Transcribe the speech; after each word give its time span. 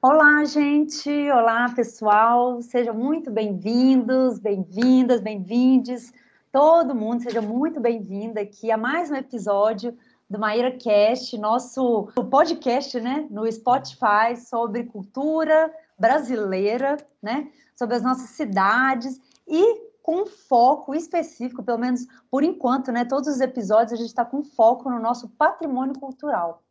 Olá, 0.00 0.44
gente! 0.44 1.10
Olá, 1.28 1.68
pessoal! 1.74 2.62
Sejam 2.62 2.94
muito 2.94 3.32
bem-vindos, 3.32 4.38
bem-vindas, 4.38 5.20
bem-vindes, 5.20 6.12
todo 6.52 6.94
mundo, 6.94 7.24
seja 7.24 7.42
muito 7.42 7.80
bem-vindo 7.80 8.38
aqui 8.38 8.70
a 8.70 8.76
mais 8.76 9.10
um 9.10 9.16
episódio 9.16 9.98
do 10.30 10.38
Maíra 10.38 10.70
Cast, 10.70 11.36
nosso 11.36 12.12
podcast, 12.30 13.00
né, 13.00 13.26
no 13.28 13.50
Spotify 13.50 14.36
sobre 14.36 14.84
cultura 14.84 15.68
brasileira, 15.98 16.96
né, 17.20 17.50
sobre 17.74 17.96
as 17.96 18.02
nossas 18.02 18.30
cidades 18.30 19.20
e 19.48 19.88
com 20.00 20.26
foco 20.26 20.94
específico, 20.94 21.64
pelo 21.64 21.78
menos 21.78 22.06
por 22.30 22.44
enquanto, 22.44 22.92
né, 22.92 23.04
todos 23.04 23.26
os 23.26 23.40
episódios 23.40 23.94
a 23.94 23.96
gente 23.96 24.10
está 24.10 24.24
com 24.24 24.44
foco 24.44 24.88
no 24.88 25.00
nosso 25.00 25.28
patrimônio 25.30 25.98
cultural. 25.98 26.62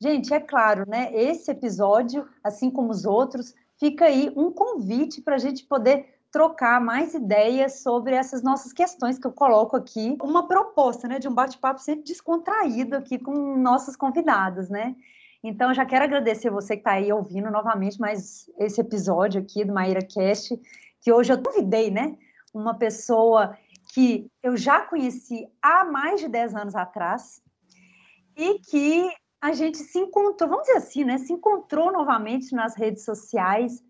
Gente, 0.00 0.32
é 0.32 0.40
claro, 0.40 0.84
né? 0.88 1.10
Esse 1.14 1.50
episódio, 1.50 2.28
assim 2.44 2.70
como 2.70 2.90
os 2.90 3.04
outros, 3.04 3.54
fica 3.78 4.04
aí 4.06 4.30
um 4.36 4.50
convite 4.50 5.22
para 5.22 5.36
a 5.36 5.38
gente 5.38 5.64
poder 5.64 6.14
trocar 6.30 6.80
mais 6.80 7.14
ideias 7.14 7.80
sobre 7.80 8.14
essas 8.14 8.42
nossas 8.42 8.72
questões 8.72 9.18
que 9.18 9.26
eu 9.26 9.32
coloco 9.32 9.74
aqui. 9.74 10.16
Uma 10.22 10.46
proposta, 10.46 11.08
né, 11.08 11.18
de 11.18 11.28
um 11.28 11.34
bate-papo 11.34 11.80
sempre 11.80 12.04
descontraído 12.04 12.96
aqui 12.96 13.18
com 13.18 13.56
nossos 13.56 13.96
convidados, 13.96 14.68
né? 14.68 14.94
Então, 15.42 15.72
já 15.72 15.86
quero 15.86 16.04
agradecer 16.04 16.50
você 16.50 16.74
que 16.74 16.80
está 16.80 16.92
aí 16.92 17.10
ouvindo 17.12 17.50
novamente 17.50 17.98
mais 17.98 18.50
esse 18.58 18.80
episódio 18.80 19.40
aqui 19.40 19.64
do 19.64 19.72
Maíra 19.72 20.02
Cast, 20.02 20.60
que 21.00 21.12
hoje 21.12 21.32
eu 21.32 21.42
convidei, 21.42 21.90
né, 21.90 22.18
uma 22.52 22.74
pessoa 22.74 23.56
que 23.94 24.30
eu 24.42 24.56
já 24.56 24.80
conheci 24.80 25.46
há 25.62 25.84
mais 25.84 26.20
de 26.20 26.28
10 26.28 26.54
anos 26.54 26.74
atrás 26.74 27.40
e 28.36 28.58
que 28.58 29.08
a 29.40 29.52
gente 29.52 29.78
se 29.78 29.98
encontrou, 29.98 30.48
vamos 30.48 30.66
dizer 30.66 30.78
assim, 30.78 31.04
né? 31.04 31.18
Se 31.18 31.32
encontrou 31.32 31.92
novamente 31.92 32.54
nas 32.54 32.76
redes 32.76 33.04
sociais. 33.04 33.82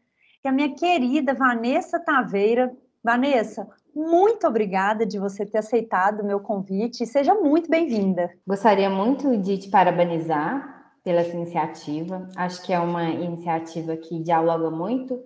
E 0.44 0.48
a 0.48 0.52
minha 0.52 0.74
querida 0.74 1.34
Vanessa 1.34 1.98
Taveira. 1.98 2.74
Vanessa, 3.02 3.68
muito 3.94 4.46
obrigada 4.46 5.06
de 5.06 5.18
você 5.18 5.46
ter 5.46 5.58
aceitado 5.58 6.20
o 6.20 6.26
meu 6.26 6.40
convite 6.40 7.04
e 7.04 7.06
seja 7.06 7.34
muito 7.34 7.70
bem-vinda. 7.70 8.32
Gostaria 8.46 8.90
muito 8.90 9.36
de 9.36 9.58
te 9.58 9.70
parabenizar 9.70 10.92
pela 11.04 11.22
iniciativa. 11.22 12.28
Acho 12.36 12.60
que 12.62 12.72
é 12.72 12.80
uma 12.80 13.04
iniciativa 13.04 13.96
que 13.96 14.20
dialoga 14.20 14.70
muito 14.70 15.22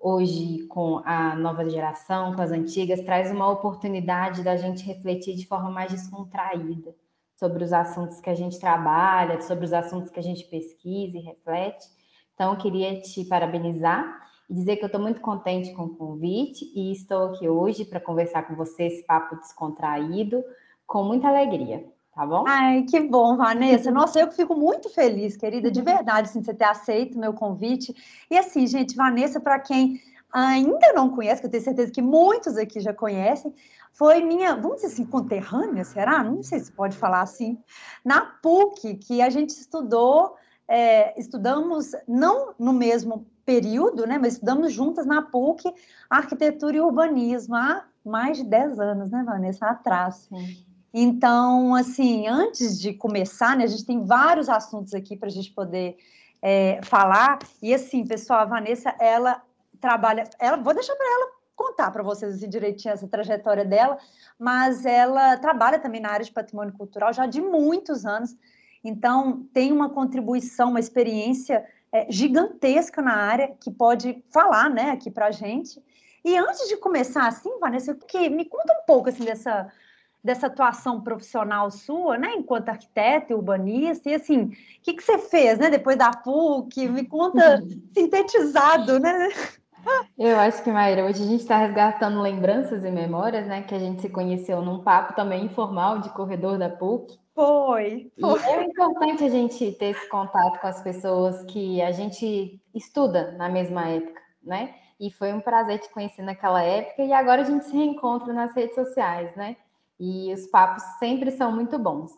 hoje 0.00 0.66
com 0.68 1.02
a 1.04 1.36
nova 1.36 1.68
geração, 1.68 2.34
com 2.34 2.40
as 2.40 2.50
antigas, 2.50 3.02
traz 3.02 3.30
uma 3.30 3.50
oportunidade 3.50 4.42
da 4.42 4.56
gente 4.56 4.86
refletir 4.86 5.34
de 5.34 5.46
forma 5.46 5.70
mais 5.70 5.90
descontraída 5.90 6.94
sobre 7.38 7.62
os 7.62 7.72
assuntos 7.72 8.20
que 8.20 8.28
a 8.28 8.34
gente 8.34 8.58
trabalha, 8.58 9.40
sobre 9.40 9.64
os 9.64 9.72
assuntos 9.72 10.10
que 10.10 10.18
a 10.18 10.22
gente 10.22 10.44
pesquisa 10.44 11.16
e 11.16 11.20
reflete. 11.20 11.86
Então, 12.34 12.52
eu 12.52 12.58
queria 12.58 13.00
te 13.00 13.24
parabenizar 13.24 14.04
e 14.50 14.54
dizer 14.54 14.76
que 14.76 14.82
eu 14.82 14.86
estou 14.86 15.00
muito 15.00 15.20
contente 15.20 15.72
com 15.72 15.84
o 15.84 15.96
convite 15.96 16.64
e 16.74 16.92
estou 16.92 17.26
aqui 17.26 17.48
hoje 17.48 17.84
para 17.84 18.00
conversar 18.00 18.42
com 18.42 18.56
você 18.56 18.84
esse 18.84 19.04
papo 19.04 19.36
descontraído, 19.36 20.42
com 20.84 21.04
muita 21.04 21.28
alegria, 21.28 21.84
tá 22.12 22.26
bom? 22.26 22.44
Ai, 22.46 22.82
que 22.82 22.98
bom, 23.00 23.36
Vanessa. 23.36 23.90
Nossa, 23.90 24.18
eu 24.18 24.32
fico 24.32 24.56
muito 24.56 24.88
feliz, 24.88 25.36
querida, 25.36 25.70
de 25.70 25.82
verdade, 25.82 26.28
assim, 26.28 26.42
você 26.42 26.54
ter 26.54 26.64
aceito 26.64 27.16
o 27.16 27.20
meu 27.20 27.34
convite. 27.34 27.94
E 28.28 28.36
assim, 28.36 28.66
gente, 28.66 28.96
Vanessa, 28.96 29.38
para 29.38 29.60
quem 29.60 30.00
ainda 30.32 30.92
não 30.92 31.10
conhece, 31.10 31.40
que 31.40 31.46
eu 31.46 31.50
tenho 31.50 31.62
certeza 31.62 31.92
que 31.92 32.02
muitos 32.02 32.56
aqui 32.56 32.80
já 32.80 32.92
conhecem, 32.92 33.54
foi 33.92 34.22
minha, 34.22 34.54
vamos 34.54 34.76
dizer 34.76 34.88
assim, 34.88 35.04
conterrânea, 35.04 35.84
será? 35.84 36.22
Não 36.22 36.42
sei 36.42 36.60
se 36.60 36.70
pode 36.70 36.96
falar 36.96 37.22
assim, 37.22 37.58
na 38.04 38.20
PUC, 38.20 38.94
que 38.96 39.20
a 39.20 39.30
gente 39.30 39.50
estudou, 39.50 40.36
é, 40.68 41.18
estudamos 41.18 41.92
não 42.06 42.54
no 42.58 42.72
mesmo 42.72 43.26
período, 43.44 44.06
né, 44.06 44.18
mas 44.18 44.34
estudamos 44.34 44.72
juntas 44.72 45.06
na 45.06 45.22
PUC 45.22 45.72
arquitetura 46.10 46.76
e 46.76 46.80
urbanismo 46.80 47.56
há 47.56 47.86
mais 48.04 48.36
de 48.36 48.44
10 48.44 48.78
anos, 48.78 49.10
né, 49.10 49.22
Vanessa, 49.24 49.66
atrás. 49.66 50.28
Sim. 50.28 50.64
Então, 50.92 51.74
assim, 51.74 52.26
antes 52.26 52.78
de 52.78 52.92
começar, 52.94 53.56
né, 53.56 53.64
a 53.64 53.68
gente 53.68 53.84
tem 53.84 54.04
vários 54.04 54.48
assuntos 54.48 54.94
aqui 54.94 55.16
para 55.16 55.28
a 55.28 55.32
gente 55.32 55.52
poder 55.52 55.96
é, 56.40 56.80
falar. 56.82 57.38
E 57.62 57.74
assim, 57.74 58.06
pessoal, 58.06 58.40
a 58.40 58.44
Vanessa, 58.44 58.94
ela 59.00 59.42
trabalha, 59.80 60.24
ela, 60.38 60.56
vou 60.56 60.74
deixar 60.74 60.94
para 60.96 61.06
ela 61.06 61.38
contar 61.54 61.90
para 61.90 62.02
vocês 62.02 62.34
assim, 62.34 62.48
direitinho 62.48 62.92
essa 62.92 63.08
trajetória 63.08 63.64
dela, 63.64 63.98
mas 64.38 64.86
ela 64.86 65.36
trabalha 65.36 65.78
também 65.78 66.00
na 66.00 66.10
área 66.10 66.24
de 66.24 66.32
patrimônio 66.32 66.72
cultural 66.72 67.12
já 67.12 67.26
de 67.26 67.40
muitos 67.40 68.06
anos, 68.06 68.36
então 68.82 69.44
tem 69.52 69.72
uma 69.72 69.90
contribuição, 69.90 70.70
uma 70.70 70.80
experiência 70.80 71.66
é, 71.90 72.06
gigantesca 72.10 73.02
na 73.02 73.16
área 73.16 73.56
que 73.60 73.70
pode 73.70 74.22
falar, 74.30 74.70
né, 74.70 74.90
aqui 74.90 75.10
para 75.10 75.26
a 75.26 75.30
gente. 75.30 75.82
E 76.24 76.36
antes 76.36 76.68
de 76.68 76.76
começar 76.76 77.26
assim, 77.26 77.58
Vanessa, 77.58 77.94
que 77.94 78.28
me 78.28 78.44
conta 78.44 78.72
um 78.72 78.86
pouco 78.86 79.08
assim 79.08 79.24
dessa 79.24 79.72
dessa 80.22 80.48
atuação 80.48 81.00
profissional 81.00 81.70
sua, 81.70 82.18
né, 82.18 82.34
enquanto 82.34 82.68
arquiteta 82.68 83.32
e 83.32 83.36
urbanista, 83.36 84.10
e 84.10 84.14
assim, 84.14 84.42
o 84.42 84.50
que, 84.82 84.94
que 84.94 85.02
você 85.02 85.16
fez, 85.16 85.58
né, 85.58 85.70
depois 85.70 85.96
da 85.96 86.10
PUC? 86.10 86.88
Me 86.88 87.06
conta 87.06 87.62
sintetizado, 87.94 88.98
né? 88.98 89.28
Eu 90.18 90.36
acho 90.40 90.64
que, 90.64 90.70
Maíra, 90.70 91.04
hoje 91.04 91.22
a 91.22 91.26
gente 91.26 91.42
está 91.42 91.58
resgatando 91.58 92.20
lembranças 92.20 92.84
e 92.84 92.90
memórias, 92.90 93.46
né? 93.46 93.62
Que 93.62 93.74
a 93.74 93.78
gente 93.78 94.02
se 94.02 94.08
conheceu 94.08 94.60
num 94.60 94.82
papo 94.82 95.14
também 95.14 95.44
informal 95.44 96.00
de 96.00 96.10
corredor 96.10 96.58
da 96.58 96.68
PUC. 96.68 97.16
Foi, 97.34 98.10
foi. 98.20 98.42
É 98.42 98.64
importante 98.64 99.22
a 99.22 99.28
gente 99.28 99.70
ter 99.72 99.90
esse 99.90 100.08
contato 100.08 100.60
com 100.60 100.66
as 100.66 100.82
pessoas 100.82 101.44
que 101.44 101.80
a 101.80 101.92
gente 101.92 102.60
estuda 102.74 103.30
na 103.38 103.48
mesma 103.48 103.88
época, 103.88 104.20
né? 104.42 104.74
E 104.98 105.08
foi 105.12 105.32
um 105.32 105.40
prazer 105.40 105.78
te 105.78 105.88
conhecer 105.90 106.22
naquela 106.22 106.60
época 106.64 107.04
e 107.04 107.12
agora 107.12 107.42
a 107.42 107.44
gente 107.44 107.66
se 107.66 107.76
reencontra 107.76 108.32
nas 108.32 108.52
redes 108.52 108.74
sociais, 108.74 109.36
né? 109.36 109.56
E 110.00 110.32
os 110.32 110.48
papos 110.48 110.82
sempre 110.98 111.30
são 111.30 111.52
muito 111.52 111.78
bons. 111.78 112.10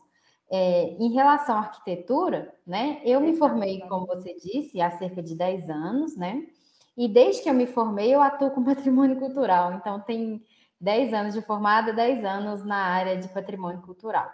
É, 0.51 0.97
em 0.99 1.13
relação 1.13 1.57
à 1.57 1.61
arquitetura, 1.61 2.55
né? 2.67 3.03
Eu 3.05 3.21
me 3.21 3.37
formei, 3.37 3.81
como 3.81 4.07
você 4.07 4.35
disse, 4.35 4.81
há 4.81 4.91
cerca 4.93 5.23
de 5.23 5.35
10 5.37 5.69
anos, 5.69 6.17
né? 6.17 6.47
E 7.01 7.09
desde 7.09 7.43
que 7.43 7.49
eu 7.49 7.55
me 7.55 7.67
formei, 7.67 8.15
eu 8.15 8.21
atuo 8.21 8.51
com 8.51 8.63
patrimônio 8.63 9.19
cultural. 9.19 9.73
Então, 9.73 9.99
tem 10.01 10.45
10 10.79 11.15
anos 11.15 11.33
de 11.33 11.41
formada, 11.41 11.95
10 11.95 12.23
anos 12.27 12.63
na 12.63 12.77
área 12.77 13.17
de 13.17 13.27
patrimônio 13.29 13.81
cultural. 13.81 14.31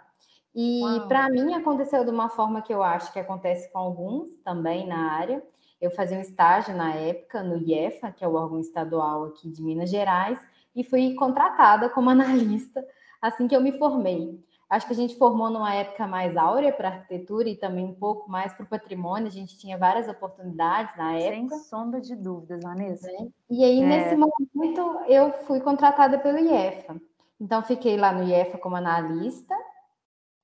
E 0.53 0.81
para 1.07 1.29
mim 1.29 1.53
aconteceu 1.53 2.03
de 2.03 2.09
uma 2.09 2.27
forma 2.27 2.61
que 2.61 2.73
eu 2.73 2.83
acho 2.83 3.13
que 3.13 3.19
acontece 3.19 3.71
com 3.71 3.79
alguns 3.79 4.27
também 4.43 4.85
na 4.85 5.13
área. 5.13 5.41
Eu 5.79 5.91
fazia 5.91 6.17
um 6.17 6.21
estágio 6.21 6.75
na 6.75 6.93
época 6.93 7.41
no 7.41 7.55
IEFA, 7.55 8.11
que 8.11 8.25
é 8.25 8.27
o 8.27 8.33
órgão 8.33 8.59
estadual 8.59 9.23
aqui 9.25 9.49
de 9.49 9.63
Minas 9.63 9.89
Gerais, 9.89 10.37
e 10.75 10.83
fui 10.83 11.13
contratada 11.13 11.89
como 11.89 12.09
analista 12.11 12.85
assim 13.21 13.47
que 13.47 13.55
eu 13.55 13.61
me 13.61 13.77
formei. 13.77 14.43
Acho 14.69 14.85
que 14.85 14.93
a 14.93 14.95
gente 14.97 15.17
formou 15.17 15.49
numa 15.49 15.73
época 15.73 16.05
mais 16.05 16.35
áurea 16.35 16.73
para 16.73 16.89
arquitetura 16.89 17.47
e 17.47 17.55
também 17.55 17.85
um 17.85 17.93
pouco 17.93 18.29
mais 18.29 18.53
para 18.53 18.65
o 18.65 18.67
patrimônio. 18.67 19.27
A 19.27 19.31
gente 19.31 19.57
tinha 19.57 19.77
várias 19.77 20.09
oportunidades 20.09 20.95
na 20.97 21.13
época. 21.13 21.55
Sem 21.55 21.59
sombra 21.63 22.01
de 22.01 22.15
dúvidas, 22.15 22.61
Vanessa. 22.61 23.09
É. 23.09 23.27
E 23.49 23.63
aí, 23.63 23.81
é. 23.81 23.85
nesse 23.85 24.15
momento, 24.15 24.99
eu 25.07 25.31
fui 25.45 25.61
contratada 25.61 26.19
pelo 26.19 26.37
IEFA. 26.37 26.99
Então, 27.39 27.63
fiquei 27.63 27.95
lá 27.95 28.11
no 28.11 28.23
IEFA 28.23 28.57
como 28.57 28.75
analista 28.75 29.55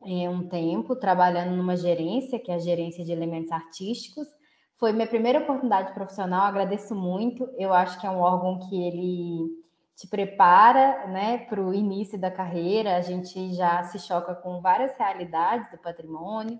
em 0.05 0.27
um 0.29 0.47
tempo, 0.47 0.95
trabalhando 0.95 1.55
numa 1.55 1.75
gerência, 1.75 2.39
que 2.39 2.51
é 2.51 2.55
a 2.55 2.59
gerência 2.59 3.03
de 3.03 3.11
elementos 3.11 3.51
artísticos. 3.51 4.27
Foi 4.77 4.93
minha 4.93 5.07
primeira 5.07 5.39
oportunidade 5.39 5.93
profissional, 5.93 6.45
agradeço 6.45 6.95
muito. 6.95 7.49
Eu 7.57 7.73
acho 7.73 7.99
que 7.99 8.07
é 8.07 8.09
um 8.09 8.19
órgão 8.19 8.59
que 8.69 8.83
ele 8.85 9.62
te 9.95 10.07
prepara 10.07 11.07
né, 11.07 11.39
para 11.39 11.61
o 11.61 11.73
início 11.73 12.17
da 12.17 12.31
carreira, 12.31 12.95
a 12.95 13.01
gente 13.01 13.53
já 13.53 13.83
se 13.83 13.99
choca 13.99 14.33
com 14.33 14.59
várias 14.59 14.95
realidades 14.97 15.69
do 15.71 15.77
patrimônio 15.77 16.59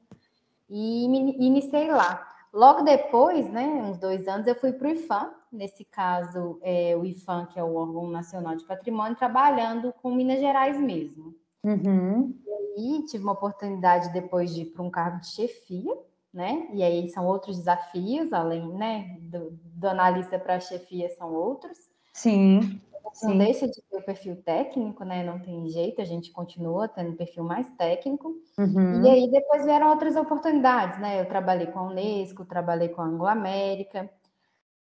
e 0.70 1.06
iniciei 1.06 1.92
lá. 1.92 2.28
Logo 2.54 2.84
depois, 2.84 3.50
né, 3.50 3.66
uns 3.66 3.98
dois 3.98 4.28
anos, 4.28 4.46
eu 4.46 4.56
fui 4.56 4.72
para 4.72 4.88
o 4.88 4.92
IFAM, 4.92 5.32
nesse 5.52 5.84
caso, 5.84 6.60
é, 6.62 6.96
o 6.96 7.04
IFAM, 7.04 7.48
que 7.48 7.60
é 7.60 7.64
o 7.64 7.76
órgão 7.76 8.08
nacional 8.08 8.56
de 8.56 8.64
patrimônio, 8.64 9.18
trabalhando 9.18 9.92
com 10.02 10.14
Minas 10.14 10.40
Gerais 10.40 10.80
mesmo. 10.80 11.36
Uhum. 11.64 12.36
E 12.46 12.52
aí 12.52 13.06
tive 13.06 13.24
uma 13.24 13.34
oportunidade 13.34 14.14
depois 14.14 14.54
de 14.54 14.62
ir 14.62 14.66
para 14.66 14.84
um 14.84 14.90
cargo 14.92 15.20
de 15.20 15.28
chefia, 15.28 15.98
né? 16.32 16.68
E 16.74 16.84
aí 16.84 17.10
são 17.10 17.26
outros 17.26 17.58
desafios, 17.58 18.32
além 18.34 18.68
né, 18.74 19.18
do, 19.22 19.52
do 19.52 19.88
analista 19.88 20.38
para 20.38 20.56
a 20.56 20.60
chefia, 20.60 21.10
são 21.10 21.34
outros. 21.34 21.78
Sim. 22.14 22.80
Não 23.22 23.38
deixa 23.38 23.68
de 23.68 23.82
ter 23.82 23.98
o 23.98 24.02
perfil 24.02 24.36
técnico, 24.42 25.04
né? 25.04 25.24
Não 25.24 25.40
tem 25.40 25.68
jeito, 25.70 26.02
a 26.02 26.06
gente 26.06 26.32
continua 26.32 26.88
tendo 26.88 27.12
um 27.12 27.16
perfil 27.16 27.44
mais 27.44 27.70
técnico. 27.78 28.36
Uhum. 28.58 29.04
E 29.04 29.10
aí 29.10 29.32
depois 29.32 29.66
vieram 29.66 29.90
outras 29.90 30.16
oportunidades, 30.16 31.00
né? 31.00 31.22
Eu 31.22 31.26
trabalhei 31.28 31.68
com 31.68 31.80
a 31.80 31.84
Unesco, 31.84 32.46
trabalhei 32.46 32.90
com 32.90 33.02
a 33.02 33.06
Anglo 33.06 33.28
América. 33.28 34.10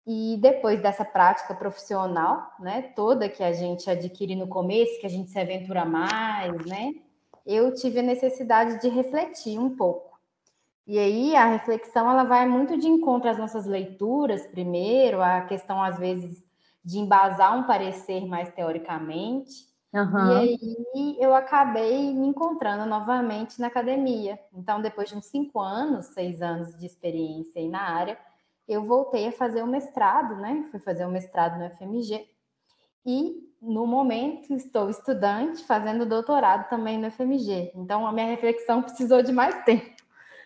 E 0.07 0.37
depois 0.41 0.81
dessa 0.83 1.05
prática 1.05 1.55
profissional, 1.55 2.51
né, 2.59 2.83
toda 2.97 3.29
que 3.29 3.43
a 3.43 3.53
gente 3.53 3.89
adquire 3.89 4.35
no 4.35 4.49
começo, 4.49 4.99
que 4.99 5.07
a 5.07 5.11
gente 5.11 5.31
se 5.31 5.39
aventura 5.39 5.85
mais, 5.85 6.65
né? 6.67 6.95
Eu 7.47 7.73
tive 7.75 8.01
a 8.01 8.03
necessidade 8.03 8.81
de 8.81 8.89
refletir 8.89 9.59
um 9.59 9.77
pouco. 9.77 10.19
E 10.87 10.99
aí 10.99 11.37
a 11.37 11.47
reflexão 11.47 12.11
ela 12.11 12.25
vai 12.25 12.49
muito 12.49 12.77
de 12.77 12.89
encontro 12.89 13.31
às 13.31 13.39
nossas 13.39 13.67
leituras, 13.67 14.47
primeiro, 14.47 15.23
a 15.23 15.43
questão 15.43 15.83
às 15.83 15.99
vezes 15.99 16.43
de 16.85 16.99
embasar 16.99 17.59
um 17.59 17.65
parecer 17.65 18.27
mais 18.27 18.51
teoricamente. 18.53 19.69
Uhum. 19.93 20.29
E 20.29 20.59
aí 20.95 21.17
eu 21.19 21.35
acabei 21.35 22.13
me 22.15 22.27
encontrando 22.27 22.87
novamente 22.87 23.61
na 23.61 23.67
academia. 23.67 24.39
Então, 24.53 24.81
depois 24.81 25.09
de 25.09 25.17
uns 25.17 25.27
cinco 25.27 25.61
anos, 25.61 26.07
seis 26.07 26.41
anos 26.41 26.79
de 26.79 26.87
experiência 26.87 27.61
aí 27.61 27.69
na 27.69 27.83
área, 27.83 28.19
eu 28.69 28.85
voltei 28.85 29.29
a 29.29 29.33
fazer 29.33 29.63
o 29.63 29.67
mestrado, 29.67 30.37
né? 30.37 30.69
Fui 30.71 30.79
fazer 30.81 31.05
o 31.05 31.11
mestrado 31.11 31.59
no 31.59 31.69
FMG. 31.77 32.25
E 33.05 33.51
no 33.61 33.87
momento 33.87 34.55
estou 34.55 34.89
estudante, 34.89 35.65
fazendo 35.65 36.07
doutorado 36.07 36.69
também 36.69 36.97
no 36.99 37.11
FMG. 37.11 37.73
Então, 37.75 38.07
a 38.07 38.13
minha 38.13 38.27
reflexão 38.27 38.83
precisou 38.83 39.23
de 39.23 39.33
mais 39.33 39.65
tempo. 39.65 39.91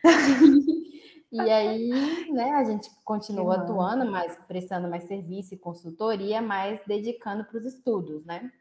e 1.35 1.51
aí, 1.51 2.31
né, 2.31 2.53
a 2.53 2.65
gente 2.65 2.89
continua 3.05 3.57
atuando, 3.57 4.11
mas 4.11 4.37
prestando 4.47 4.89
mais 4.89 5.05
serviço 5.05 5.55
e 5.55 5.59
consultoria, 5.59 6.41
mas 6.41 6.81
dedicando 6.87 7.45
para 7.45 7.59
os 7.59 7.65
estudos, 7.65 8.25
né? 8.25 8.53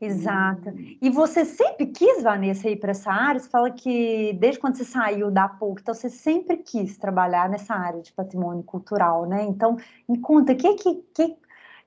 Exato. 0.00 0.70
E 1.00 1.08
você 1.10 1.44
sempre 1.44 1.86
quis, 1.86 2.22
Vanessa, 2.22 2.68
ir 2.68 2.76
para 2.76 2.90
essa 2.90 3.10
área? 3.12 3.40
Você 3.40 3.48
fala 3.48 3.70
que 3.70 4.32
desde 4.34 4.60
quando 4.60 4.76
você 4.76 4.84
saiu 4.84 5.30
da 5.30 5.48
PUC, 5.48 5.80
então 5.80 5.94
você 5.94 6.10
sempre 6.10 6.56
quis 6.58 6.98
trabalhar 6.98 7.48
nessa 7.48 7.74
área 7.74 8.02
de 8.02 8.12
patrimônio 8.12 8.64
cultural, 8.64 9.26
né? 9.26 9.44
Então, 9.44 9.76
me 10.08 10.18
conta, 10.18 10.52
o 10.52 10.56
que, 10.56 10.74
que, 10.74 10.94
que 11.14 11.36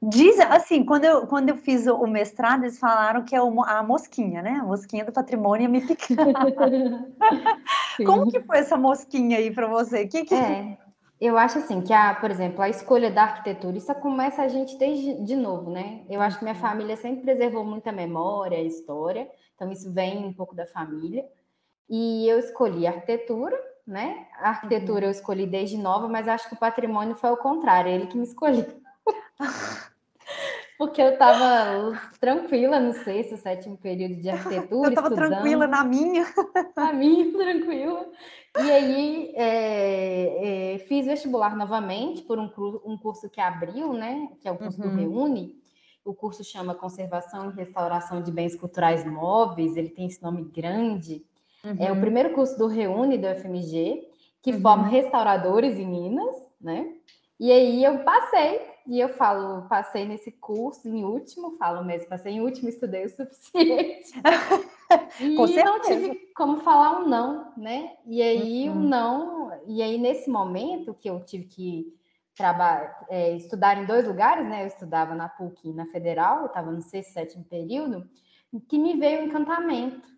Diz, 0.02 0.40
assim, 0.40 0.84
quando 0.84 1.06
eu, 1.06 1.26
quando 1.26 1.50
eu 1.50 1.58
fiz 1.58 1.88
o 1.88 2.06
mestrado, 2.06 2.64
eles 2.64 2.78
falaram 2.78 3.24
que 3.24 3.36
é 3.36 3.40
a 3.40 3.84
mosquinha, 3.84 4.42
né? 4.42 4.60
A 4.62 4.66
mosquinha 4.66 5.06
do 5.06 5.12
patrimônio 5.12 5.64
ia 5.64 5.70
me 5.70 5.82
picar. 5.82 6.28
Como 8.06 8.30
que 8.30 8.42
foi 8.42 8.58
essa 8.60 8.78
mosquinha 8.78 9.38
aí 9.38 9.52
para 9.52 9.68
você? 9.68 10.06
Que 10.06 10.26
que... 10.26 10.36
É, 10.36 10.78
eu 11.20 11.38
acho 11.38 11.60
assim 11.60 11.82
que, 11.82 11.94
a, 11.94 12.14
por 12.14 12.30
exemplo, 12.30 12.62
a 12.62 12.70
escolha 12.70 13.10
da 13.10 13.24
arquitetura, 13.24 13.78
isso 13.78 13.94
começa 13.96 14.42
a 14.42 14.48
gente 14.48 14.78
desde 14.78 15.24
de 15.24 15.36
novo, 15.36 15.72
né? 15.72 16.04
Eu 16.10 16.22
acho 16.22 16.38
que 16.38 16.44
minha 16.44 16.56
uhum. 16.56 16.62
família 16.62 16.98
sempre 16.98 17.24
preservou 17.24 17.64
muita 17.64 17.92
memória, 17.92 18.62
história, 18.62 19.30
então 19.56 19.72
isso 19.72 19.92
vem 19.94 20.26
um 20.26 20.34
pouco 20.34 20.54
da 20.54 20.66
família. 20.68 21.26
E 21.90 22.28
eu 22.28 22.38
escolhi 22.38 22.86
arquitetura, 22.86 23.58
né? 23.88 24.28
A 24.40 24.50
arquitetura 24.50 25.02
uhum. 25.02 25.06
eu 25.06 25.12
escolhi 25.12 25.48
desde 25.48 25.78
nova, 25.78 26.08
mas 26.10 26.28
acho 26.28 26.50
que 26.50 26.56
o 26.56 26.60
patrimônio 26.60 27.16
foi 27.16 27.32
o 27.32 27.38
contrário, 27.38 27.92
ele 27.92 28.08
que 28.08 28.18
me 28.18 28.26
escolheu. 28.26 28.66
Porque 30.78 31.02
eu 31.02 31.14
estava 31.14 31.98
tranquila 32.20 32.80
no 32.80 32.92
sexto, 32.94 33.38
sétimo 33.38 33.78
período 33.78 34.16
de 34.16 34.30
arquitetura. 34.30 34.88
Eu 34.88 34.90
estava 34.90 35.16
tranquila 35.16 35.68
na 35.68 35.84
minha. 35.84 36.26
Na 36.76 36.92
minha, 36.92 37.32
tranquila. 37.32 38.06
E 38.58 38.72
aí 38.72 39.34
é, 39.36 40.74
é, 40.74 40.80
fiz 40.80 41.06
vestibular 41.06 41.56
novamente 41.56 42.24
por 42.24 42.38
um, 42.38 42.50
um, 42.86 42.98
curso 42.98 43.30
que 43.30 43.40
abriu, 43.40 43.94
né? 43.94 44.30
Que 44.42 44.48
é 44.48 44.52
o 44.52 44.58
curso 44.58 44.82
uhum. 44.82 44.90
do 44.90 44.96
Reúne. 44.96 45.56
O 46.04 46.14
curso 46.14 46.44
chama 46.44 46.76
Conservação 46.76 47.50
e 47.50 47.56
Restauração 47.56 48.22
de 48.22 48.32
Bens 48.32 48.56
Culturais 48.56 49.06
Móveis. 49.06 49.78
Ele 49.78 49.90
tem 49.90 50.08
esse 50.08 50.22
nome 50.22 50.44
grande. 50.44 51.26
Uhum. 51.64 51.78
É 51.80 51.90
o 51.90 51.96
uhum. 51.96 52.02
primeiro 52.02 52.34
curso 52.34 52.58
do 52.58 52.68
Reúne 52.68 53.18
do 53.18 53.28
FMG, 53.28 54.10
que 54.42 54.52
uhum. 54.52 54.62
forma 54.62 54.88
restauradores 54.88 55.80
em 55.80 55.88
Minas, 55.88 56.36
né? 56.60 56.86
E 57.40 57.52
aí 57.52 57.84
eu 57.84 58.00
passei 58.00 58.75
e 58.88 59.00
eu 59.00 59.10
falo, 59.10 59.68
passei 59.68 60.06
nesse 60.06 60.32
curso 60.32 60.88
em 60.88 61.04
último, 61.04 61.58
falo 61.58 61.84
mesmo, 61.84 62.08
passei 62.08 62.34
em 62.34 62.42
último, 62.42 62.70
estudei 62.70 63.06
o 63.06 63.10
suficiente. 63.10 64.12
e 65.20 65.64
não 65.64 65.82
tive 65.82 66.16
como 66.36 66.62
falar 66.62 67.00
um 67.00 67.08
não, 67.08 67.52
né? 67.58 67.96
E 68.06 68.22
aí 68.22 68.70
uhum. 68.70 68.76
um 68.76 68.80
não, 68.80 69.62
e 69.68 69.82
aí 69.82 69.98
nesse 69.98 70.30
momento 70.30 70.94
que 70.94 71.10
eu 71.10 71.20
tive 71.26 71.46
que 71.46 71.94
trabalhar, 72.36 73.06
é, 73.10 73.36
estudar 73.36 73.82
em 73.82 73.86
dois 73.86 74.08
lugares, 74.08 74.48
né? 74.48 74.64
Eu 74.64 74.68
estudava 74.68 75.16
na 75.16 75.30
PUC 75.30 75.70
e 75.70 75.74
na 75.74 75.88
Federal, 75.88 76.42
eu 76.42 76.48
estava 76.48 76.72
no 76.72 76.82
sexto, 76.82 77.14
sétimo 77.14 77.44
período, 77.46 78.08
que 78.70 78.78
me 78.78 78.98
veio 78.98 79.22
o 79.22 79.26
encantamento. 79.26 80.16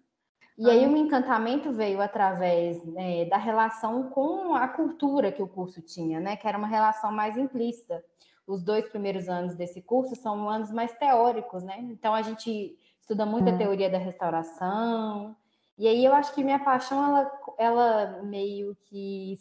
E 0.58 0.68
aí 0.68 0.88
o 0.88 0.98
encantamento 0.98 1.72
veio 1.72 2.02
através 2.02 2.84
né, 2.84 3.26
da 3.26 3.38
relação 3.38 4.10
com 4.10 4.56
a 4.56 4.68
cultura 4.68 5.32
que 5.32 5.42
o 5.42 5.48
curso 5.48 5.82
tinha, 5.84 6.20
né? 6.20 6.36
Que 6.36 6.48
era 6.48 6.58
uma 6.58 6.68
relação 6.68 7.12
mais 7.12 7.38
implícita 7.38 8.04
os 8.48 8.64
dois 8.64 8.88
primeiros 8.88 9.28
anos 9.28 9.56
desse 9.56 9.82
curso 9.82 10.16
são 10.16 10.50
anos 10.50 10.72
mais 10.72 10.94
teóricos, 10.94 11.64
né? 11.64 11.78
Então 11.92 12.14
a 12.14 12.22
gente 12.22 12.80
estuda 13.02 13.26
muito 13.26 13.50
a 13.50 13.54
hum. 13.54 13.58
teoria 13.58 13.90
da 13.90 13.98
restauração. 13.98 15.36
E 15.78 15.88
aí 15.88 16.04
eu 16.04 16.14
acho 16.14 16.34
que 16.34 16.44
minha 16.44 16.58
paixão 16.58 17.06
ela, 17.06 17.32
ela 17.58 18.24
meio 18.24 18.76
que 18.86 19.38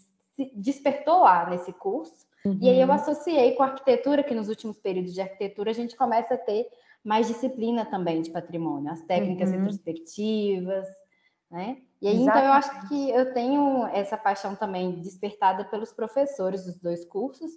despertou 0.55 1.21
lá 1.21 1.49
nesse 1.49 1.73
curso. 1.73 2.27
Uhum. 2.45 2.59
E 2.61 2.69
aí 2.69 2.81
eu 2.81 2.89
uhum. 2.89 2.95
associei 2.95 3.53
com 3.55 3.63
a 3.63 3.67
arquitetura, 3.67 4.23
que 4.23 4.35
nos 4.35 4.49
últimos 4.49 4.79
períodos 4.79 5.15
de 5.15 5.21
arquitetura 5.21 5.71
a 5.71 5.75
gente 5.75 5.97
começa 5.97 6.35
a 6.35 6.39
ter 6.39 6.69
mais 7.03 7.29
disciplina 7.29 7.85
também 7.85 8.21
de 8.21 8.31
patrimônio, 8.31 8.91
as 8.91 9.03
técnicas 9.03 9.51
uhum. 9.51 9.59
retrospectivas, 9.59 10.87
né? 11.51 11.79
E 12.03 12.09
aí, 12.09 12.17
então, 12.17 12.39
eu 12.39 12.53
acho 12.53 12.89
que 12.89 13.11
eu 13.11 13.33
tenho 13.33 13.87
essa 13.87 14.19
paixão 14.19 14.55
também 14.55 15.01
despertada 15.01 15.65
pelos 15.65 15.93
professores 15.93 16.65
dos 16.65 16.79
dois 16.79 17.05
cursos, 17.07 17.51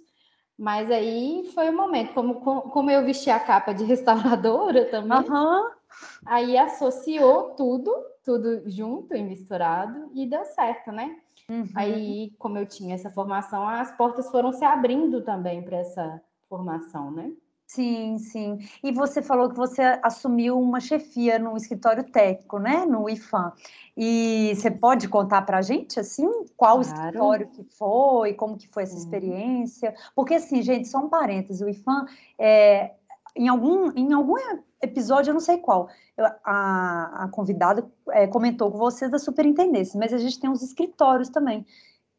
mas 0.60 0.90
aí 0.90 1.50
foi 1.54 1.70
o 1.70 1.76
momento, 1.76 2.12
como, 2.12 2.34
como 2.34 2.90
eu 2.90 3.02
vesti 3.02 3.30
a 3.30 3.40
capa 3.40 3.72
de 3.72 3.82
restauradora 3.88 4.84
também, 4.90 5.26
uhum. 5.30 5.70
aí 6.26 6.58
associou 6.58 7.54
tudo, 7.54 7.90
tudo 8.22 8.68
junto 8.68 9.16
e 9.16 9.22
misturado, 9.22 10.10
e 10.14 10.26
deu 10.26 10.44
certo, 10.44 10.92
né? 10.92 11.16
Uhum. 11.48 11.66
Aí, 11.74 12.34
como 12.38 12.58
eu 12.58 12.66
tinha 12.66 12.94
essa 12.94 13.10
formação, 13.10 13.66
as 13.66 13.90
portas 13.96 14.30
foram 14.30 14.52
se 14.52 14.62
abrindo 14.62 15.22
também 15.22 15.62
para 15.62 15.78
essa 15.78 16.20
formação, 16.46 17.10
né? 17.10 17.32
Sim, 17.72 18.18
sim. 18.18 18.58
E 18.82 18.90
você 18.90 19.22
falou 19.22 19.48
que 19.48 19.54
você 19.54 19.80
assumiu 20.02 20.58
uma 20.58 20.80
chefia 20.80 21.38
no 21.38 21.56
escritório 21.56 22.02
técnico, 22.02 22.58
né, 22.58 22.84
no 22.84 23.08
IFAM. 23.08 23.52
E 23.96 24.52
você 24.56 24.72
pode 24.72 25.08
contar 25.08 25.42
para 25.42 25.58
a 25.58 25.62
gente, 25.62 26.00
assim, 26.00 26.28
qual 26.56 26.80
claro. 26.80 26.82
escritório 26.82 27.46
que 27.46 27.62
foi, 27.62 28.34
como 28.34 28.56
que 28.56 28.66
foi 28.66 28.82
essa 28.82 28.96
experiência? 28.96 29.94
Porque, 30.16 30.34
assim, 30.34 30.60
gente, 30.62 30.88
só 30.88 30.98
um 30.98 31.08
parênteses, 31.08 31.62
o 31.62 31.68
IFAM, 31.68 32.06
é, 32.36 32.92
em, 33.36 33.46
algum, 33.46 33.92
em 33.92 34.12
algum 34.12 34.34
episódio, 34.82 35.30
eu 35.30 35.34
não 35.34 35.40
sei 35.40 35.58
qual, 35.58 35.88
a, 36.44 37.24
a 37.24 37.28
convidada 37.28 37.88
é, 38.10 38.26
comentou 38.26 38.72
com 38.72 38.78
você 38.78 39.08
da 39.08 39.18
superintendência, 39.20 39.96
mas 39.96 40.12
a 40.12 40.18
gente 40.18 40.40
tem 40.40 40.50
uns 40.50 40.62
escritórios 40.62 41.28
também, 41.28 41.64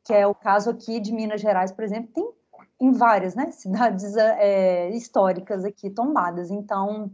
que 0.05 0.13
é 0.13 0.25
o 0.25 0.33
caso 0.33 0.69
aqui 0.69 1.01
de 1.01 1.11
Minas 1.11 1.41
Gerais, 1.41 1.73
por 1.73 1.83
exemplo, 1.83 2.09
tem 2.13 2.40
em 2.81 2.91
várias 2.91 3.35
né, 3.35 3.51
cidades 3.53 4.17
é, 4.17 4.89
históricas 4.89 5.63
aqui 5.63 5.89
tombadas. 5.89 6.49
Então, 6.49 7.11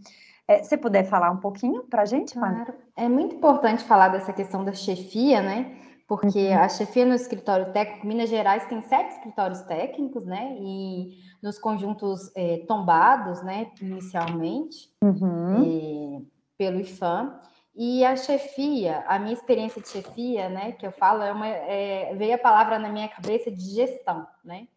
é, 0.47 0.63
se 0.63 0.77
puder 0.77 1.03
falar 1.03 1.29
um 1.29 1.37
pouquinho 1.37 1.83
para 1.83 2.03
a 2.03 2.05
gente, 2.05 2.33
Claro. 2.33 2.73
É 2.95 3.07
muito 3.07 3.35
importante 3.35 3.83
falar 3.83 4.07
dessa 4.07 4.31
questão 4.33 4.63
da 4.63 4.73
chefia, 4.73 5.41
né? 5.41 5.77
Porque 6.07 6.47
uhum. 6.47 6.59
a 6.59 6.69
chefia 6.69 7.05
no 7.05 7.13
escritório 7.13 7.73
técnico, 7.73 8.07
Minas 8.07 8.29
Gerais 8.29 8.65
tem 8.65 8.81
sete 8.81 9.11
escritórios 9.11 9.61
técnicos, 9.63 10.25
né? 10.25 10.55
E 10.57 11.17
nos 11.43 11.59
conjuntos 11.59 12.31
é, 12.35 12.63
tombados, 12.67 13.43
né, 13.43 13.69
inicialmente, 13.81 14.89
uhum. 15.03 16.25
pelo 16.57 16.79
IFAM. 16.79 17.39
E 17.75 18.03
a 18.03 18.15
chefia, 18.15 19.03
a 19.07 19.19
minha 19.19 19.33
experiência 19.33 19.79
de 19.79 19.87
chefia, 19.89 20.49
né, 20.49 20.71
que 20.71 20.87
eu 20.87 20.91
falo, 20.91 21.21
é 21.21 21.31
uma, 21.31 21.47
é, 21.47 22.15
veio 22.15 22.33
a 22.33 22.39
palavra 22.39 22.79
na 22.79 22.89
minha 22.89 23.07
cabeça 23.07 23.51
de 23.51 23.63
gestão, 23.75 24.25
né? 24.43 24.67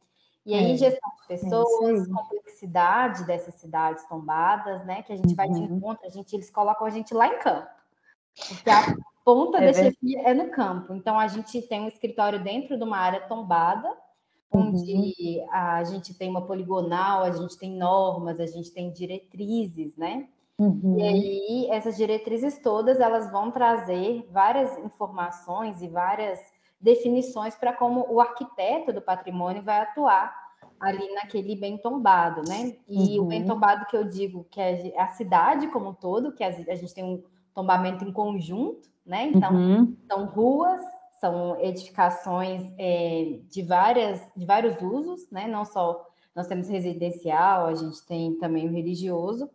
E 0.45 0.55
aí, 0.55 0.73
é, 0.73 0.77
gestão 0.77 1.11
de 1.21 1.29
pessoas, 1.29 2.09
é 2.09 2.13
complexidade 2.13 3.25
dessas 3.25 3.55
cidades 3.57 4.07
tombadas, 4.09 4.85
né? 4.87 5.03
Que 5.03 5.13
a 5.13 5.17
gente 5.17 5.31
uhum. 5.31 5.37
vai 5.37 5.49
de 5.49 5.59
uhum. 5.61 5.77
encontro, 5.77 6.07
a 6.07 6.11
gente, 6.11 6.35
eles 6.35 6.51
colocam 6.51 6.87
a 6.87 6.91
gente 6.91 7.13
lá 7.13 7.27
em 7.27 7.39
campo. 7.39 7.69
Porque 8.49 8.71
a 8.71 8.97
ponta 9.25 9.59
é 9.59 9.67
da 9.67 9.73
chefia 9.73 10.23
é 10.23 10.35
no 10.35 10.51
campo. 10.51 10.95
Então, 10.95 11.19
a 11.19 11.29
gente 11.29 11.61
tem 11.63 11.83
um 11.83 11.89
escritório 11.89 12.43
dentro 12.43 12.77
de 12.77 12.83
uma 12.83 12.97
área 12.97 13.21
tombada, 13.21 13.95
onde 14.51 14.93
uhum. 14.93 15.47
a 15.53 15.85
gente 15.85 16.15
tem 16.15 16.29
uma 16.29 16.47
poligonal, 16.47 17.23
a 17.23 17.31
gente 17.31 17.57
tem 17.59 17.77
normas, 17.77 18.41
a 18.41 18.47
gente 18.47 18.71
tem 18.73 18.91
diretrizes, 18.91 19.97
né? 19.97 20.27
Uhum. 20.59 20.99
E 20.99 21.03
aí, 21.03 21.69
essas 21.71 21.97
diretrizes 21.97 22.59
todas, 22.59 22.99
elas 22.99 23.31
vão 23.31 23.51
trazer 23.51 24.27
várias 24.31 24.77
informações 24.79 25.81
e 25.81 25.89
várias 25.89 26.41
definições 26.81 27.55
para 27.55 27.73
como 27.73 28.07
o 28.09 28.21
arquiteto 28.21 28.93
do 28.93 29.03
patrimônio 29.03 29.63
vai 29.63 29.81
atuar 29.81 30.35
ali 30.81 31.13
naquele 31.15 31.55
bem 31.55 31.77
tombado, 31.77 32.41
né? 32.49 32.77
E 32.89 33.19
uhum. 33.19 33.27
o 33.27 33.29
bem 33.29 33.45
tombado 33.45 33.85
que 33.87 33.97
eu 33.97 34.05
digo 34.05 34.47
que 34.51 34.61
é 34.61 34.99
a 34.99 35.09
cidade 35.09 35.69
como 35.69 35.91
um 35.91 35.95
todo, 35.95 36.33
que 36.33 36.43
a 36.43 36.51
gente 36.51 36.95
tem 36.95 37.05
um 37.05 37.23
tombamento 37.55 38.03
em 38.05 38.13
conjunto, 38.13 38.89
né? 39.05 39.27
Então, 39.27 39.53
uhum. 39.53 39.97
são 40.11 40.25
ruas, 40.25 40.83
são 41.21 41.61
edificações 41.61 42.65
é, 42.79 43.41
de, 43.51 43.63
várias, 43.63 44.27
de 44.35 44.47
vários 44.47 44.81
usos, 44.81 45.31
né? 45.31 45.47
Não 45.47 45.67
só 45.67 46.07
nós 46.35 46.47
temos 46.47 46.69
residencial, 46.69 47.67
a 47.67 47.75
gente 47.75 48.05
tem 48.07 48.37
também 48.37 48.67
o 48.67 48.73
religioso. 48.73 49.51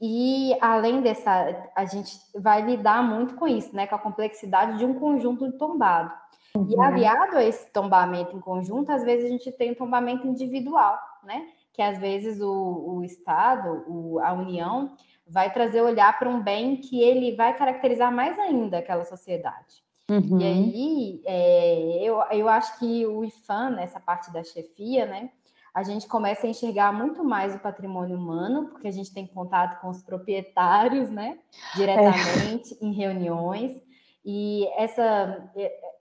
E 0.00 0.56
além 0.60 1.00
dessa, 1.00 1.70
a 1.74 1.84
gente 1.84 2.18
vai 2.34 2.62
lidar 2.62 3.02
muito 3.02 3.36
com 3.36 3.46
isso, 3.46 3.74
né? 3.74 3.86
Com 3.86 3.94
a 3.94 4.00
complexidade 4.00 4.78
de 4.78 4.84
um 4.84 4.94
conjunto 4.94 5.52
tombado. 5.52 6.12
Uhum. 6.56 6.68
E 6.70 6.80
aliado 6.80 7.36
a 7.36 7.44
esse 7.44 7.70
tombamento 7.70 8.36
em 8.36 8.40
conjunto, 8.40 8.90
às 8.90 9.04
vezes 9.04 9.26
a 9.26 9.28
gente 9.28 9.52
tem 9.52 9.72
um 9.72 9.74
tombamento 9.74 10.26
individual, 10.26 10.98
né? 11.22 11.48
Que 11.72 11.82
às 11.82 11.98
vezes 11.98 12.40
o, 12.40 12.96
o 12.96 13.04
Estado, 13.04 13.84
o, 13.86 14.18
a 14.20 14.32
União, 14.32 14.96
vai 15.26 15.52
trazer 15.52 15.82
olhar 15.82 16.18
para 16.18 16.28
um 16.28 16.40
bem 16.40 16.76
que 16.76 17.02
ele 17.02 17.34
vai 17.34 17.56
caracterizar 17.56 18.12
mais 18.12 18.38
ainda 18.38 18.78
aquela 18.78 19.04
sociedade. 19.04 19.84
Uhum. 20.08 20.38
E 20.40 20.44
aí, 20.44 21.22
é, 21.26 22.04
eu, 22.04 22.22
eu 22.30 22.48
acho 22.48 22.78
que 22.78 23.04
o 23.06 23.24
IFAM, 23.24 23.70
nessa 23.70 23.98
parte 23.98 24.32
da 24.32 24.42
chefia, 24.44 25.04
né, 25.04 25.30
a 25.74 25.82
gente 25.82 26.06
começa 26.06 26.46
a 26.46 26.50
enxergar 26.50 26.92
muito 26.92 27.22
mais 27.24 27.54
o 27.54 27.58
patrimônio 27.58 28.16
humano, 28.16 28.68
porque 28.68 28.88
a 28.88 28.92
gente 28.92 29.12
tem 29.12 29.26
contato 29.26 29.80
com 29.80 29.90
os 29.90 30.02
proprietários, 30.02 31.10
né, 31.10 31.38
diretamente 31.74 32.74
é. 32.74 32.86
em 32.86 32.92
reuniões. 32.92 33.82
E 34.24 34.66
essa, 34.76 35.50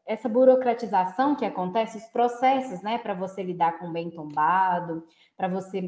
essa 0.06 0.30
burocratização 0.30 1.36
que 1.36 1.46
acontece, 1.46 1.98
os 1.98 2.06
processos, 2.06 2.82
né, 2.82 2.98
para 2.98 3.14
você 3.14 3.42
lidar 3.42 3.80
com 3.80 3.88
o 3.88 3.92
bem 3.92 4.12
tombado, 4.12 5.06
para 5.36 5.48
você 5.48 5.88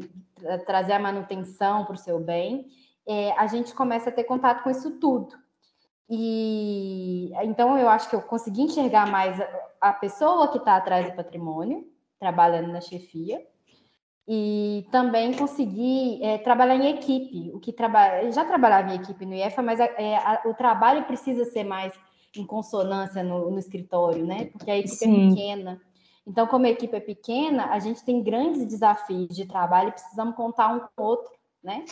trazer 0.66 0.94
a 0.94 1.00
manutenção 1.00 1.86
para 1.86 1.94
o 1.94 1.98
seu 1.98 2.20
bem, 2.20 2.68
é, 3.08 3.32
a 3.34 3.46
gente 3.48 3.74
começa 3.74 4.10
a 4.10 4.14
ter 4.14 4.24
contato 4.24 4.64
com 4.64 4.70
isso 4.70 5.00
tudo. 5.00 5.36
E 6.10 7.32
então 7.44 7.78
eu 7.78 7.90
acho 7.90 8.10
que 8.10 8.16
eu 8.16 8.22
consegui 8.22 8.62
enxergar 8.62 9.10
mais 9.10 9.40
a, 9.40 9.48
a 9.82 9.94
pessoa 9.94 10.48
que 10.48 10.58
está 10.58 10.76
atrás 10.76 11.06
do 11.06 11.16
patrimônio, 11.16 11.86
trabalhando 12.20 12.72
na 12.72 12.82
chefia, 12.82 13.46
e 14.28 14.86
também 14.92 15.34
consegui 15.34 16.22
é, 16.22 16.38
trabalhar 16.40 16.76
em 16.76 16.90
equipe. 16.90 17.52
O 17.54 17.60
que 17.60 17.72
trabalha, 17.72 18.30
já 18.32 18.44
trabalhava 18.44 18.92
em 18.92 18.96
equipe 18.96 19.26
no 19.26 19.34
IEFA, 19.34 19.62
mas 19.62 19.80
é, 19.80 20.18
a, 20.18 20.42
o 20.46 20.54
trabalho 20.54 21.06
precisa 21.06 21.46
ser 21.46 21.64
mais 21.64 21.94
em 22.36 22.46
consonância 22.46 23.24
no, 23.24 23.50
no 23.52 23.60
escritório, 23.60 24.26
né? 24.26 24.46
Porque 24.46 24.70
a 24.70 24.78
equipe 24.78 24.94
é 24.94 24.98
Sim. 24.98 25.28
é 25.28 25.30
pequena. 25.30 25.82
Então, 26.26 26.46
como 26.46 26.66
a 26.66 26.70
equipe 26.70 26.96
é 26.96 27.00
pequena, 27.00 27.68
a 27.68 27.80
gente 27.80 28.04
tem 28.04 28.22
grandes 28.22 28.66
desafios 28.66 29.30
de 29.30 29.46
trabalho 29.46 29.90
e 29.90 29.94
precisamos 29.94 30.36
contar 30.36 30.74
um 30.74 30.80
com 30.80 31.02
o 31.02 31.06
outro, 31.06 31.32
né? 31.64 31.86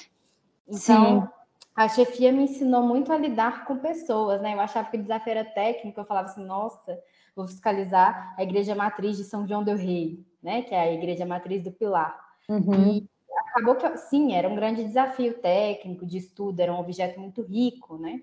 Então, 0.67 1.21
Sim. 1.21 1.27
a 1.73 1.87
chefia 1.87 2.33
me 2.33 2.43
ensinou 2.43 2.83
muito 2.83 3.13
a 3.13 3.17
lidar 3.17 3.65
com 3.65 3.77
pessoas, 3.77 4.41
né? 4.41 4.53
Eu 4.53 4.59
achava 4.59 4.89
que 4.89 4.97
o 4.97 5.01
desafio 5.01 5.31
era 5.31 5.45
técnico, 5.45 5.99
eu 5.99 6.05
falava 6.05 6.27
assim, 6.27 6.43
nossa, 6.43 6.99
vou 7.33 7.47
fiscalizar 7.47 8.35
a 8.37 8.43
igreja 8.43 8.75
matriz 8.75 9.15
de 9.15 9.23
São 9.23 9.47
João 9.47 9.63
del 9.63 9.77
Rei, 9.77 10.25
né? 10.43 10.63
Que 10.63 10.75
é 10.75 10.81
a 10.81 10.91
igreja 10.91 11.25
matriz 11.25 11.63
do 11.63 11.71
Pilar. 11.71 12.19
Uhum. 12.49 12.91
E 12.91 13.09
acabou 13.47 13.75
que, 13.75 13.97
sim, 13.97 14.33
era 14.33 14.49
um 14.49 14.55
grande 14.55 14.83
desafio 14.83 15.33
técnico, 15.35 16.05
de 16.05 16.17
estudo, 16.17 16.59
era 16.59 16.73
um 16.73 16.79
objeto 16.79 17.21
muito 17.21 17.41
rico, 17.41 17.97
né? 17.97 18.21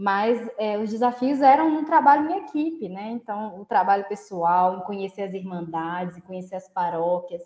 Mas 0.00 0.48
é, 0.56 0.78
os 0.78 0.90
desafios 0.90 1.40
eram 1.40 1.76
um 1.76 1.84
trabalho 1.84 2.30
em 2.30 2.38
equipe, 2.38 2.88
né? 2.88 3.10
Então, 3.10 3.60
o 3.60 3.64
trabalho 3.64 4.04
pessoal, 4.04 4.76
em 4.76 4.80
conhecer 4.82 5.22
as 5.22 5.34
irmandades, 5.34 6.16
em 6.16 6.20
conhecer 6.20 6.54
as 6.54 6.68
paróquias, 6.68 7.42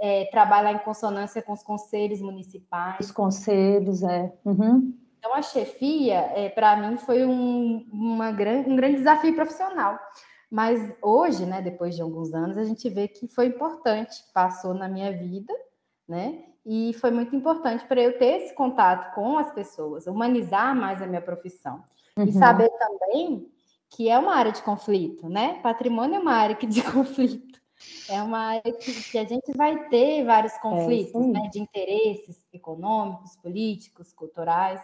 é, 0.00 0.24
trabalhar 0.24 0.72
em 0.72 0.78
consonância 0.80 1.40
com 1.40 1.52
os 1.52 1.62
conselhos 1.62 2.20
municipais. 2.20 2.98
Os 2.98 3.12
conselhos, 3.12 4.02
é. 4.02 4.32
Uhum. 4.44 4.92
Então, 5.20 5.32
a 5.32 5.40
chefia, 5.40 6.32
é, 6.34 6.48
para 6.48 6.74
mim, 6.76 6.96
foi 6.96 7.24
um, 7.24 7.86
uma 7.92 8.32
grande, 8.32 8.68
um 8.68 8.74
grande 8.74 8.96
desafio 8.96 9.32
profissional. 9.32 9.96
Mas 10.50 10.92
hoje, 11.00 11.46
né, 11.46 11.62
depois 11.62 11.94
de 11.94 12.02
alguns 12.02 12.34
anos, 12.34 12.58
a 12.58 12.64
gente 12.64 12.88
vê 12.90 13.06
que 13.06 13.28
foi 13.28 13.46
importante, 13.46 14.16
passou 14.34 14.74
na 14.74 14.88
minha 14.88 15.12
vida, 15.12 15.54
né? 16.08 16.42
E 16.66 16.94
foi 16.94 17.10
muito 17.10 17.36
importante 17.36 17.84
para 17.86 18.00
eu 18.00 18.18
ter 18.18 18.42
esse 18.42 18.54
contato 18.54 19.14
com 19.14 19.36
as 19.36 19.52
pessoas, 19.52 20.06
humanizar 20.06 20.74
mais 20.74 21.02
a 21.02 21.06
minha 21.06 21.20
profissão. 21.20 21.84
Uhum. 22.16 22.24
E 22.24 22.32
saber 22.32 22.70
também 22.70 23.50
que 23.90 24.08
é 24.08 24.18
uma 24.18 24.34
área 24.34 24.50
de 24.50 24.62
conflito, 24.62 25.28
né? 25.28 25.60
Patrimônio 25.62 26.16
é 26.16 26.18
uma 26.18 26.32
área 26.32 26.56
de 26.56 26.82
conflito. 26.90 27.60
É 28.08 28.22
uma 28.22 28.38
área 28.38 28.72
que, 28.72 29.18
a 29.18 29.24
gente 29.24 29.52
vai 29.56 29.88
ter 29.88 30.24
vários 30.24 30.54
é, 30.54 30.58
conflitos 30.58 31.14
é, 31.14 31.26
né, 31.26 31.48
de 31.52 31.60
interesses 31.60 32.44
econômicos, 32.52 33.36
políticos, 33.36 34.12
culturais, 34.12 34.80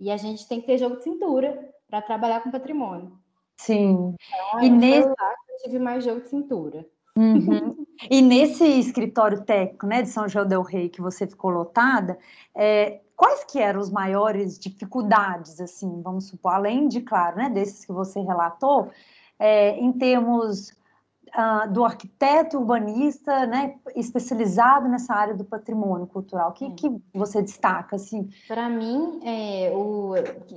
e 0.00 0.10
a 0.10 0.16
gente 0.16 0.48
tem 0.48 0.60
que 0.60 0.66
ter 0.66 0.78
jogo 0.78 0.96
de 0.96 1.04
cintura 1.04 1.72
para 1.88 2.02
trabalhar 2.02 2.40
com 2.40 2.50
patrimônio. 2.50 3.12
Sim. 3.56 4.16
Então, 4.48 4.62
e 4.62 4.70
nesse... 4.70 5.08
eu 5.08 5.14
tive 5.62 5.78
mais 5.78 6.04
jogo 6.04 6.22
de 6.22 6.28
cintura. 6.28 6.86
Uhum. 7.16 7.76
E 8.10 8.20
nesse 8.20 8.64
escritório 8.64 9.44
técnico, 9.44 9.86
né, 9.86 10.02
de 10.02 10.08
São 10.08 10.28
João 10.28 10.44
del 10.44 10.62
Rei, 10.62 10.88
que 10.88 11.00
você 11.00 11.24
ficou 11.24 11.50
lotada, 11.52 12.18
é, 12.52 13.00
quais 13.14 13.44
que 13.44 13.60
eram 13.60 13.80
as 13.80 13.90
maiores 13.90 14.58
dificuldades, 14.58 15.60
assim, 15.60 16.02
vamos 16.02 16.26
supor, 16.26 16.54
além 16.54 16.88
de, 16.88 17.00
claro, 17.00 17.36
né, 17.36 17.48
desses 17.48 17.84
que 17.84 17.92
você 17.92 18.18
relatou, 18.20 18.90
é, 19.38 19.78
em 19.78 19.92
termos 19.92 20.72
uh, 21.36 21.70
do 21.72 21.84
arquiteto 21.84 22.58
urbanista, 22.58 23.46
né, 23.46 23.76
especializado 23.94 24.88
nessa 24.88 25.14
área 25.14 25.34
do 25.34 25.44
patrimônio 25.44 26.06
cultural? 26.06 26.50
O 26.50 26.52
que, 26.52 26.70
que 26.72 27.02
você 27.12 27.42
destaca, 27.42 27.96
assim? 27.96 28.28
Para 28.46 28.68
mim, 28.68 29.20
é, 29.24 29.70
o, 29.74 30.14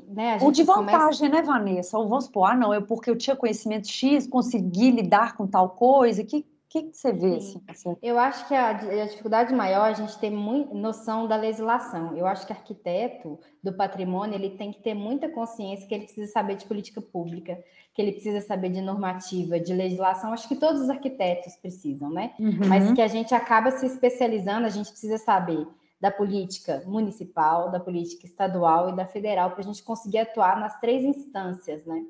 né, 0.08 0.38
o 0.42 0.52
de 0.52 0.64
vantagem, 0.64 1.30
começa... 1.30 1.30
né, 1.30 1.42
Vanessa? 1.42 1.98
Ou 1.98 2.08
vamos 2.08 2.26
supor, 2.26 2.52
ah, 2.52 2.56
não, 2.56 2.74
eu 2.74 2.82
porque 2.82 3.10
eu 3.10 3.18
tinha 3.18 3.36
conhecimento 3.36 3.88
X, 3.88 4.28
consegui 4.28 4.92
lidar 4.92 5.36
com 5.36 5.48
tal 5.48 5.70
coisa, 5.70 6.24
que 6.24 6.46
que, 6.76 6.84
que 6.92 6.98
você 6.98 7.14
vê? 7.14 7.38
Assim, 7.38 7.62
assim? 7.70 7.98
Eu 8.02 8.20
acho 8.20 8.48
que 8.48 8.54
a, 8.54 8.70
a, 8.70 9.06
dificuldade 9.06 9.54
maior 9.54 9.88
é 9.88 9.92
a 9.92 9.94
gente 9.94 10.18
ter 10.20 10.30
muito, 10.30 10.76
noção 10.76 11.26
da 11.26 11.38
legislação. 11.38 12.16
Eu 12.18 12.28
acho 12.28 12.46
que 12.46 12.52
arquiteto 12.52 13.40
do 13.64 13.74
patrimônio 13.74 14.36
ele 14.36 14.52
tem 14.52 14.74
que 14.74 14.82
ter 14.82 14.94
muita 14.94 15.30
consciência 15.30 15.88
que 15.88 15.94
ele 15.94 16.04
precisa 16.04 16.32
saber 16.32 16.56
de 16.56 16.66
política 16.66 17.02
pública, 17.02 17.58
que 17.94 18.02
ele 18.02 18.12
precisa 18.12 18.42
saber 18.42 18.70
de 18.70 18.82
normativa, 18.82 19.58
de 19.58 19.74
legislação. 19.74 20.34
Acho 20.34 20.50
que 20.50 20.56
todos 20.56 20.82
os 20.82 20.90
arquitetos 20.90 21.56
precisam, 21.56 22.10
né? 22.10 22.34
Uhum. 22.38 22.68
Mas 22.68 22.92
que 22.92 23.02
a 23.02 23.08
gente 23.08 23.34
acaba 23.34 23.72
se 23.72 23.86
especializando, 23.86 24.66
a 24.66 24.70
gente 24.70 24.90
precisa 24.90 25.18
saber 25.18 25.66
da 26.02 26.12
política 26.12 26.84
municipal, 26.86 27.72
da 27.72 27.80
política 27.80 28.26
estadual 28.26 28.90
e 28.90 28.96
da 28.96 29.06
federal 29.06 29.52
para 29.52 29.62
a 29.62 29.64
gente 29.64 29.82
conseguir 29.82 30.20
atuar 30.20 30.60
nas 30.60 30.78
três 30.82 31.06
instâncias, 31.06 31.86
né? 31.86 32.04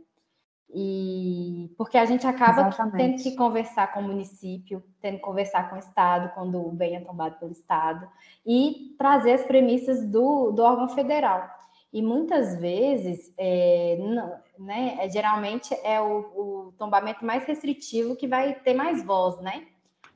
E 0.78 1.74
porque 1.78 1.98
a 1.98 2.04
gente 2.04 2.28
acaba 2.28 2.70
tendo 2.98 3.24
que 3.24 3.34
conversar 3.38 3.94
com 3.94 4.02
o 4.02 4.04
município, 4.04 4.84
tendo 5.00 5.16
que 5.16 5.24
conversar 5.24 5.70
com 5.70 5.78
o 5.78 5.80
Estado, 5.80 6.34
quando 6.34 6.60
o 6.60 6.70
bem 6.70 6.98
é 6.98 7.00
tombado 7.00 7.40
pelo 7.40 7.54
Estado, 7.54 8.06
e 8.46 8.94
trazer 8.98 9.32
as 9.32 9.44
premissas 9.46 10.06
do, 10.06 10.52
do 10.52 10.62
órgão 10.62 10.90
federal. 10.90 11.50
E 11.94 12.02
muitas 12.02 12.60
vezes, 12.60 13.34
é, 13.38 13.96
não, 14.02 14.36
né, 14.60 14.98
é, 15.00 15.10
geralmente 15.10 15.74
é 15.82 16.02
o, 16.02 16.18
o, 16.18 16.74
tombamento 16.78 17.24
mais 17.26 17.46
restritivo 17.46 18.18
que 18.18 18.28
vai 18.28 18.56
ter 18.56 18.74
mais 18.74 19.02
voz, 19.02 19.40
né? 19.40 19.66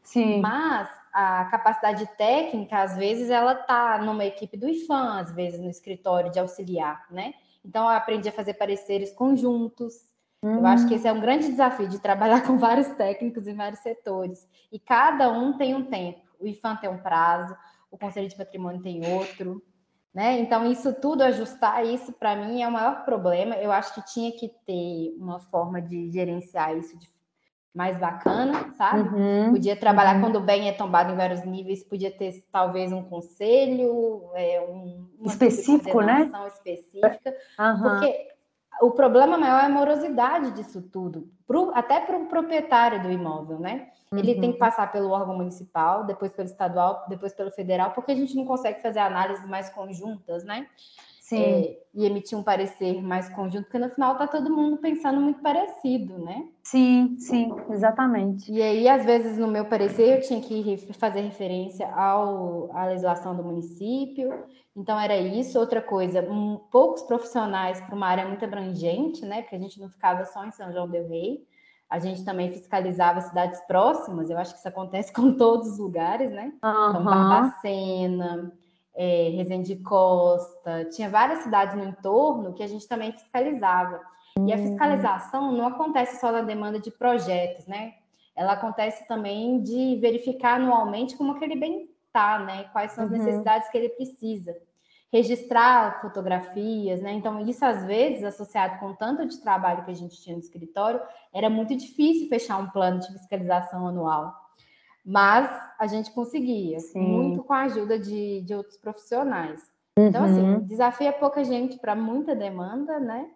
Sim. 0.03 0.41
Mas 0.41 0.89
a 1.13 1.45
capacidade 1.45 2.05
técnica, 2.17 2.81
às 2.81 2.97
vezes, 2.97 3.29
ela 3.29 3.53
está 3.53 3.97
numa 3.99 4.25
equipe 4.25 4.57
do 4.57 4.67
IFAM, 4.67 5.21
às 5.21 5.31
vezes 5.31 5.57
no 5.57 5.69
escritório 5.69 6.29
de 6.29 6.37
auxiliar, 6.37 7.05
né? 7.09 7.33
Então, 7.63 7.83
eu 7.83 7.91
aprendi 7.91 8.27
a 8.27 8.33
fazer 8.33 8.55
pareceres 8.55 9.13
conjuntos, 9.13 10.08
eu 10.41 10.65
acho 10.65 10.87
que 10.87 10.93
esse 10.93 11.07
é 11.07 11.11
um 11.11 11.19
grande 11.19 11.49
desafio 11.49 11.87
de 11.87 11.99
trabalhar 11.99 12.41
com 12.47 12.57
vários 12.57 12.87
técnicos 12.89 13.47
em 13.47 13.55
vários 13.55 13.79
setores. 13.79 14.47
E 14.71 14.79
cada 14.79 15.31
um 15.31 15.57
tem 15.57 15.75
um 15.75 15.85
tempo. 15.85 16.21
O 16.39 16.47
IFAM 16.47 16.77
tem 16.77 16.89
um 16.89 16.97
prazo, 16.97 17.55
o 17.91 17.97
Conselho 17.97 18.29
de 18.29 18.35
Patrimônio 18.35 18.81
tem 18.81 19.05
outro. 19.13 19.61
Né? 20.13 20.39
Então, 20.39 20.69
isso 20.71 20.93
tudo, 20.93 21.21
ajustar 21.21 21.85
isso, 21.85 22.13
para 22.13 22.35
mim, 22.35 22.61
é 22.61 22.67
o 22.67 22.71
maior 22.71 23.03
problema. 23.05 23.55
Eu 23.55 23.71
acho 23.71 23.93
que 23.93 24.05
tinha 24.05 24.31
que 24.31 24.49
ter 24.65 25.13
uma 25.17 25.39
forma 25.39 25.81
de 25.81 26.09
gerenciar 26.09 26.75
isso 26.75 26.97
de 26.97 27.07
mais 27.73 27.99
bacana, 27.99 28.73
sabe? 28.73 29.07
Uhum, 29.07 29.51
podia 29.51 29.75
trabalhar 29.75 30.15
uhum. 30.15 30.21
quando 30.21 30.37
o 30.37 30.41
bem 30.41 30.67
é 30.67 30.73
tombado 30.73 31.13
em 31.13 31.15
vários 31.15 31.45
níveis, 31.45 31.83
podia 31.83 32.09
ter 32.09 32.43
talvez 32.51 32.91
um 32.91 33.03
conselho, 33.03 34.31
é, 34.33 34.59
um, 34.61 35.07
específico, 35.25 36.01
né? 36.01 36.31
Específica, 36.47 37.35
uhum. 37.59 37.81
porque 37.81 38.28
o 38.81 38.91
problema 38.91 39.37
maior 39.37 39.61
é 39.61 39.65
a 39.65 39.69
morosidade 39.69 40.51
disso 40.51 40.81
tudo, 40.81 41.29
pro, 41.47 41.71
até 41.73 41.99
para 41.99 42.17
o 42.17 42.27
proprietário 42.27 43.01
do 43.01 43.11
imóvel, 43.11 43.59
né? 43.59 43.89
Ele 44.11 44.33
uhum. 44.33 44.41
tem 44.41 44.51
que 44.51 44.57
uhum. 44.57 44.65
passar 44.65 44.91
pelo 44.91 45.11
órgão 45.11 45.37
municipal, 45.37 46.03
depois 46.03 46.31
pelo 46.31 46.47
estadual, 46.47 47.05
depois 47.07 47.33
pelo 47.33 47.51
federal, 47.51 47.91
porque 47.91 48.11
a 48.11 48.15
gente 48.15 48.35
não 48.35 48.45
consegue 48.45 48.81
fazer 48.81 48.99
análises 48.99 49.47
mais 49.47 49.69
conjuntas, 49.69 50.43
né? 50.43 50.67
É, 51.35 51.79
e 51.93 52.05
emitir 52.05 52.37
um 52.37 52.43
parecer 52.43 53.01
mais 53.01 53.29
conjunto, 53.29 53.63
porque 53.63 53.79
no 53.79 53.89
final 53.89 54.13
está 54.13 54.27
todo 54.27 54.55
mundo 54.55 54.77
pensando 54.77 55.19
muito 55.19 55.41
parecido, 55.41 56.17
né? 56.19 56.47
Sim, 56.63 57.15
sim, 57.17 57.53
exatamente. 57.69 58.51
E 58.51 58.61
aí, 58.61 58.87
às 58.87 59.05
vezes, 59.05 59.37
no 59.37 59.47
meu 59.47 59.65
parecer, 59.65 60.17
eu 60.17 60.21
tinha 60.21 60.39
que 60.39 60.77
fazer 60.93 61.21
referência 61.21 61.87
ao, 61.93 62.69
à 62.75 62.85
legislação 62.85 63.35
do 63.35 63.43
município, 63.43 64.31
então 64.75 64.99
era 64.99 65.17
isso. 65.17 65.59
Outra 65.59 65.81
coisa, 65.81 66.21
um, 66.21 66.57
poucos 66.71 67.01
profissionais 67.03 67.81
para 67.81 67.95
uma 67.95 68.07
área 68.07 68.27
muito 68.27 68.45
abrangente, 68.45 69.25
né? 69.25 69.41
Porque 69.41 69.55
a 69.55 69.59
gente 69.59 69.79
não 69.79 69.89
ficava 69.89 70.25
só 70.25 70.45
em 70.45 70.51
São 70.51 70.71
João 70.71 70.87
del 70.87 71.07
Rei, 71.07 71.47
a 71.89 71.97
gente 71.97 72.23
também 72.23 72.51
fiscalizava 72.51 73.19
cidades 73.21 73.59
próximas, 73.61 74.29
eu 74.29 74.37
acho 74.37 74.53
que 74.53 74.59
isso 74.59 74.67
acontece 74.67 75.11
com 75.13 75.33
todos 75.33 75.67
os 75.69 75.79
lugares, 75.79 76.31
né? 76.31 76.53
Uhum. 76.63 76.89
Então, 76.89 77.03
Barbacena, 77.03 78.53
é, 79.01 79.29
Resende 79.29 79.77
Costa, 79.77 80.83
tinha 80.91 81.09
várias 81.09 81.39
cidades 81.39 81.73
no 81.73 81.85
entorno 81.85 82.53
que 82.53 82.61
a 82.61 82.67
gente 82.67 82.85
também 82.85 83.13
fiscalizava. 83.13 84.01
E 84.45 84.51
a 84.51 84.57
fiscalização 84.57 85.53
não 85.53 85.67
acontece 85.67 86.19
só 86.19 86.33
na 86.33 86.41
demanda 86.41 86.81
de 86.81 86.91
projetos, 86.91 87.65
né? 87.65 87.93
Ela 88.35 88.53
acontece 88.53 89.07
também 89.07 89.63
de 89.63 89.97
verificar 90.01 90.55
anualmente 90.55 91.15
como 91.15 91.31
aquele 91.31 91.55
bem 91.55 91.89
está, 92.05 92.39
né? 92.39 92.65
Quais 92.73 92.91
são 92.91 93.05
as 93.05 93.11
uhum. 93.11 93.17
necessidades 93.17 93.69
que 93.69 93.77
ele 93.77 93.89
precisa. 93.89 94.53
Registrar 95.13 96.01
fotografias, 96.01 97.01
né? 97.01 97.13
Então, 97.13 97.39
isso 97.47 97.63
às 97.63 97.85
vezes, 97.85 98.23
associado 98.25 98.79
com 98.79 98.93
tanto 98.93 99.25
de 99.25 99.41
trabalho 99.41 99.85
que 99.85 99.91
a 99.91 99.95
gente 99.95 100.21
tinha 100.21 100.35
no 100.35 100.41
escritório, 100.41 101.01
era 101.33 101.49
muito 101.49 101.73
difícil 101.73 102.27
fechar 102.27 102.57
um 102.57 102.69
plano 102.69 102.99
de 102.99 103.07
fiscalização 103.13 103.87
anual. 103.87 104.35
Mas 105.09 105.49
a 105.79 105.87
gente 105.87 106.11
conseguia, 106.11 106.79
Sim. 106.79 107.01
muito 107.01 107.43
com 107.43 107.51
a 107.51 107.61
ajuda 107.61 107.97
de, 107.97 108.41
de 108.41 108.53
outros 108.53 108.77
profissionais. 108.77 109.59
Então, 109.97 110.23
assim, 110.23 110.39
uhum. 110.39 110.59
desafia 110.59 111.11
pouca 111.11 111.43
gente 111.43 111.79
para 111.79 111.95
muita 111.95 112.35
demanda, 112.35 112.99
né? 112.99 113.27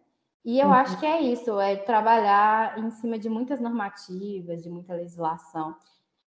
E 0.45 0.59
eu 0.59 0.67
uhum. 0.67 0.73
acho 0.73 0.99
que 0.99 1.05
é 1.05 1.19
isso, 1.19 1.59
é 1.59 1.75
trabalhar 1.75 2.77
em 2.77 2.91
cima 2.91 3.17
de 3.17 3.27
muitas 3.27 3.59
normativas, 3.59 4.61
de 4.61 4.69
muita 4.69 4.93
legislação. 4.93 5.75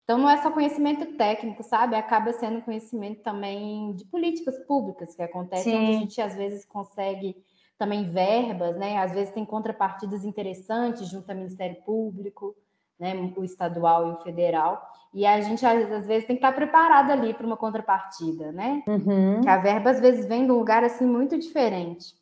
Então, 0.03 0.17
não 0.17 0.29
é 0.29 0.35
só 0.41 0.51
conhecimento 0.51 1.15
técnico, 1.15 1.63
sabe? 1.63 1.95
Acaba 1.95 2.33
sendo 2.33 2.61
conhecimento 2.61 3.21
também 3.21 3.93
de 3.95 4.03
políticas 4.03 4.59
públicas 4.65 5.15
que 5.15 5.21
acontecem, 5.21 5.73
onde 5.73 5.91
a 5.91 5.99
gente 5.99 6.21
às 6.21 6.35
vezes 6.35 6.65
consegue 6.65 7.33
também 7.77 8.11
verbas, 8.11 8.75
né? 8.75 8.97
Às 8.97 9.13
vezes 9.13 9.33
tem 9.33 9.45
contrapartidas 9.45 10.25
interessantes 10.25 11.07
junto 11.07 11.29
ao 11.29 11.37
Ministério 11.37 11.81
Público, 11.83 12.57
né? 12.99 13.31
O 13.35 13.43
estadual 13.43 14.07
e 14.07 14.11
o 14.11 14.17
federal. 14.17 14.87
E 15.13 15.25
a 15.25 15.41
gente 15.41 15.65
às 15.65 16.05
vezes 16.05 16.27
tem 16.27 16.35
que 16.35 16.45
estar 16.45 16.51
preparado 16.51 17.11
ali 17.11 17.33
para 17.33 17.45
uma 17.45 17.57
contrapartida, 17.57 18.51
né? 18.51 18.83
Uhum. 18.87 19.41
Que 19.41 19.49
a 19.49 19.57
verba 19.57 19.89
às 19.89 19.99
vezes 19.99 20.25
vem 20.25 20.45
de 20.45 20.51
um 20.51 20.57
lugar 20.57 20.83
assim 20.83 21.05
muito 21.05 21.37
diferente. 21.37 22.13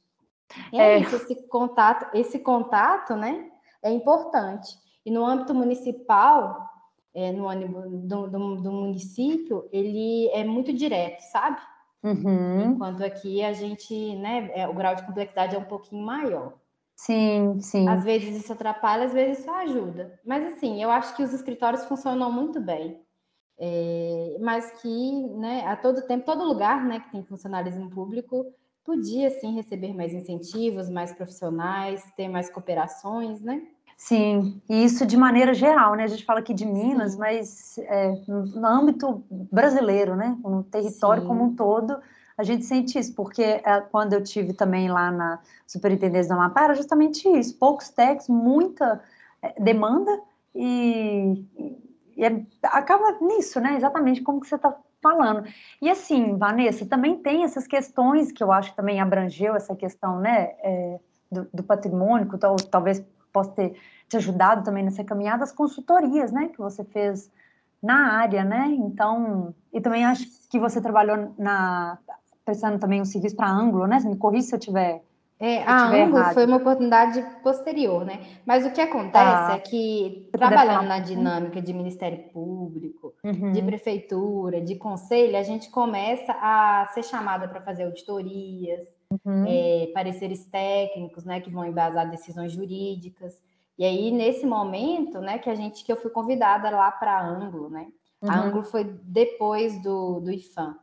E 0.71 0.79
é, 0.79 0.93
é 0.93 0.99
isso, 0.99 1.15
esse 1.15 1.35
contato, 1.47 2.07
esse 2.13 2.39
contato, 2.39 3.15
né? 3.15 3.49
É 3.83 3.91
importante. 3.91 4.77
E 5.05 5.11
no 5.11 5.25
âmbito 5.25 5.53
municipal, 5.53 6.69
é, 7.13 7.31
no 7.31 7.49
âmbito 7.49 7.89
do, 7.89 8.27
do, 8.27 8.55
do, 8.57 8.71
município, 8.71 9.67
ele 9.71 10.29
é 10.29 10.43
muito 10.43 10.71
direto, 10.71 11.21
sabe? 11.21 11.59
Uhum. 12.03 12.71
Enquanto 12.71 13.03
aqui 13.03 13.43
a 13.43 13.51
gente, 13.53 14.15
né, 14.15 14.49
é, 14.53 14.67
o 14.67 14.73
grau 14.73 14.95
de 14.95 15.05
complexidade 15.05 15.55
é 15.55 15.59
um 15.59 15.65
pouquinho 15.65 16.05
maior. 16.05 16.53
Sim, 16.97 17.59
sim. 17.61 17.87
Às 17.87 18.03
vezes 18.03 18.35
isso 18.35 18.51
atrapalha, 18.51 19.05
às 19.05 19.13
vezes 19.13 19.39
isso 19.39 19.51
ajuda. 19.51 20.19
Mas 20.25 20.53
assim, 20.53 20.81
eu 20.81 20.89
acho 20.89 21.15
que 21.15 21.21
os 21.21 21.31
escritórios 21.31 21.85
funcionam 21.85 22.31
muito 22.31 22.59
bem. 22.59 22.99
É, 23.59 24.37
mas 24.41 24.71
que, 24.81 25.27
né, 25.37 25.65
a 25.67 25.75
todo 25.75 26.05
tempo, 26.05 26.25
todo 26.25 26.43
lugar, 26.43 26.83
né, 26.85 26.99
que 26.99 27.11
tem 27.11 27.23
funcionalismo 27.23 27.89
público, 27.89 28.45
podia 28.83 29.29
sim 29.29 29.53
receber 29.53 29.93
mais 29.93 30.11
incentivos, 30.11 30.89
mais 30.89 31.13
profissionais, 31.13 32.03
ter 32.15 32.27
mais 32.27 32.49
cooperações, 32.49 33.41
né? 33.41 33.61
Sim, 33.95 34.61
e 34.69 34.83
isso 34.83 35.05
de 35.05 35.17
maneira 35.17 35.53
geral, 35.53 35.95
né? 35.95 36.03
A 36.03 36.07
gente 36.07 36.23
fala 36.23 36.39
aqui 36.39 36.53
de 36.53 36.65
Minas, 36.65 37.13
sim. 37.13 37.19
mas 37.19 37.77
é, 37.79 38.11
no 38.27 38.65
âmbito 38.65 39.23
brasileiro, 39.29 40.15
né? 40.15 40.37
No 40.43 40.63
território 40.63 41.21
sim. 41.21 41.27
como 41.27 41.43
um 41.43 41.55
todo, 41.55 41.99
a 42.37 42.43
gente 42.43 42.65
sente 42.65 42.99
isso, 42.99 43.13
porque 43.15 43.41
é, 43.41 43.81
quando 43.91 44.13
eu 44.13 44.23
tive 44.23 44.53
também 44.53 44.89
lá 44.89 45.11
na 45.11 45.39
Superintendência 45.65 46.33
do 46.33 46.39
Amapá, 46.39 46.65
era 46.65 46.75
justamente 46.75 47.27
isso, 47.27 47.57
poucos 47.57 47.89
techs, 47.89 48.29
muita 48.29 49.01
é, 49.41 49.59
demanda 49.59 50.21
e, 50.53 51.43
e 52.15 52.23
é, 52.23 52.45
acaba 52.63 53.17
nisso, 53.21 53.59
né? 53.59 53.75
Exatamente 53.75 54.21
como 54.21 54.39
que 54.39 54.47
você 54.47 54.55
está 54.55 54.75
falando. 55.01 55.43
E 55.81 55.89
assim, 55.89 56.37
Vanessa, 56.37 56.85
também 56.85 57.17
tem 57.17 57.43
essas 57.43 57.65
questões 57.65 58.31
que 58.31 58.43
eu 58.43 58.51
acho 58.51 58.71
que 58.71 58.75
também 58.75 58.99
abrangeu 58.99 59.55
essa 59.55 59.75
questão, 59.75 60.19
né, 60.19 60.55
é, 60.61 60.99
do, 61.31 61.47
do, 61.53 61.63
patrimônio, 61.63 62.37
tal, 62.37 62.55
talvez 62.55 63.03
possa 63.31 63.51
ter 63.51 63.79
te 64.09 64.17
ajudado 64.17 64.63
também 64.63 64.83
nessa 64.83 65.03
caminhada, 65.03 65.43
as 65.43 65.51
consultorias, 65.51 66.31
né, 66.31 66.47
que 66.47 66.57
você 66.57 66.83
fez 66.83 67.31
na 67.81 68.13
área, 68.13 68.43
né, 68.43 68.67
então, 68.69 69.53
e 69.71 69.79
também 69.79 70.05
acho 70.05 70.25
que 70.49 70.59
você 70.59 70.81
trabalhou 70.81 71.33
na, 71.37 71.99
prestando 72.47 72.79
também 72.79 73.01
um 73.01 73.05
serviço 73.05 73.35
para 73.35 73.51
Anglo, 73.51 73.85
né, 73.85 73.99
me 74.05 74.15
corrija 74.15 74.47
se 74.47 74.55
eu 74.55 74.59
tiver 74.59 75.03
é, 75.39 75.61
a 75.63 75.89
Anglo 75.89 76.23
foi 76.33 76.45
uma 76.45 76.57
oportunidade 76.57 77.23
posterior, 77.43 78.03
né? 78.03 78.21
Mas 78.43 78.65
o 78.65 78.71
que 78.71 78.81
acontece 78.81 79.51
ah, 79.51 79.53
é 79.53 79.59
que, 79.59 80.27
trabalhando 80.31 80.87
na 80.87 80.97
dinâmica 80.97 81.61
de 81.61 81.73
Ministério 81.73 82.23
Público, 82.33 83.13
uhum. 83.23 83.51
de 83.51 83.61
prefeitura, 83.61 84.59
de 84.59 84.75
conselho, 84.75 85.37
a 85.37 85.43
gente 85.43 85.69
começa 85.69 86.35
a 86.41 86.89
ser 86.91 87.03
chamada 87.03 87.47
para 87.47 87.61
fazer 87.61 87.83
auditorias, 87.83 88.87
uhum. 89.23 89.45
é, 89.47 89.91
pareceres 89.93 90.43
técnicos, 90.45 91.23
né, 91.23 91.39
que 91.39 91.51
vão 91.51 91.67
embasar 91.67 92.09
decisões 92.09 92.51
jurídicas. 92.51 93.39
E 93.77 93.85
aí, 93.85 94.09
nesse 94.09 94.43
momento, 94.43 95.21
né, 95.21 95.37
que 95.37 95.51
a 95.51 95.55
gente 95.55 95.85
que 95.85 95.91
eu 95.91 95.97
fui 95.97 96.09
convidada 96.09 96.71
lá 96.71 96.91
para 96.91 97.11
a 97.11 97.23
Anglo, 97.23 97.69
né? 97.69 97.85
Uhum. 98.23 98.31
A 98.31 98.39
Anglo 98.39 98.63
foi 98.63 98.83
depois 99.03 99.79
do, 99.83 100.19
do 100.19 100.31
IFAM. 100.31 100.75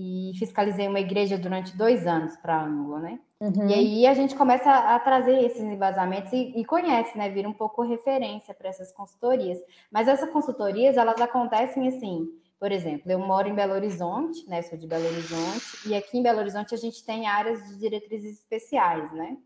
E 0.00 0.30
fiscalizei 0.38 0.86
uma 0.86 1.00
igreja 1.00 1.36
durante 1.36 1.76
dois 1.76 2.06
anos 2.06 2.36
para 2.36 2.54
a 2.54 2.64
Anglo, 2.64 3.00
né? 3.00 3.18
Uhum. 3.40 3.68
E 3.68 3.74
aí 3.74 4.06
a 4.06 4.14
gente 4.14 4.36
começa 4.36 4.70
a 4.70 4.96
trazer 5.00 5.42
esses 5.42 5.60
embasamentos 5.60 6.32
e, 6.32 6.52
e 6.56 6.64
conhece, 6.64 7.18
né? 7.18 7.28
Vira 7.28 7.48
um 7.48 7.52
pouco 7.52 7.82
referência 7.82 8.54
para 8.54 8.68
essas 8.68 8.92
consultorias. 8.92 9.58
Mas 9.90 10.06
essas 10.06 10.30
consultorias, 10.30 10.96
elas 10.96 11.20
acontecem 11.20 11.88
assim. 11.88 12.28
Por 12.60 12.70
exemplo, 12.70 13.10
eu 13.10 13.18
moro 13.18 13.48
em 13.48 13.56
Belo 13.56 13.72
Horizonte, 13.72 14.48
né? 14.48 14.62
Sou 14.62 14.78
de 14.78 14.86
Belo 14.86 15.04
Horizonte, 15.04 15.88
e 15.88 15.96
aqui 15.96 16.16
em 16.16 16.22
Belo 16.22 16.38
Horizonte 16.38 16.76
a 16.76 16.78
gente 16.78 17.04
tem 17.04 17.26
áreas 17.26 17.60
de 17.66 17.76
diretrizes 17.80 18.38
especiais, 18.38 19.10
né? 19.12 19.36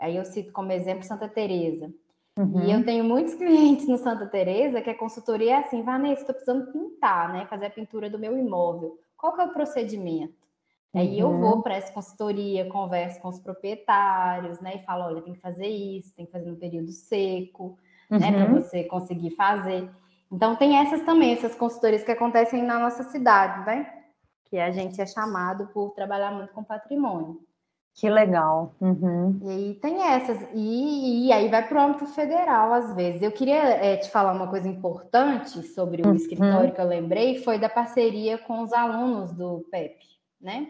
Aí 0.00 0.16
eu 0.16 0.24
cito 0.24 0.50
como 0.50 0.72
exemplo 0.72 1.04
Santa 1.04 1.28
Teresa. 1.28 1.94
Uhum. 2.36 2.64
E 2.64 2.72
eu 2.72 2.84
tenho 2.84 3.04
muitos 3.04 3.34
clientes 3.38 3.86
no 3.86 3.98
Santa 3.98 4.26
Teresa 4.26 4.82
que 4.82 4.90
a 4.90 4.98
consultoria 4.98 5.52
é 5.52 5.58
assim, 5.58 5.82
Vanessa, 5.82 6.22
estou 6.22 6.34
precisando 6.34 6.72
pintar, 6.72 7.32
né? 7.32 7.46
Fazer 7.46 7.66
a 7.66 7.70
pintura 7.70 8.10
do 8.10 8.18
meu 8.18 8.36
imóvel. 8.36 8.98
Qual 9.22 9.34
que 9.34 9.40
é 9.40 9.44
o 9.44 9.52
procedimento? 9.52 10.34
Aí 10.92 11.16
eu 11.16 11.30
vou 11.38 11.54
uhum. 11.54 11.62
para 11.62 11.76
essa 11.76 11.92
consultoria, 11.92 12.68
converso 12.68 13.20
com 13.20 13.28
os 13.28 13.38
proprietários, 13.38 14.58
né? 14.60 14.74
E 14.74 14.84
falo, 14.84 15.04
olha, 15.04 15.22
tem 15.22 15.32
que 15.32 15.40
fazer 15.40 15.68
isso, 15.68 16.12
tem 16.16 16.26
que 16.26 16.32
fazer 16.32 16.50
no 16.50 16.56
período 16.56 16.90
seco, 16.90 17.78
uhum. 18.10 18.18
né? 18.18 18.32
Para 18.32 18.46
você 18.46 18.82
conseguir 18.82 19.30
fazer. 19.36 19.88
Então 20.30 20.56
tem 20.56 20.76
essas 20.76 21.02
também, 21.02 21.34
essas 21.34 21.54
consultorias 21.54 22.02
que 22.02 22.10
acontecem 22.10 22.64
na 22.64 22.80
nossa 22.80 23.04
cidade, 23.04 23.64
né? 23.64 24.02
Que 24.46 24.58
a 24.58 24.72
gente 24.72 25.00
é 25.00 25.06
chamado 25.06 25.68
por 25.68 25.92
trabalhar 25.92 26.32
muito 26.32 26.52
com 26.52 26.64
patrimônio. 26.64 27.40
Que 27.94 28.08
legal. 28.08 28.74
Uhum. 28.80 29.38
E 29.42 29.50
aí 29.50 29.74
tem 29.74 30.02
essas. 30.02 30.48
E, 30.54 31.26
e 31.26 31.32
aí 31.32 31.48
vai 31.48 31.66
para 31.66 31.78
o 31.78 31.86
âmbito 31.86 32.06
federal, 32.06 32.72
às 32.72 32.94
vezes. 32.94 33.22
Eu 33.22 33.30
queria 33.30 33.62
é, 33.62 33.96
te 33.96 34.10
falar 34.10 34.32
uma 34.32 34.48
coisa 34.48 34.66
importante 34.66 35.62
sobre 35.68 36.02
o 36.02 36.08
uhum. 36.08 36.14
escritório 36.14 36.72
que 36.72 36.80
eu 36.80 36.86
lembrei, 36.86 37.42
foi 37.42 37.58
da 37.58 37.68
parceria 37.68 38.38
com 38.38 38.62
os 38.62 38.72
alunos 38.72 39.32
do 39.32 39.66
PEP, 39.70 39.98
né? 40.40 40.68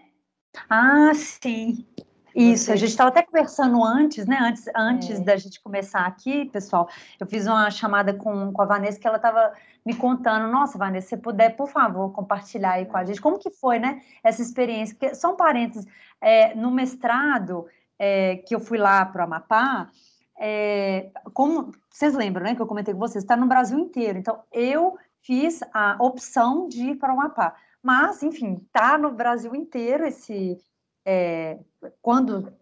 Ah, 0.68 1.12
sim. 1.14 1.86
Isso, 2.34 2.66
Você... 2.66 2.72
a 2.72 2.76
gente 2.76 2.90
estava 2.90 3.10
até 3.10 3.22
conversando 3.22 3.82
antes, 3.84 4.26
né? 4.26 4.38
Antes, 4.40 4.64
antes 4.74 5.20
é. 5.20 5.24
da 5.24 5.36
gente 5.36 5.60
começar 5.60 6.06
aqui, 6.06 6.46
pessoal, 6.46 6.88
eu 7.18 7.26
fiz 7.26 7.46
uma 7.46 7.70
chamada 7.70 8.14
com, 8.14 8.52
com 8.52 8.62
a 8.62 8.66
Vanessa 8.66 8.98
que 8.98 9.06
ela 9.06 9.16
estava 9.16 9.52
me 9.84 9.94
contando, 9.94 10.50
nossa, 10.50 10.78
Vanessa, 10.78 11.08
se 11.08 11.16
puder, 11.16 11.56
por 11.56 11.68
favor, 11.68 12.12
compartilhar 12.12 12.72
aí 12.72 12.86
com 12.86 12.96
a 12.96 13.04
gente, 13.04 13.20
como 13.20 13.38
que 13.38 13.50
foi, 13.50 13.78
né, 13.78 14.00
essa 14.22 14.40
experiência, 14.40 14.94
porque 14.94 15.14
são 15.14 15.36
parênteses, 15.36 15.86
é, 16.20 16.54
no 16.54 16.70
mestrado, 16.70 17.66
é, 17.98 18.36
que 18.36 18.54
eu 18.54 18.60
fui 18.60 18.78
lá 18.78 19.04
para 19.04 19.22
o 19.22 19.24
Amapá, 19.24 19.90
é, 20.38 21.10
como 21.34 21.72
vocês 21.90 22.14
lembram, 22.14 22.44
né, 22.44 22.54
que 22.54 22.62
eu 22.62 22.66
comentei 22.66 22.94
com 22.94 23.00
vocês, 23.00 23.24
está 23.24 23.36
no 23.36 23.46
Brasil 23.46 23.78
inteiro, 23.78 24.18
então 24.18 24.40
eu 24.52 24.96
fiz 25.20 25.60
a 25.72 25.96
opção 25.98 26.68
de 26.68 26.90
ir 26.90 26.94
para 26.96 27.12
o 27.12 27.20
Amapá, 27.20 27.56
mas, 27.82 28.22
enfim, 28.22 28.62
está 28.64 28.96
no 28.96 29.10
Brasil 29.10 29.54
inteiro 29.54 30.06
esse. 30.06 30.56
É, 31.04 31.58
quando 32.00 32.52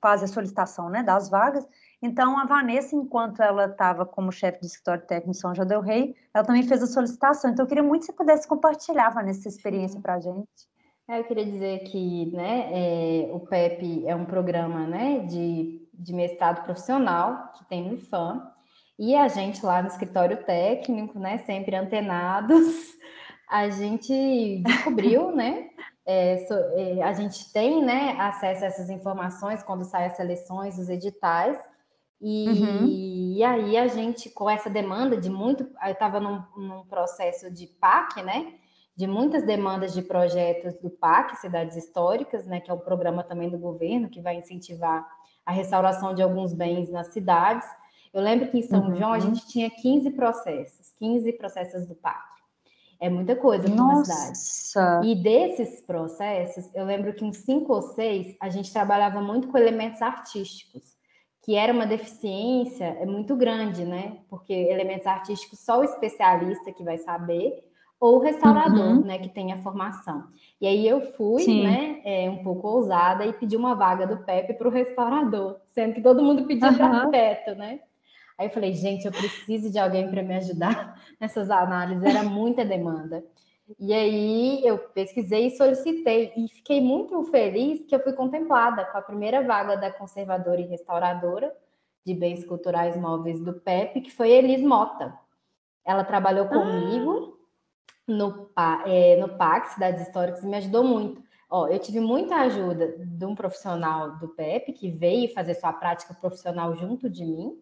faz 0.00 0.22
a 0.22 0.26
solicitação 0.26 0.88
né, 0.88 1.02
das 1.02 1.28
vagas. 1.28 1.66
Então, 2.00 2.38
a 2.38 2.44
Vanessa, 2.44 2.94
enquanto 2.94 3.42
ela 3.42 3.66
estava 3.66 4.04
como 4.04 4.30
chefe 4.32 4.60
de 4.60 4.66
escritório 4.66 5.06
técnico 5.06 5.30
em 5.30 5.34
São 5.34 5.54
João 5.54 5.66
del 5.66 5.80
Rei, 5.80 6.14
ela 6.32 6.44
também 6.44 6.62
fez 6.62 6.82
a 6.82 6.86
solicitação. 6.86 7.50
Então, 7.50 7.64
eu 7.64 7.68
queria 7.68 7.82
muito 7.82 8.00
que 8.00 8.06
você 8.06 8.12
pudesse 8.12 8.46
compartilhar, 8.46 9.10
Vanessa, 9.10 9.40
essa 9.40 9.48
experiência 9.48 10.00
para 10.00 10.14
a 10.14 10.20
gente. 10.20 10.48
É, 11.08 11.20
eu 11.20 11.24
queria 11.24 11.44
dizer 11.44 11.80
que 11.84 12.26
né, 12.34 12.68
é, 12.72 13.30
o 13.32 13.40
PEP 13.40 14.06
é 14.06 14.14
um 14.14 14.24
programa 14.24 14.86
né, 14.86 15.20
de, 15.20 15.88
de 15.94 16.12
mestrado 16.12 16.64
profissional 16.64 17.52
que 17.56 17.64
tem 17.66 17.88
no 17.88 17.94
IFAM, 17.94 18.42
e 18.98 19.14
a 19.14 19.28
gente 19.28 19.64
lá 19.64 19.82
no 19.82 19.88
escritório 19.88 20.42
técnico, 20.44 21.18
né, 21.18 21.38
sempre 21.38 21.76
antenados, 21.76 22.96
a 23.48 23.68
gente 23.68 24.62
descobriu, 24.64 25.30
né? 25.34 25.70
É, 26.06 26.46
so, 26.46 26.54
é, 26.54 27.02
a 27.02 27.12
gente 27.12 27.52
tem 27.52 27.84
né, 27.84 28.16
acesso 28.18 28.64
a 28.64 28.68
essas 28.68 28.88
informações 28.88 29.62
quando 29.62 29.84
saem 29.84 30.06
as 30.06 30.16
seleções, 30.16 30.78
os 30.78 30.88
editais, 30.88 31.58
e, 32.20 32.48
uhum. 32.48 32.86
e 32.86 33.44
aí 33.44 33.76
a 33.76 33.86
gente, 33.88 34.30
com 34.30 34.48
essa 34.48 34.70
demanda 34.70 35.16
de 35.16 35.28
muito, 35.28 35.68
eu 35.84 35.92
estava 35.92 36.18
num, 36.18 36.42
num, 36.56 36.84
processo 36.86 37.50
de 37.50 37.66
PAC, 37.66 38.22
né? 38.22 38.54
De 38.96 39.06
muitas 39.06 39.44
demandas 39.44 39.92
de 39.92 40.00
projetos 40.00 40.74
do 40.80 40.88
PAC, 40.88 41.36
Cidades 41.36 41.76
Históricas, 41.76 42.46
né? 42.46 42.60
Que 42.60 42.70
é 42.70 42.74
o 42.74 42.78
programa 42.78 43.22
também 43.22 43.50
do 43.50 43.58
governo 43.58 44.08
que 44.08 44.22
vai 44.22 44.36
incentivar 44.36 45.06
a 45.44 45.52
restauração 45.52 46.14
de 46.14 46.22
alguns 46.22 46.54
bens 46.54 46.90
nas 46.90 47.08
cidades. 47.08 47.68
Eu 48.14 48.22
lembro 48.22 48.48
que 48.48 48.58
em 48.58 48.62
São 48.62 48.88
uhum. 48.88 48.96
João 48.96 49.12
a 49.12 49.18
gente 49.18 49.46
tinha 49.46 49.68
15 49.68 50.10
processos, 50.12 50.90
15 50.98 51.32
processos 51.34 51.86
do 51.86 51.94
pátrio. 51.94 52.35
É 53.00 53.08
muita 53.10 53.36
coisa 53.36 53.68
para 53.68 53.82
uma 53.82 54.04
cidade. 54.04 54.38
E 55.06 55.14
desses 55.14 55.80
processos, 55.82 56.68
eu 56.74 56.84
lembro 56.84 57.12
que 57.14 57.24
em 57.24 57.32
cinco 57.32 57.74
ou 57.74 57.82
seis 57.82 58.36
a 58.40 58.48
gente 58.48 58.72
trabalhava 58.72 59.20
muito 59.20 59.48
com 59.48 59.58
elementos 59.58 60.00
artísticos, 60.02 60.96
que 61.42 61.54
era 61.54 61.72
uma 61.72 61.86
deficiência 61.86 62.84
é 62.84 63.06
muito 63.06 63.36
grande, 63.36 63.84
né? 63.84 64.18
Porque 64.28 64.52
elementos 64.52 65.06
artísticos 65.06 65.60
só 65.60 65.80
o 65.80 65.84
especialista 65.84 66.72
que 66.72 66.82
vai 66.82 66.98
saber, 66.98 67.62
ou 67.98 68.16
o 68.16 68.18
restaurador, 68.18 68.98
uhum. 68.98 69.04
né, 69.04 69.18
que 69.18 69.28
tem 69.28 69.52
a 69.52 69.62
formação. 69.62 70.24
E 70.60 70.66
aí 70.66 70.86
eu 70.86 71.00
fui, 71.12 71.42
Sim. 71.42 71.64
né, 71.64 72.00
é, 72.04 72.28
um 72.28 72.42
pouco 72.42 72.68
ousada 72.68 73.24
e 73.24 73.32
pedi 73.32 73.56
uma 73.56 73.74
vaga 73.74 74.06
do 74.06 74.18
Pepe 74.18 74.54
para 74.54 74.68
o 74.68 74.70
restaurador, 74.70 75.56
sendo 75.74 75.94
que 75.94 76.02
todo 76.02 76.22
mundo 76.22 76.44
pedia 76.44 76.68
uhum. 76.68 76.76
para 76.76 76.86
arquiteto, 76.86 77.54
né? 77.54 77.80
Aí 78.38 78.46
eu 78.46 78.50
falei, 78.50 78.74
gente, 78.74 79.06
eu 79.06 79.12
preciso 79.12 79.70
de 79.70 79.78
alguém 79.78 80.10
para 80.10 80.22
me 80.22 80.36
ajudar 80.36 81.00
nessas 81.20 81.50
análises, 81.50 82.04
era 82.04 82.22
muita 82.22 82.64
demanda. 82.64 83.24
E 83.80 83.92
aí 83.92 84.64
eu 84.64 84.78
pesquisei 84.78 85.46
e 85.46 85.56
solicitei, 85.56 86.32
e 86.36 86.48
fiquei 86.48 86.80
muito 86.80 87.24
feliz 87.24 87.84
que 87.84 87.94
eu 87.94 88.02
fui 88.02 88.12
contemplada 88.12 88.84
com 88.84 88.98
a 88.98 89.02
primeira 89.02 89.42
vaga 89.42 89.76
da 89.76 89.90
conservadora 89.90 90.60
e 90.60 90.66
restauradora 90.66 91.52
de 92.04 92.14
bens 92.14 92.44
culturais 92.44 92.96
móveis 92.96 93.40
do 93.40 93.54
PEP, 93.54 94.02
que 94.02 94.12
foi 94.12 94.30
Elis 94.30 94.62
Mota. 94.62 95.18
Ela 95.84 96.04
trabalhou 96.04 96.46
comigo 96.46 97.36
ah. 97.36 98.12
no, 98.12 98.50
é, 98.86 99.16
no 99.16 99.30
PAC, 99.36 99.72
Cidades 99.72 100.06
Históricas, 100.06 100.44
e 100.44 100.46
me 100.46 100.56
ajudou 100.56 100.84
muito. 100.84 101.20
Ó, 101.50 101.66
eu 101.66 101.78
tive 101.80 101.98
muita 101.98 102.36
ajuda 102.36 102.96
de 102.98 103.24
um 103.24 103.34
profissional 103.34 104.16
do 104.18 104.28
PEP 104.28 104.72
que 104.72 104.90
veio 104.90 105.32
fazer 105.32 105.54
sua 105.54 105.72
prática 105.72 106.14
profissional 106.14 106.76
junto 106.76 107.10
de 107.10 107.24
mim, 107.24 107.60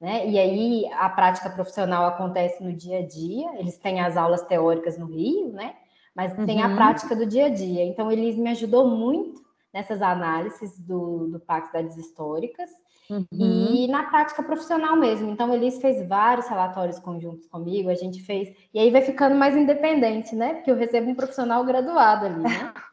né? 0.00 0.28
E 0.28 0.38
aí 0.38 0.90
a 0.92 1.08
prática 1.08 1.50
profissional 1.50 2.06
acontece 2.06 2.62
no 2.62 2.72
dia 2.72 2.98
a 2.98 3.06
dia, 3.06 3.58
eles 3.58 3.76
têm 3.78 4.00
as 4.00 4.16
aulas 4.16 4.42
teóricas 4.42 4.96
no 4.96 5.06
Rio, 5.06 5.52
né? 5.52 5.74
Mas 6.14 6.36
uhum. 6.36 6.46
tem 6.46 6.62
a 6.62 6.68
uhum. 6.68 6.76
prática 6.76 7.14
do 7.14 7.26
dia 7.26 7.46
a 7.46 7.48
dia. 7.48 7.84
Então, 7.84 8.10
eles 8.10 8.36
me 8.36 8.50
ajudou 8.50 8.88
muito 8.88 9.40
nessas 9.72 10.02
análises 10.02 10.78
do, 10.78 11.28
do 11.28 11.40
Pacto 11.40 11.72
das 11.72 11.96
Históricas 11.96 12.70
uhum. 13.10 13.26
e 13.32 13.86
na 13.88 14.04
prática 14.04 14.42
profissional 14.42 14.96
mesmo. 14.96 15.30
Então, 15.30 15.54
eles 15.54 15.80
fez 15.80 16.06
vários 16.08 16.48
relatórios 16.48 16.98
conjuntos 16.98 17.46
comigo, 17.46 17.90
a 17.90 17.94
gente 17.94 18.22
fez, 18.22 18.52
e 18.72 18.78
aí 18.78 18.90
vai 18.90 19.02
ficando 19.02 19.36
mais 19.36 19.56
independente, 19.56 20.34
né? 20.34 20.54
Porque 20.54 20.70
eu 20.70 20.76
recebo 20.76 21.10
um 21.10 21.14
profissional 21.14 21.64
graduado 21.64 22.26
ali, 22.26 22.42
né? 22.42 22.72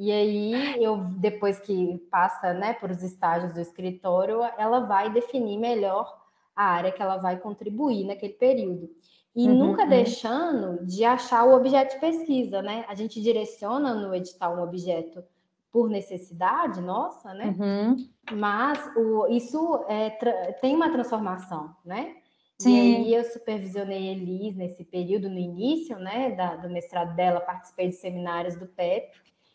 E 0.00 0.12
aí, 0.12 0.80
eu 0.80 0.98
depois 1.16 1.58
que 1.58 1.98
passa, 2.08 2.54
né, 2.54 2.72
por 2.74 2.88
os 2.88 3.02
estágios 3.02 3.52
do 3.52 3.60
escritório, 3.60 4.44
ela 4.56 4.78
vai 4.86 5.10
definir 5.10 5.58
melhor 5.58 6.16
a 6.58 6.64
área 6.64 6.90
que 6.90 7.00
ela 7.00 7.18
vai 7.18 7.38
contribuir 7.38 8.04
naquele 8.04 8.32
período. 8.32 8.90
E 9.34 9.48
uhum, 9.48 9.54
nunca 9.54 9.84
uhum. 9.84 9.88
deixando 9.88 10.84
de 10.84 11.04
achar 11.04 11.44
o 11.46 11.54
objeto 11.54 11.94
de 11.94 12.00
pesquisa, 12.00 12.60
né? 12.60 12.84
A 12.88 12.96
gente 12.96 13.22
direciona 13.22 13.94
no 13.94 14.12
edital 14.12 14.56
um 14.56 14.62
objeto 14.64 15.22
por 15.70 15.88
necessidade 15.88 16.80
nossa, 16.80 17.32
né? 17.32 17.54
Uhum. 17.56 18.08
Mas 18.32 18.90
o, 18.96 19.28
isso 19.28 19.84
é, 19.88 20.10
tem 20.60 20.74
uma 20.74 20.90
transformação, 20.90 21.76
né? 21.84 22.16
Sim. 22.58 22.74
E 22.74 22.96
aí 22.96 23.14
eu 23.14 23.22
supervisionei 23.22 24.08
Elis 24.08 24.56
nesse 24.56 24.82
período, 24.82 25.30
no 25.30 25.38
início, 25.38 25.96
né, 25.96 26.32
da, 26.32 26.56
do 26.56 26.68
mestrado 26.68 27.14
dela, 27.14 27.38
participei 27.40 27.86
de 27.86 27.94
seminários 27.94 28.56
do 28.56 28.66
PEP, 28.66 29.12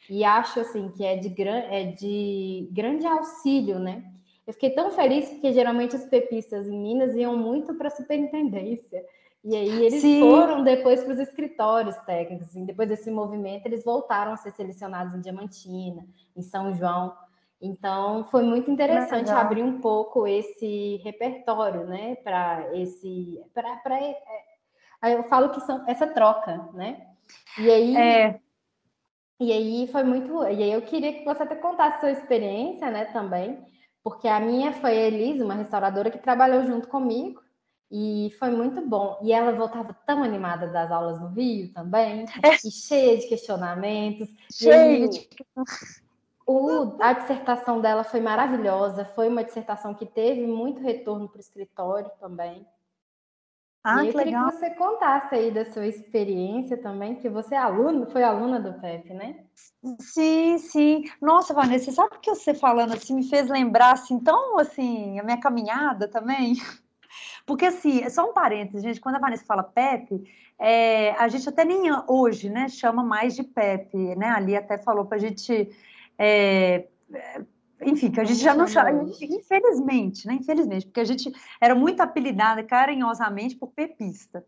e 0.10 0.24
acho, 0.24 0.62
assim, 0.62 0.90
que 0.90 1.04
é 1.04 1.18
de, 1.18 1.34
é 1.42 1.84
de 1.84 2.70
grande 2.72 3.06
auxílio, 3.06 3.78
né? 3.78 4.13
Eu 4.46 4.54
fiquei 4.54 4.72
tão 4.72 4.92
feliz 4.92 5.30
porque 5.30 5.54
geralmente 5.54 5.96
os 5.96 6.06
pepistas 6.06 6.68
em 6.68 6.78
Minas 6.78 7.16
iam 7.16 7.38
muito 7.38 7.74
para 7.76 7.88
a 7.88 7.92
superintendência. 7.92 9.04
E 9.44 9.56
aí 9.56 9.86
eles 9.86 10.02
Sim. 10.02 10.20
foram 10.20 10.64
depois 10.64 11.04
para 11.04 11.14
os 11.14 11.20
escritórios 11.20 11.96
técnicos. 12.06 12.48
Assim, 12.48 12.66
depois 12.66 12.88
desse 12.88 13.10
movimento, 13.10 13.66
eles 13.66 13.84
voltaram 13.84 14.34
a 14.34 14.38
ser 14.38 14.52
selecionados 14.52 15.14
em 15.16 15.22
Diamantina, 15.22 16.06
em 16.36 16.42
São 16.42 16.74
João. 16.74 17.16
Então 17.62 18.26
foi 18.26 18.44
muito 18.44 18.70
interessante 18.70 19.28
Legal. 19.28 19.42
abrir 19.42 19.64
um 19.64 19.80
pouco 19.80 20.28
esse 20.28 20.98
repertório, 21.04 21.86
né? 21.86 22.16
Para 22.16 22.70
esse. 22.78 23.42
Para, 23.54 24.00
é, 24.00 24.18
é, 25.02 25.14
eu 25.16 25.24
falo 25.24 25.50
que 25.50 25.62
são 25.62 25.84
essa 25.88 26.08
troca, 26.08 26.70
né? 26.74 27.08
E 27.58 27.72
aí. 27.72 27.96
É. 27.96 28.40
E 29.40 29.52
aí 29.52 29.88
foi 29.88 30.04
muito. 30.04 30.44
E 30.44 30.64
aí 30.64 30.72
eu 30.72 30.82
queria 30.82 31.14
que 31.14 31.24
você 31.24 31.44
até 31.44 31.56
contasse 31.56 32.02
sua 32.02 32.12
experiência, 32.12 32.90
né, 32.90 33.06
também 33.06 33.73
porque 34.04 34.28
a 34.28 34.40
minha 34.40 34.74
foi 34.74 34.92
a 34.92 35.08
Elise, 35.08 35.44
uma 35.44 35.54
restauradora 35.54 36.12
que 36.12 36.18
trabalhou 36.18 36.66
junto 36.66 36.88
comigo, 36.88 37.42
e 37.90 38.34
foi 38.40 38.50
muito 38.50 38.82
bom. 38.82 39.20
E 39.22 39.32
ela 39.32 39.52
voltava 39.54 39.96
tão 40.06 40.24
animada 40.24 40.68
das 40.68 40.92
aulas 40.92 41.20
no 41.22 41.28
Rio 41.28 41.72
também, 41.72 42.26
é. 42.44 42.56
e 42.68 42.72
cheia 42.72 43.18
de 43.18 43.28
questionamentos. 43.28 44.28
Cheia 44.52 45.08
de 45.08 45.28
o, 46.46 46.98
a 47.00 47.14
dissertação 47.14 47.80
dela 47.80 48.04
foi 48.04 48.20
maravilhosa, 48.20 49.06
foi 49.06 49.30
uma 49.30 49.44
dissertação 49.44 49.94
que 49.94 50.06
teve 50.06 50.46
muito 50.46 50.82
retorno 50.82 51.30
para 51.30 51.38
o 51.38 51.42
escritório 51.42 52.12
também. 52.20 52.66
Ah, 53.84 54.04
e 54.04 54.08
eu 54.08 54.14
que 54.14 54.20
queria 54.20 54.40
legal. 54.40 54.52
que 54.52 54.58
você 54.58 54.70
contasse 54.72 55.36
aí 55.36 55.52
da 55.52 55.70
sua 55.72 55.86
experiência 55.86 56.78
também, 56.78 57.16
que 57.16 57.28
você 57.28 57.54
é 57.54 57.58
aluno, 57.58 58.10
foi 58.10 58.24
aluna 58.24 58.60
do 58.60 58.80
PEP, 58.80 59.14
né? 59.14 59.44
Sim, 60.00 60.58
sim. 60.58 61.04
Nossa, 61.22 61.54
Vanessa, 61.54 61.92
sabe 61.92 62.18
que 62.20 62.34
você 62.34 62.54
falando 62.54 62.94
assim 62.94 63.14
me 63.14 63.28
fez 63.30 63.50
lembrar 63.50 63.92
assim, 63.94 64.20
tão 64.20 64.58
assim, 64.58 65.20
a 65.20 65.24
minha 65.24 65.38
caminhada 65.38 66.08
também? 66.08 66.56
Porque 67.46 67.66
assim, 67.66 68.02
é 68.02 68.10
só 68.10 68.30
um 68.30 68.34
parênteses, 68.34 68.82
gente, 68.82 69.02
quando 69.02 69.18
a 69.18 69.20
Vanessa 69.20 69.44
fala 69.46 69.64
PEP, 69.64 70.24
é, 70.58 71.12
a 71.12 71.28
gente 71.28 71.50
até 71.50 71.66
nem 71.66 71.82
hoje, 72.08 72.50
né, 72.50 72.70
chama 72.70 73.04
mais 73.04 73.36
de 73.36 73.44
PEP, 73.44 74.16
né? 74.16 74.30
Ali 74.30 74.56
até 74.56 74.78
falou 74.78 75.06
para 75.06 75.18
a 75.18 75.20
gente 75.20 75.70
é, 76.18 76.88
enfim, 77.86 78.12
que 78.12 78.20
a 78.20 78.24
gente 78.24 78.40
já 78.40 78.54
não 78.54 78.68
chama, 78.68 78.92
infelizmente, 79.22 80.28
né? 80.28 80.36
Infelizmente, 80.36 80.86
porque 80.86 81.00
a 81.00 81.06
gente 81.06 81.32
era 81.60 81.76
muito 81.76 82.02
apelidada 82.02 82.64
carinhosamente 82.64 83.56
por 83.56 83.70
pepista. 83.70 84.46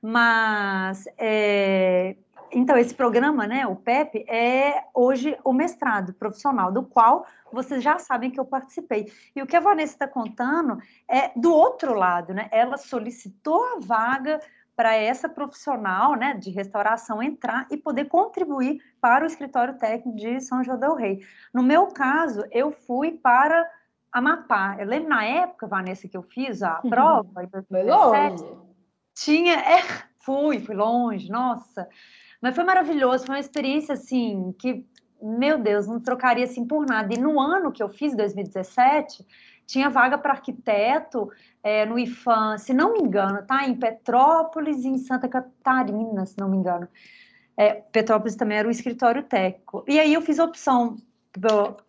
Mas, 0.00 1.04
é, 1.16 2.16
então, 2.52 2.76
esse 2.76 2.94
programa, 2.94 3.46
né, 3.46 3.66
o 3.66 3.76
PEP, 3.76 4.24
é 4.28 4.84
hoje 4.92 5.38
o 5.44 5.52
mestrado 5.52 6.12
profissional, 6.12 6.70
do 6.70 6.82
qual 6.82 7.24
vocês 7.52 7.82
já 7.82 7.98
sabem 7.98 8.30
que 8.30 8.38
eu 8.38 8.44
participei. 8.44 9.10
E 9.34 9.42
o 9.42 9.46
que 9.46 9.56
a 9.56 9.60
Vanessa 9.60 9.94
está 9.94 10.08
contando 10.08 10.78
é 11.08 11.30
do 11.34 11.54
outro 11.54 11.94
lado, 11.94 12.34
né? 12.34 12.48
Ela 12.50 12.76
solicitou 12.76 13.64
a 13.64 13.78
vaga 13.80 14.40
para 14.74 14.94
essa 14.94 15.28
profissional 15.28 16.14
né, 16.14 16.34
de 16.34 16.50
restauração 16.50 17.22
entrar 17.22 17.66
e 17.70 17.76
poder 17.76 18.06
contribuir 18.06 18.80
para 19.00 19.24
o 19.24 19.26
escritório 19.26 19.74
técnico 19.74 20.16
de 20.16 20.40
São 20.40 20.64
João 20.64 20.78
del 20.78 20.94
Rei. 20.94 21.20
No 21.52 21.62
meu 21.62 21.88
caso, 21.88 22.44
eu 22.50 22.72
fui 22.72 23.12
para 23.12 23.70
Amapá. 24.10 24.76
Eu 24.78 24.86
lembro 24.86 25.08
na 25.08 25.24
época, 25.24 25.66
Vanessa, 25.66 26.08
que 26.08 26.16
eu 26.16 26.22
fiz 26.22 26.62
a 26.62 26.74
prova, 26.76 27.44
em 27.44 27.48
2017, 27.48 28.44
tinha. 29.14 29.54
É, 29.54 29.82
fui, 30.20 30.60
fui 30.60 30.74
longe, 30.74 31.30
nossa. 31.30 31.88
Mas 32.40 32.54
foi 32.54 32.64
maravilhoso, 32.64 33.24
foi 33.24 33.36
uma 33.36 33.40
experiência 33.40 33.94
assim 33.94 34.54
que, 34.58 34.86
meu 35.20 35.58
Deus, 35.58 35.86
não 35.86 36.00
trocaria 36.00 36.44
assim 36.44 36.66
por 36.66 36.84
nada. 36.86 37.14
E 37.14 37.18
no 37.18 37.40
ano 37.40 37.72
que 37.72 37.82
eu 37.82 37.88
fiz, 37.88 38.14
2017, 38.16 39.24
tinha 39.66 39.88
vaga 39.88 40.18
para 40.18 40.32
arquiteto 40.32 41.30
é, 41.62 41.86
no 41.86 41.98
IFAM, 41.98 42.58
se 42.58 42.72
não 42.72 42.92
me 42.92 43.00
engano, 43.00 43.42
tá? 43.46 43.66
Em 43.66 43.74
Petrópolis 43.74 44.84
e 44.84 44.88
em 44.88 44.98
Santa 44.98 45.28
Catarina, 45.28 46.26
se 46.26 46.38
não 46.38 46.48
me 46.48 46.56
engano. 46.56 46.88
É, 47.56 47.74
Petrópolis 47.74 48.36
também 48.36 48.58
era 48.58 48.68
o 48.68 48.70
escritório 48.70 49.22
técnico. 49.22 49.84
E 49.86 50.00
aí 50.00 50.12
eu 50.12 50.22
fiz 50.22 50.38
opção 50.38 50.96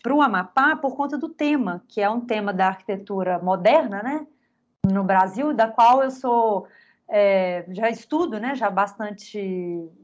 para 0.01 0.13
o 0.13 0.21
Amapá 0.21 0.75
por 0.75 0.95
conta 0.95 1.17
do 1.17 1.27
tema, 1.27 1.83
que 1.87 2.01
é 2.01 2.09
um 2.09 2.21
tema 2.21 2.53
da 2.53 2.67
arquitetura 2.67 3.39
moderna, 3.39 4.01
né? 4.01 4.27
No 4.85 5.03
Brasil, 5.03 5.53
da 5.53 5.67
qual 5.67 6.03
eu 6.03 6.11
sou 6.11 6.67
é, 7.09 7.65
já 7.69 7.89
estudo, 7.89 8.39
né? 8.39 8.55
Já 8.55 8.69
bastante, 8.69 9.39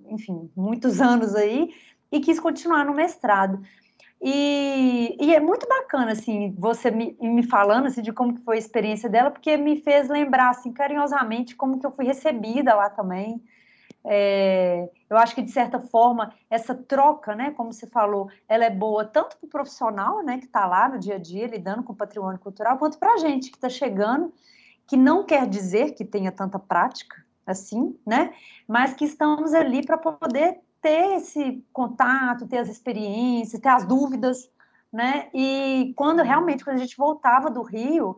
enfim, 0.07 0.49
muitos 0.55 0.99
anos 1.01 1.35
aí, 1.35 1.73
e 2.11 2.19
quis 2.19 2.39
continuar 2.39 2.85
no 2.85 2.93
mestrado. 2.93 3.61
E, 4.21 5.15
e, 5.19 5.33
é 5.33 5.39
muito 5.39 5.65
bacana, 5.67 6.11
assim, 6.11 6.53
você 6.57 6.91
me, 6.91 7.15
me 7.21 7.43
falando, 7.43 7.87
assim, 7.87 8.01
de 8.01 8.11
como 8.11 8.35
que 8.35 8.43
foi 8.43 8.57
a 8.57 8.59
experiência 8.59 9.09
dela, 9.09 9.31
porque 9.31 9.55
me 9.55 9.77
fez 9.81 10.09
lembrar, 10.09 10.49
assim, 10.49 10.73
carinhosamente 10.73 11.55
como 11.55 11.79
que 11.79 11.85
eu 11.85 11.91
fui 11.91 12.05
recebida 12.05 12.75
lá 12.75 12.89
também. 12.89 13.41
É, 14.03 14.89
eu 15.09 15.17
acho 15.17 15.35
que, 15.35 15.41
de 15.41 15.51
certa 15.51 15.79
forma, 15.79 16.33
essa 16.49 16.75
troca, 16.75 17.33
né, 17.35 17.51
como 17.51 17.71
você 17.71 17.87
falou, 17.87 18.29
ela 18.47 18.65
é 18.65 18.69
boa 18.69 19.05
tanto 19.05 19.37
para 19.37 19.47
o 19.47 19.49
profissional, 19.49 20.21
né, 20.23 20.37
que 20.37 20.45
está 20.45 20.65
lá 20.65 20.89
no 20.89 20.99
dia 20.99 21.15
a 21.15 21.19
dia, 21.19 21.47
lidando 21.47 21.83
com 21.83 21.93
o 21.93 21.95
patrimônio 21.95 22.39
cultural, 22.39 22.77
quanto 22.77 22.97
para 22.97 23.13
a 23.13 23.17
gente 23.17 23.49
que 23.49 23.57
está 23.57 23.69
chegando, 23.69 24.33
que 24.87 24.97
não 24.97 25.25
quer 25.25 25.47
dizer 25.47 25.93
que 25.93 26.03
tenha 26.03 26.31
tanta 26.31 26.57
prática, 26.59 27.23
assim, 27.45 27.97
né, 28.05 28.33
mas 28.67 28.93
que 28.93 29.05
estamos 29.05 29.53
ali 29.53 29.85
para 29.85 29.97
poder 29.97 30.59
ter 30.81 31.17
esse 31.17 31.63
contato, 31.73 32.47
ter 32.47 32.57
as 32.59 32.69
experiências, 32.69 33.61
ter 33.61 33.69
as 33.69 33.85
dúvidas, 33.85 34.49
né? 34.91 35.29
E 35.33 35.93
quando 35.95 36.23
realmente, 36.23 36.63
quando 36.63 36.77
a 36.77 36.79
gente 36.79 36.97
voltava 36.97 37.49
do 37.49 37.61
Rio, 37.61 38.17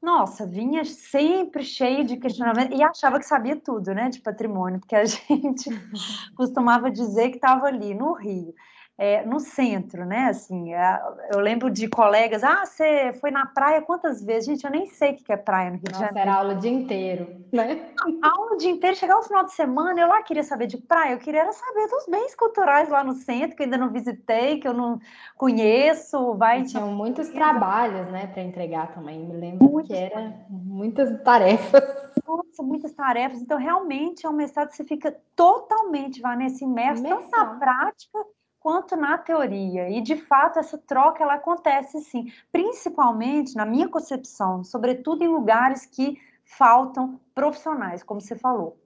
nossa, 0.00 0.46
vinha 0.46 0.84
sempre 0.84 1.64
cheio 1.64 2.04
de 2.04 2.16
questionamento 2.16 2.74
e 2.74 2.82
achava 2.82 3.18
que 3.18 3.24
sabia 3.24 3.56
tudo, 3.56 3.94
né, 3.94 4.10
de 4.10 4.20
patrimônio, 4.20 4.78
porque 4.78 4.94
a 4.94 5.04
gente 5.06 5.70
costumava 6.36 6.90
dizer 6.90 7.30
que 7.30 7.36
estava 7.36 7.66
ali 7.66 7.94
no 7.94 8.12
Rio 8.12 8.54
é, 8.96 9.24
no 9.26 9.40
centro, 9.40 10.04
né? 10.04 10.26
Assim, 10.26 10.72
eu 11.32 11.40
lembro 11.40 11.68
de 11.68 11.88
colegas, 11.88 12.44
ah, 12.44 12.64
você 12.64 13.12
foi 13.20 13.30
na 13.30 13.44
praia 13.44 13.82
quantas 13.82 14.22
vezes? 14.22 14.46
Gente, 14.46 14.64
eu 14.64 14.70
nem 14.70 14.86
sei 14.86 15.12
o 15.12 15.16
que 15.16 15.32
é 15.32 15.36
praia 15.36 15.70
no 15.70 15.76
Rio 15.76 15.84
Nossa, 15.90 15.98
de 15.98 16.06
Janeiro. 16.06 16.30
Era 16.30 16.38
aula 16.38 16.54
o 16.54 16.58
dia 16.58 16.70
inteiro, 16.70 17.44
né? 17.52 17.88
aula 18.22 18.54
o 18.54 18.56
dia 18.56 18.70
inteiro, 18.70 18.96
chegar 18.96 19.18
o 19.18 19.22
final 19.22 19.44
de 19.44 19.52
semana, 19.52 20.00
eu 20.00 20.06
lá 20.06 20.22
queria 20.22 20.44
saber 20.44 20.68
de 20.68 20.76
praia, 20.76 21.12
eu 21.12 21.18
queria 21.18 21.50
saber 21.52 21.88
dos 21.88 22.06
bens 22.06 22.34
culturais 22.36 22.88
lá 22.88 23.02
no 23.02 23.14
centro, 23.14 23.56
que 23.56 23.62
eu 23.62 23.64
ainda 23.64 23.78
não 23.78 23.90
visitei, 23.90 24.60
que 24.60 24.68
eu 24.68 24.74
não 24.74 25.00
conheço. 25.36 26.34
Vai, 26.34 26.62
tinham 26.62 26.92
muitos 26.92 27.28
trabalhos, 27.30 28.08
né, 28.12 28.28
para 28.28 28.42
entregar 28.42 28.92
também. 28.92 29.18
Me 29.18 29.34
lembro 29.34 29.68
muitos 29.68 29.88
que 29.88 29.96
era 29.96 30.34
muitas 30.48 31.20
tarefas. 31.22 31.82
Nossa, 32.26 32.62
muitas 32.62 32.92
tarefas. 32.92 33.40
Então, 33.40 33.58
realmente, 33.58 34.24
é 34.24 34.28
um 34.28 34.32
mestrado 34.32 34.68
que 34.68 34.76
você 34.76 34.84
fica 34.84 35.16
totalmente, 35.34 36.20
Vanessa, 36.20 36.64
imerso, 36.64 37.02
tanto 37.02 37.30
na 37.30 37.44
prática 37.56 38.24
quanto 38.64 38.96
na 38.96 39.18
teoria. 39.18 39.90
E 39.90 40.00
de 40.00 40.16
fato 40.16 40.58
essa 40.58 40.78
troca 40.78 41.22
ela 41.22 41.34
acontece 41.34 42.00
sim, 42.00 42.32
principalmente 42.50 43.54
na 43.54 43.66
minha 43.66 43.86
concepção, 43.90 44.64
sobretudo 44.64 45.22
em 45.22 45.28
lugares 45.28 45.84
que 45.84 46.18
faltam 46.46 47.20
profissionais, 47.34 48.02
como 48.02 48.22
você 48.22 48.34
falou. 48.34 48.78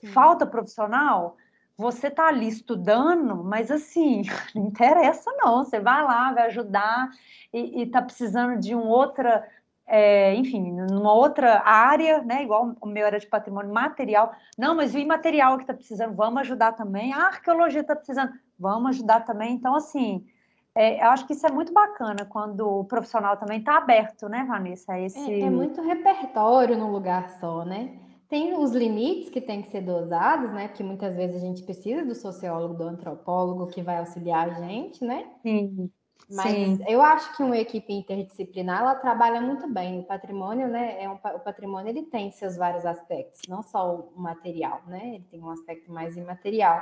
Sim. 0.00 0.08
Falta 0.08 0.44
profissional, 0.44 1.36
você 1.76 2.08
está 2.08 2.26
ali 2.26 2.48
estudando, 2.48 3.44
mas 3.44 3.70
assim, 3.70 4.22
não 4.52 4.66
interessa 4.66 5.30
não, 5.36 5.64
você 5.64 5.78
vai 5.78 6.02
lá, 6.02 6.32
vai 6.32 6.46
ajudar 6.46 7.08
e 7.52 7.82
está 7.82 8.02
precisando 8.02 8.58
de 8.58 8.74
um 8.74 8.88
outra 8.88 9.48
é, 9.86 10.34
enfim, 10.34 10.72
numa 10.72 11.12
outra 11.12 11.62
área, 11.62 12.22
né? 12.22 12.42
Igual 12.42 12.74
o 12.80 12.86
meu 12.86 13.06
era 13.06 13.20
de 13.20 13.26
patrimônio 13.26 13.72
material. 13.72 14.34
Não, 14.56 14.74
mas 14.74 14.94
o 14.94 14.98
imaterial 14.98 15.56
que 15.56 15.64
está 15.64 15.74
precisando, 15.74 16.14
vamos 16.14 16.40
ajudar 16.40 16.72
também. 16.72 17.12
A 17.12 17.26
arqueologia 17.26 17.82
está 17.82 17.94
precisando, 17.94 18.32
vamos 18.58 18.90
ajudar 18.90 19.20
também. 19.20 19.54
Então, 19.54 19.74
assim, 19.74 20.24
é, 20.74 21.04
eu 21.04 21.10
acho 21.10 21.26
que 21.26 21.32
isso 21.32 21.46
é 21.46 21.52
muito 21.52 21.72
bacana 21.72 22.24
quando 22.24 22.68
o 22.68 22.84
profissional 22.84 23.36
também 23.36 23.58
está 23.60 23.76
aberto, 23.76 24.28
né, 24.28 24.44
Vanessa? 24.44 24.98
Esse... 24.98 25.18
É, 25.18 25.40
é, 25.40 25.50
muito 25.50 25.80
repertório 25.80 26.76
num 26.76 26.90
lugar 26.90 27.30
só, 27.38 27.64
né? 27.64 27.98
Tem 28.28 28.58
os 28.58 28.72
limites 28.72 29.28
que 29.28 29.40
têm 29.40 29.62
que 29.62 29.70
ser 29.70 29.82
dosados, 29.82 30.52
né? 30.52 30.66
Porque 30.66 30.82
muitas 30.82 31.14
vezes 31.14 31.36
a 31.36 31.46
gente 31.46 31.62
precisa 31.62 32.04
do 32.04 32.14
sociólogo, 32.14 32.74
do 32.74 32.82
antropólogo 32.82 33.68
que 33.68 33.82
vai 33.82 33.98
auxiliar 33.98 34.48
a 34.48 34.54
gente, 34.54 35.04
né? 35.04 35.26
Sim. 35.42 35.90
Mas 36.30 36.52
Sim. 36.52 36.84
eu 36.88 37.02
acho 37.02 37.36
que 37.36 37.42
uma 37.42 37.58
equipe 37.58 37.92
interdisciplinar 37.92 38.80
ela 38.80 38.94
trabalha 38.94 39.40
muito 39.40 39.68
bem. 39.68 40.00
O 40.00 40.04
patrimônio, 40.04 40.68
né? 40.68 41.02
É 41.02 41.08
um, 41.08 41.14
o 41.14 41.40
patrimônio 41.40 41.90
ele 41.90 42.02
tem 42.04 42.30
seus 42.30 42.56
vários 42.56 42.86
aspectos, 42.86 43.42
não 43.48 43.62
só 43.62 43.94
o 43.94 44.20
material, 44.20 44.82
né? 44.86 45.14
Ele 45.14 45.24
tem 45.30 45.40
um 45.40 45.50
aspecto 45.50 45.92
mais 45.92 46.16
imaterial. 46.16 46.80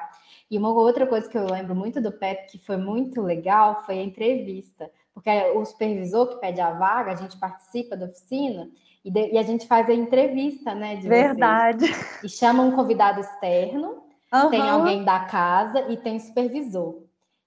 E 0.50 0.56
uma 0.56 0.72
outra 0.72 1.06
coisa 1.06 1.28
que 1.28 1.36
eu 1.36 1.46
lembro 1.46 1.74
muito 1.74 2.00
do 2.00 2.12
PEP 2.12 2.52
que 2.52 2.58
foi 2.58 2.76
muito 2.76 3.20
legal 3.20 3.82
foi 3.84 3.98
a 3.98 4.02
entrevista, 4.02 4.90
porque 5.12 5.30
o 5.54 5.64
supervisor 5.64 6.28
que 6.28 6.36
pede 6.36 6.60
a 6.60 6.70
vaga, 6.70 7.12
a 7.12 7.16
gente 7.16 7.36
participa 7.38 7.96
da 7.96 8.06
oficina 8.06 8.70
e, 9.04 9.10
de, 9.10 9.32
e 9.32 9.38
a 9.38 9.42
gente 9.42 9.66
faz 9.66 9.88
a 9.88 9.92
entrevista, 9.94 10.74
né? 10.74 10.96
Verdade. 10.96 11.86
Vocês. 11.86 12.24
E 12.24 12.28
chama 12.28 12.62
um 12.62 12.72
convidado 12.72 13.20
externo, 13.20 14.02
uhum. 14.32 14.50
tem 14.50 14.60
alguém 14.60 15.04
da 15.04 15.20
casa 15.20 15.80
e 15.90 15.96
tem 15.96 16.18
supervisor. 16.18 17.01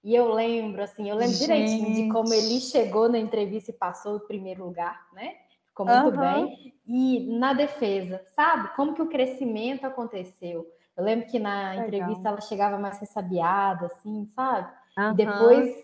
E 0.05 0.13
eu 0.13 0.31
lembro, 0.31 0.83
assim, 0.83 1.09
eu 1.09 1.15
lembro 1.15 1.33
Gente. 1.33 1.47
direitinho 1.47 1.95
de 1.95 2.13
como 2.13 2.31
ele 2.31 2.61
chegou 2.61 3.09
na 3.09 3.17
entrevista 3.17 3.71
e 3.71 3.73
passou 3.73 4.17
o 4.17 4.19
primeiro 4.19 4.63
lugar, 4.63 5.07
né? 5.11 5.33
Ficou 5.65 5.83
muito 5.83 6.11
uhum. 6.11 6.19
bem. 6.19 6.75
E 6.85 7.25
na 7.39 7.53
defesa, 7.53 8.21
sabe? 8.35 8.69
Como 8.75 8.93
que 8.93 9.01
o 9.01 9.09
crescimento 9.09 9.83
aconteceu? 9.83 10.71
Eu 10.95 11.03
lembro 11.03 11.25
que 11.27 11.39
na 11.39 11.71
Legal. 11.71 11.87
entrevista 11.87 12.29
ela 12.29 12.39
chegava 12.39 12.77
mais 12.77 12.99
ressabiada, 12.99 13.87
assim, 13.87 14.29
sabe? 14.35 14.71
Uhum. 14.95 15.11
E 15.11 15.15
depois 15.15 15.83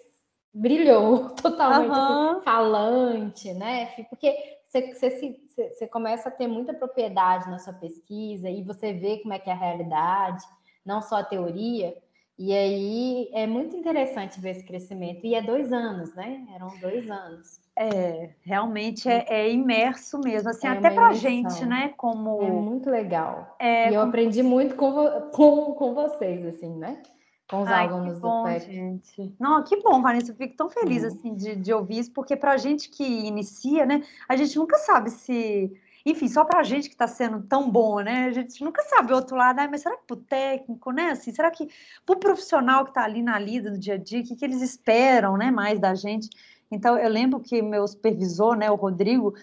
brilhou 0.53 1.29
totalmente 1.41 1.89
uhum. 1.89 2.29
assim, 2.29 2.43
falante, 2.43 3.53
né? 3.55 3.87
Porque 4.07 4.35
você, 4.67 4.93
você, 4.93 5.41
você 5.73 5.87
começa 5.87 6.29
a 6.29 6.31
ter 6.31 6.45
muita 6.45 6.75
propriedade 6.75 7.49
na 7.49 7.57
sua 7.57 7.73
pesquisa 7.73 8.47
e 8.47 8.61
você 8.61 8.93
vê 8.93 9.17
como 9.17 9.33
é 9.33 9.39
que 9.39 9.49
é 9.49 9.53
a 9.53 9.55
realidade, 9.55 10.45
não 10.85 11.01
só 11.01 11.15
a 11.15 11.23
teoria. 11.23 11.97
E 12.37 12.53
aí 12.53 13.29
é 13.33 13.45
muito 13.45 13.75
interessante 13.75 14.39
ver 14.39 14.51
esse 14.51 14.63
crescimento. 14.63 15.25
E 15.25 15.35
é 15.35 15.41
dois 15.41 15.71
anos, 15.71 16.13
né? 16.15 16.43
Eram 16.55 16.69
dois 16.79 17.09
anos. 17.09 17.59
É, 17.75 18.31
realmente 18.41 19.07
é, 19.07 19.25
é 19.29 19.51
imerso 19.51 20.19
mesmo, 20.19 20.49
assim, 20.49 20.67
é 20.67 20.71
até 20.71 20.89
pra 20.89 21.13
gente, 21.13 21.65
né? 21.65 21.93
Como... 21.97 22.41
É 22.41 22.51
muito 22.51 22.89
legal. 22.89 23.55
É, 23.59 23.91
e 23.91 23.93
eu 23.93 24.01
aprendi 24.01 24.43
muito 24.43 24.75
com, 24.75 24.91
com, 25.31 25.73
com 25.73 25.93
vocês, 25.93 26.45
assim, 26.45 26.75
né? 26.75 27.01
Com 27.49 27.63
os 27.63 27.67
Ai, 27.67 27.85
alunos 27.85 28.19
bom, 28.19 28.43
do 28.43 28.49
PEP. 28.49 28.71
Gente. 28.71 29.35
Não, 29.39 29.63
que 29.63 29.77
bom, 29.81 30.01
Vanessa. 30.01 30.31
Eu 30.31 30.35
fico 30.35 30.55
tão 30.55 30.69
feliz, 30.69 31.03
assim, 31.03 31.35
de, 31.35 31.55
de 31.55 31.73
ouvir 31.73 31.99
isso, 31.99 32.11
porque 32.11 32.35
pra 32.35 32.57
gente 32.57 32.89
que 32.89 33.03
inicia, 33.03 33.85
né? 33.85 34.03
A 34.27 34.35
gente 34.35 34.57
nunca 34.57 34.77
sabe 34.77 35.09
se 35.09 35.71
enfim, 36.05 36.27
só 36.27 36.43
para 36.43 36.59
a 36.59 36.63
gente 36.63 36.87
que 36.87 36.95
está 36.95 37.07
sendo 37.07 37.41
tão 37.43 37.69
bom, 37.69 37.99
né? 37.99 38.25
A 38.25 38.31
gente 38.31 38.63
nunca 38.63 38.81
sabe 38.83 39.13
o 39.13 39.15
outro 39.15 39.35
lado, 39.35 39.59
ah, 39.59 39.67
mas 39.69 39.81
será 39.81 39.95
que 39.97 40.05
para 40.07 40.15
o 40.15 40.19
técnico, 40.19 40.91
né? 40.91 41.11
Assim, 41.11 41.31
será 41.31 41.51
que 41.51 41.67
para 42.05 42.15
o 42.15 42.19
profissional 42.19 42.83
que 42.83 42.91
está 42.91 43.03
ali 43.03 43.21
na 43.21 43.37
lida 43.37 43.71
do 43.71 43.77
dia 43.77 43.95
a 43.95 43.97
dia, 43.97 44.21
o 44.21 44.23
que, 44.23 44.35
que 44.35 44.45
eles 44.45 44.61
esperam, 44.61 45.37
né? 45.37 45.51
Mais 45.51 45.79
da 45.79 45.93
gente. 45.93 46.29
Então, 46.71 46.97
eu 46.97 47.09
lembro 47.09 47.39
que 47.39 47.61
meu 47.61 47.85
supervisor, 47.87 48.55
né, 48.55 48.71
o 48.71 48.75
Rodrigo, 48.75 49.35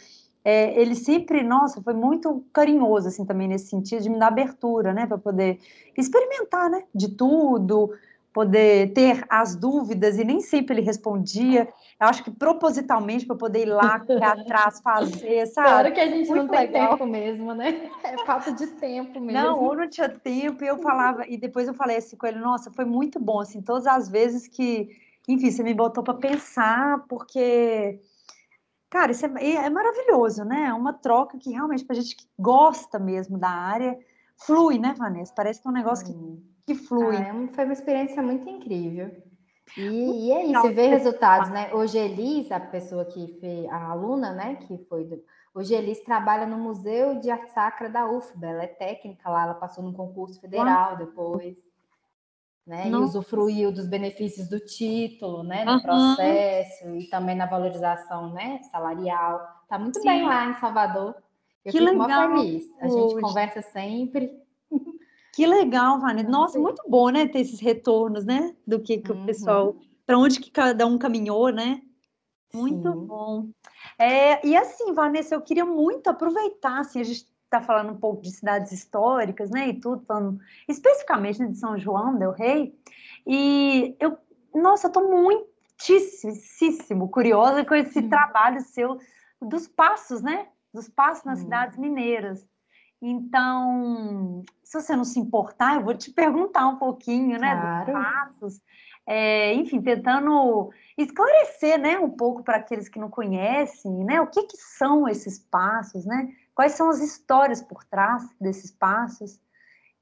é, 0.42 0.80
ele 0.80 0.94
sempre, 0.94 1.42
nossa, 1.42 1.82
foi 1.82 1.92
muito 1.92 2.42
carinhoso, 2.52 3.08
assim, 3.08 3.24
também 3.24 3.46
nesse 3.46 3.66
sentido, 3.68 4.02
de 4.02 4.08
me 4.08 4.18
dar 4.18 4.28
abertura, 4.28 4.94
né, 4.94 5.06
para 5.06 5.18
poder 5.18 5.58
experimentar, 5.96 6.70
né, 6.70 6.84
de 6.94 7.08
tudo, 7.08 7.92
poder 8.38 8.92
ter 8.92 9.24
as 9.28 9.56
dúvidas, 9.56 10.16
e 10.16 10.22
nem 10.22 10.40
sempre 10.40 10.76
ele 10.76 10.86
respondia, 10.86 11.68
eu 12.00 12.06
acho 12.06 12.22
que 12.22 12.30
propositalmente 12.30 13.26
para 13.26 13.34
poder 13.34 13.62
ir 13.62 13.70
lá 13.70 13.96
atrás, 14.22 14.80
fazer, 14.80 15.44
sabe? 15.48 15.68
Claro 15.68 15.92
que 15.92 16.00
a 16.00 16.06
gente 16.06 16.28
Muito 16.28 16.42
não 16.42 16.48
tem 16.48 16.60
legal. 16.60 16.90
tempo 16.90 17.04
mesmo, 17.04 17.52
né? 17.52 17.90
É 18.04 18.16
falta 18.24 18.52
de 18.52 18.68
tempo 18.68 19.18
mesmo. 19.18 19.32
Não, 19.32 19.60
ou 19.60 19.74
não 19.74 19.88
tinha 19.88 20.08
tempo, 20.08 20.62
e 20.62 20.68
eu 20.68 20.78
falava, 20.78 21.26
e 21.26 21.36
depois 21.36 21.66
eu 21.66 21.74
falei 21.74 21.96
assim 21.96 22.16
com 22.16 22.28
ele, 22.28 22.38
nossa, 22.38 22.70
foi 22.70 22.84
muito 22.84 23.18
bom, 23.18 23.40
assim, 23.40 23.60
todas 23.60 23.88
as 23.88 24.08
vezes 24.08 24.46
que, 24.46 24.88
enfim, 25.26 25.50
você 25.50 25.64
me 25.64 25.74
botou 25.74 26.04
para 26.04 26.14
pensar, 26.14 27.04
porque, 27.08 28.00
cara, 28.88 29.10
isso 29.10 29.26
é, 29.26 29.30
é, 29.54 29.68
maravilhoso, 29.68 30.44
né? 30.44 30.66
É 30.68 30.72
uma 30.72 30.92
troca 30.92 31.36
que 31.38 31.50
realmente, 31.50 31.84
para 31.84 31.96
gente 31.96 32.14
que 32.14 32.28
gosta 32.38 33.00
mesmo 33.00 33.36
da 33.36 33.50
área, 33.50 33.98
flui, 34.36 34.78
né, 34.78 34.94
Vanessa? 34.96 35.34
Parece 35.34 35.60
que 35.60 35.66
é 35.66 35.70
um 35.72 35.74
negócio 35.74 36.06
que, 36.06 36.12
que 36.68 36.74
flui. 36.74 37.16
Ah, 37.16 37.28
é 37.28 37.46
foi 37.54 37.64
uma 37.64 37.72
experiência 37.72 38.22
muito 38.22 38.46
incrível. 38.46 39.10
E, 39.76 40.28
e 40.28 40.32
é 40.32 40.46
isso, 40.46 40.74
vê 40.74 40.86
resultados, 40.86 41.50
né? 41.50 41.72
Hoje 41.72 41.98
Elis, 41.98 42.52
a 42.52 42.60
pessoa 42.60 43.04
que 43.06 43.38
fez, 43.40 43.66
a 43.70 43.90
aluna, 43.90 44.32
né, 44.32 44.56
que 44.56 44.78
foi 44.88 45.04
do, 45.04 45.22
Hoje 45.54 45.74
Elis 45.74 46.00
trabalha 46.04 46.46
no 46.46 46.58
Museu 46.58 47.20
de 47.20 47.30
Arte 47.30 47.52
Sacra 47.52 47.88
da 47.88 48.06
UFBA, 48.10 48.46
ela 48.46 48.62
é 48.62 48.66
técnica 48.66 49.28
lá, 49.28 49.44
ela 49.44 49.54
passou 49.54 49.82
no 49.82 49.92
concurso 49.92 50.40
federal 50.40 50.96
depois, 50.96 51.56
né? 52.66 52.88
E 52.88 52.94
usufruiu 52.94 53.72
dos 53.72 53.86
benefícios 53.86 54.48
do 54.48 54.60
título, 54.60 55.42
né? 55.42 55.64
Do 55.64 55.72
uhum. 55.72 55.82
processo 55.82 56.94
e 56.94 57.08
também 57.08 57.34
na 57.34 57.46
valorização, 57.46 58.32
né? 58.32 58.60
Salarial. 58.70 59.40
Tá 59.68 59.78
muito 59.78 59.98
Sim. 60.00 60.06
bem 60.06 60.26
lá 60.26 60.46
em 60.46 60.54
Salvador. 60.54 61.14
Eu 61.64 61.72
que 61.72 61.78
fico 61.78 62.02
legal. 62.02 62.36
feliz. 62.36 62.64
A 62.80 62.88
gente 62.88 63.20
conversa 63.20 63.62
sempre. 63.62 64.47
Que 65.32 65.46
legal, 65.46 66.00
Vânia. 66.00 66.24
Nossa, 66.24 66.58
muito 66.58 66.82
bom, 66.88 67.10
né, 67.10 67.26
ter 67.26 67.40
esses 67.40 67.60
retornos, 67.60 68.24
né, 68.24 68.54
do 68.66 68.80
que, 68.80 68.98
que 68.98 69.12
uhum. 69.12 69.22
o 69.22 69.26
pessoal, 69.26 69.76
para 70.06 70.18
onde 70.18 70.40
que 70.40 70.50
cada 70.50 70.86
um 70.86 70.98
caminhou, 70.98 71.50
né? 71.50 71.82
Muito 72.52 72.90
Sim. 72.90 73.06
bom. 73.06 73.48
É, 73.98 74.44
e 74.46 74.56
assim, 74.56 74.92
Vanessa, 74.92 75.34
eu 75.34 75.42
queria 75.42 75.64
muito 75.64 76.08
aproveitar, 76.08 76.80
assim, 76.80 77.00
a 77.00 77.04
gente 77.04 77.26
está 77.44 77.60
falando 77.60 77.92
um 77.92 77.98
pouco 77.98 78.22
de 78.22 78.30
cidades 78.30 78.72
históricas, 78.72 79.50
né, 79.50 79.68
e 79.68 79.80
tudo, 79.80 80.04
falando 80.04 80.38
especificamente 80.68 81.46
de 81.46 81.56
São 81.56 81.78
João 81.78 82.18
del 82.18 82.32
Rei, 82.32 82.74
e 83.26 83.96
eu, 84.00 84.18
nossa, 84.54 84.86
eu 84.86 84.88
estou 84.88 85.08
muitíssimo 85.08 87.08
curiosa 87.08 87.64
com 87.64 87.74
esse 87.74 88.02
trabalho 88.08 88.60
seu 88.60 88.98
dos 89.40 89.68
passos, 89.68 90.22
né, 90.22 90.48
dos 90.72 90.88
passos 90.88 91.24
nas 91.24 91.40
cidades 91.40 91.78
mineiras. 91.78 92.46
Então, 93.00 94.44
se 94.64 94.80
você 94.80 94.96
não 94.96 95.04
se 95.04 95.20
importar, 95.20 95.76
eu 95.76 95.84
vou 95.84 95.94
te 95.94 96.10
perguntar 96.10 96.66
um 96.66 96.76
pouquinho, 96.76 97.38
né, 97.38 97.54
claro. 97.54 97.84
dos 97.84 97.94
passos, 97.94 98.62
é, 99.06 99.54
enfim, 99.54 99.80
tentando 99.80 100.70
esclarecer, 100.96 101.78
né, 101.78 101.98
um 101.98 102.10
pouco 102.10 102.42
para 102.42 102.56
aqueles 102.56 102.88
que 102.88 102.98
não 102.98 103.08
conhecem, 103.08 104.04
né, 104.04 104.20
o 104.20 104.26
que, 104.26 104.42
que 104.42 104.56
são 104.56 105.08
esses 105.08 105.38
passos, 105.38 106.04
né, 106.04 106.34
quais 106.54 106.72
são 106.72 106.90
as 106.90 107.00
histórias 107.00 107.62
por 107.62 107.84
trás 107.84 108.28
desses 108.40 108.72
passos, 108.72 109.40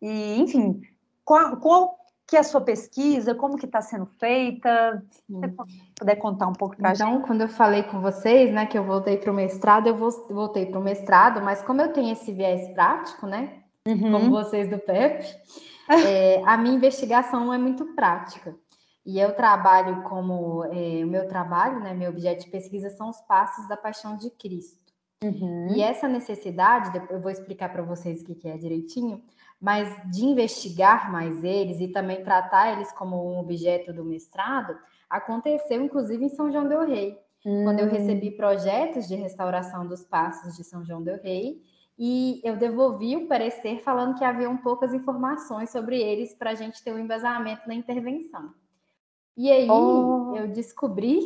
e, 0.01 0.41
enfim, 0.41 0.81
qual, 1.23 1.59
qual 1.59 1.99
que 2.27 2.37
é 2.37 2.41
a 2.41 2.45
sua 2.45 2.61
pesquisa, 2.61 3.35
como 3.35 3.57
que 3.57 3.67
está 3.67 3.81
sendo 3.81 4.07
feita? 4.19 5.03
Se 5.11 5.33
você 5.33 5.55
puder 5.95 6.17
contar 6.17 6.49
um 6.49 6.53
pouco 6.53 6.77
para 6.77 6.93
então, 6.93 7.07
gente. 7.07 7.15
Então, 7.17 7.27
quando 7.27 7.43
eu 7.43 7.49
falei 7.49 7.85
com 7.85 8.01
vocês, 8.01 8.53
né, 8.53 8.67
que 8.67 8.77
eu 8.77 8.85
voltei 8.85 9.17
para 9.17 9.31
o 9.31 9.35
mestrado, 9.35 9.87
eu 9.87 9.97
voltei 9.97 10.67
para 10.67 10.81
o 10.81 10.83
mestrado, 10.83 11.41
mas 11.41 11.63
como 11.63 11.81
eu 11.81 11.93
tenho 11.93 12.13
esse 12.13 12.33
viés 12.33 12.69
prático, 12.75 13.27
né, 13.27 13.63
uhum. 13.87 14.11
como 14.11 14.31
vocês 14.31 14.69
do 14.69 14.79
PEP, 14.79 15.25
é, 15.89 16.43
a 16.45 16.57
minha 16.57 16.75
investigação 16.75 17.55
é 17.55 17.59
muito 17.59 17.95
prática. 17.95 18.57
E 19.05 19.21
eu 19.21 19.37
trabalho 19.37 20.03
como 20.03 20.65
é, 20.65 21.05
o 21.05 21.07
meu 21.07 21.29
trabalho, 21.29 21.79
né, 21.79 21.95
meu 21.95 22.11
objeto 22.11 22.45
de 22.45 22.51
pesquisa 22.51 22.91
são 22.91 23.09
os 23.09 23.21
passos 23.21 23.69
da 23.69 23.77
paixão 23.77 24.17
de 24.17 24.31
Cristo. 24.31 24.85
Uhum. 25.23 25.69
E 25.75 25.81
essa 25.81 26.09
necessidade, 26.09 27.01
eu 27.09 27.21
vou 27.21 27.31
explicar 27.31 27.73
para 27.73 27.83
vocês 27.83 28.23
o 28.23 28.35
que 28.35 28.49
é 28.49 28.59
direitinho, 28.59 29.23
mas 29.61 29.89
de 30.11 30.25
investigar 30.25 31.11
mais 31.11 31.43
eles 31.43 31.81
e 31.81 31.89
também 31.89 32.23
tratar 32.23 32.73
eles 32.73 32.93
como 32.93 33.17
um 33.17 33.39
objeto 33.39 33.93
do 33.93 34.05
mestrado, 34.05 34.77
aconteceu 35.09 35.83
inclusive 35.83 36.25
em 36.25 36.29
São 36.29 36.51
João 36.53 36.69
del 36.69 36.87
Rei, 36.87 37.19
uhum. 37.45 37.65
quando 37.65 37.81
eu 37.81 37.89
recebi 37.89 38.31
hum. 38.31 38.37
projetos 38.37 39.09
de 39.09 39.15
restauração 39.15 39.87
dos 39.87 40.05
passos 40.05 40.57
de 40.57 40.65
São 40.65 40.85
João 40.85 41.03
del 41.03 41.21
Rei 41.23 41.63
e 41.99 42.43
eu 42.45 42.57
devolvi 42.57 43.17
o 43.17 43.27
parecer 43.27 43.81
falando 43.81 44.19
que 44.19 44.25
havia 44.25 44.55
poucas 44.59 44.93
informações 44.93 45.71
sobre 45.71 46.01
eles 46.01 46.35
para 46.35 46.51
a 46.51 46.55
gente 46.55 46.83
ter 46.85 46.93
um 46.93 46.99
embasamento 46.99 47.67
na 47.67 47.75
intervenção. 47.75 48.53
E 49.37 49.51
aí 49.51 49.69
oh. 49.71 50.35
eu 50.37 50.49
descobri 50.49 51.21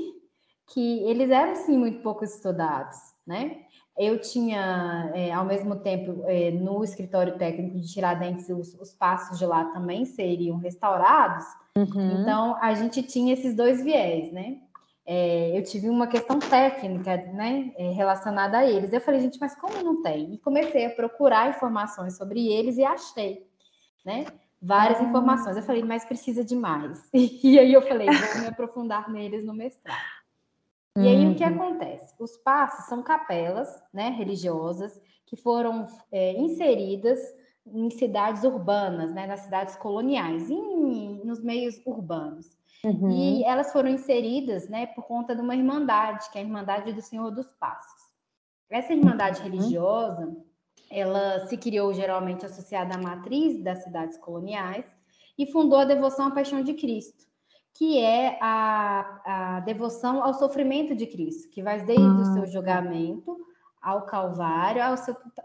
que 0.69 1.03
eles 1.05 1.31
eram 1.31 1.57
sim 1.57 1.77
muito 1.77 2.03
pouco 2.03 2.25
estudados, 2.25 2.97
né? 3.27 3.65
Eu 4.03 4.19
tinha, 4.19 5.13
é, 5.15 5.31
ao 5.31 5.45
mesmo 5.45 5.77
tempo, 5.77 6.25
é, 6.25 6.51
no 6.51 6.83
escritório 6.83 7.37
técnico 7.37 7.79
de 7.79 7.93
Tiradentes, 7.93 8.49
os, 8.49 8.73
os 8.81 8.95
passos 8.95 9.39
de 9.39 9.45
lá 9.45 9.67
também 9.67 10.07
seriam 10.07 10.57
restaurados. 10.57 11.45
Uhum. 11.77 12.23
Então, 12.23 12.57
a 12.63 12.73
gente 12.73 13.03
tinha 13.03 13.35
esses 13.35 13.55
dois 13.55 13.85
viés, 13.85 14.33
né? 14.33 14.57
É, 15.05 15.55
eu 15.55 15.63
tive 15.63 15.91
uma 15.91 16.07
questão 16.07 16.39
técnica, 16.39 17.15
né, 17.19 17.73
é, 17.77 17.91
relacionada 17.91 18.57
a 18.57 18.67
eles. 18.67 18.91
Eu 18.91 19.03
falei, 19.03 19.21
gente, 19.21 19.39
mas 19.39 19.55
como 19.55 19.83
não 19.83 20.01
tem? 20.01 20.33
E 20.33 20.39
comecei 20.39 20.87
a 20.87 20.91
procurar 20.91 21.51
informações 21.51 22.17
sobre 22.17 22.49
eles 22.49 22.79
e 22.79 22.85
achei, 22.85 23.47
né? 24.03 24.25
Várias 24.63 24.99
ah. 24.99 25.05
informações. 25.05 25.59
Eu 25.59 25.63
falei, 25.63 25.83
mas 25.83 26.07
precisa 26.07 26.43
de 26.43 26.57
mais. 26.57 27.07
E 27.13 27.59
aí 27.59 27.75
eu 27.75 27.83
falei, 27.83 28.07
vou 28.07 28.41
me 28.41 28.49
aprofundar 28.49 29.11
neles 29.11 29.45
no 29.45 29.53
mestrado. 29.53 30.20
E 31.05 31.09
aí 31.09 31.27
o 31.27 31.35
que 31.35 31.45
uhum. 31.45 31.55
acontece? 31.55 32.15
Os 32.19 32.37
passos 32.37 32.87
são 32.87 33.03
capelas 33.03 33.69
né, 33.93 34.11
religiosas 34.11 35.01
que 35.27 35.37
foram 35.37 35.87
é, 36.11 36.33
inseridas 36.33 37.19
em 37.67 37.91
cidades 37.91 38.43
urbanas, 38.43 39.13
né, 39.15 39.27
nas 39.27 39.41
cidades 39.41 39.77
coloniais, 39.77 40.51
em, 40.51 41.21
nos 41.25 41.43
meios 41.43 41.81
urbanos. 41.87 42.59
Uhum. 42.83 43.11
E 43.11 43.45
elas 43.45 43.73
foram 43.73 43.91
inseridas 43.91 44.69
né, 44.69 44.87
por 44.87 45.05
conta 45.05 45.35
de 45.35 45.43
uma 45.43 45.55
irmandade, 45.55 46.31
que 46.31 46.39
é 46.39 46.41
a 46.41 46.45
Irmandade 46.45 46.93
do 46.93 47.03
Senhor 47.03 47.31
dos 47.31 47.47
Passos. 47.61 48.11
Essa 48.71 48.93
irmandade 48.93 49.41
uhum. 49.41 49.45
religiosa, 49.45 50.37
ela 50.91 51.47
se 51.47 51.57
criou 51.57 51.93
geralmente 51.93 52.47
associada 52.47 52.95
à 52.95 52.99
matriz 52.99 53.63
das 53.63 53.85
cidades 53.85 54.17
coloniais 54.17 54.85
e 55.39 55.47
fundou 55.47 55.79
a 55.79 55.85
devoção 55.85 56.27
à 56.27 56.31
Paixão 56.31 56.63
de 56.63 56.75
Cristo 56.75 57.30
que 57.75 57.99
é 57.99 58.39
a, 58.41 59.57
a 59.57 59.61
devoção 59.61 60.23
ao 60.23 60.35
sofrimento 60.35 60.95
de 60.95 61.07
Cristo, 61.07 61.49
que 61.51 61.63
vai 61.63 61.81
desde 61.83 62.05
o 62.05 62.25
seu 62.25 62.43
ah, 62.43 62.47
tá. 62.47 62.47
julgamento 62.47 63.37
ao 63.81 64.03
Calvário 64.03 64.83
ao 64.83 64.95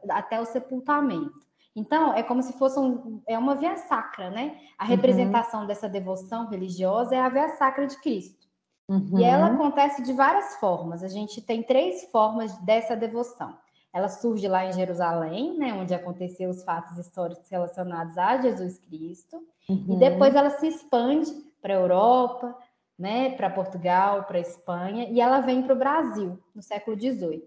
até 0.09 0.39
o 0.39 0.45
sepultamento. 0.45 1.45
Então, 1.75 2.13
é 2.13 2.23
como 2.23 2.41
se 2.41 2.53
fosse 2.53 2.79
um, 2.79 3.21
é 3.27 3.37
uma 3.37 3.55
via 3.55 3.75
sacra, 3.75 4.29
né? 4.29 4.57
A 4.77 4.83
uhum. 4.83 4.89
representação 4.89 5.61
uhum. 5.61 5.67
dessa 5.67 5.89
devoção 5.89 6.47
religiosa 6.47 7.15
é 7.15 7.19
a 7.19 7.29
via 7.29 7.49
sacra 7.49 7.85
de 7.85 7.97
Cristo. 8.01 8.45
Uhum. 8.87 9.19
E 9.19 9.23
ela 9.23 9.47
acontece 9.47 10.01
de 10.01 10.13
várias 10.13 10.55
formas. 10.55 11.03
A 11.03 11.07
gente 11.07 11.41
tem 11.41 11.63
três 11.63 12.09
formas 12.11 12.55
dessa 12.59 12.95
devoção. 12.95 13.57
Ela 13.91 14.07
surge 14.07 14.47
lá 14.47 14.65
em 14.65 14.73
Jerusalém, 14.73 15.57
né, 15.57 15.73
onde 15.73 15.93
aconteceu 15.93 16.49
os 16.49 16.63
fatos 16.63 16.97
históricos 16.97 17.49
relacionados 17.49 18.17
a 18.17 18.37
Jesus 18.41 18.77
Cristo, 18.77 19.37
uhum. 19.69 19.85
e 19.89 19.95
depois 19.97 20.35
ela 20.35 20.49
se 20.51 20.67
expande 20.67 21.31
para 21.65 21.73
a 21.73 21.79
Europa, 21.79 22.55
né, 22.97 23.31
para 23.31 23.49
Portugal, 23.49 24.25
para 24.25 24.39
Espanha, 24.39 25.09
e 25.09 25.19
ela 25.19 25.39
vem 25.39 25.63
para 25.63 25.73
o 25.73 25.77
Brasil 25.77 26.39
no 26.53 26.61
século 26.61 26.95
XVIII. 26.95 27.43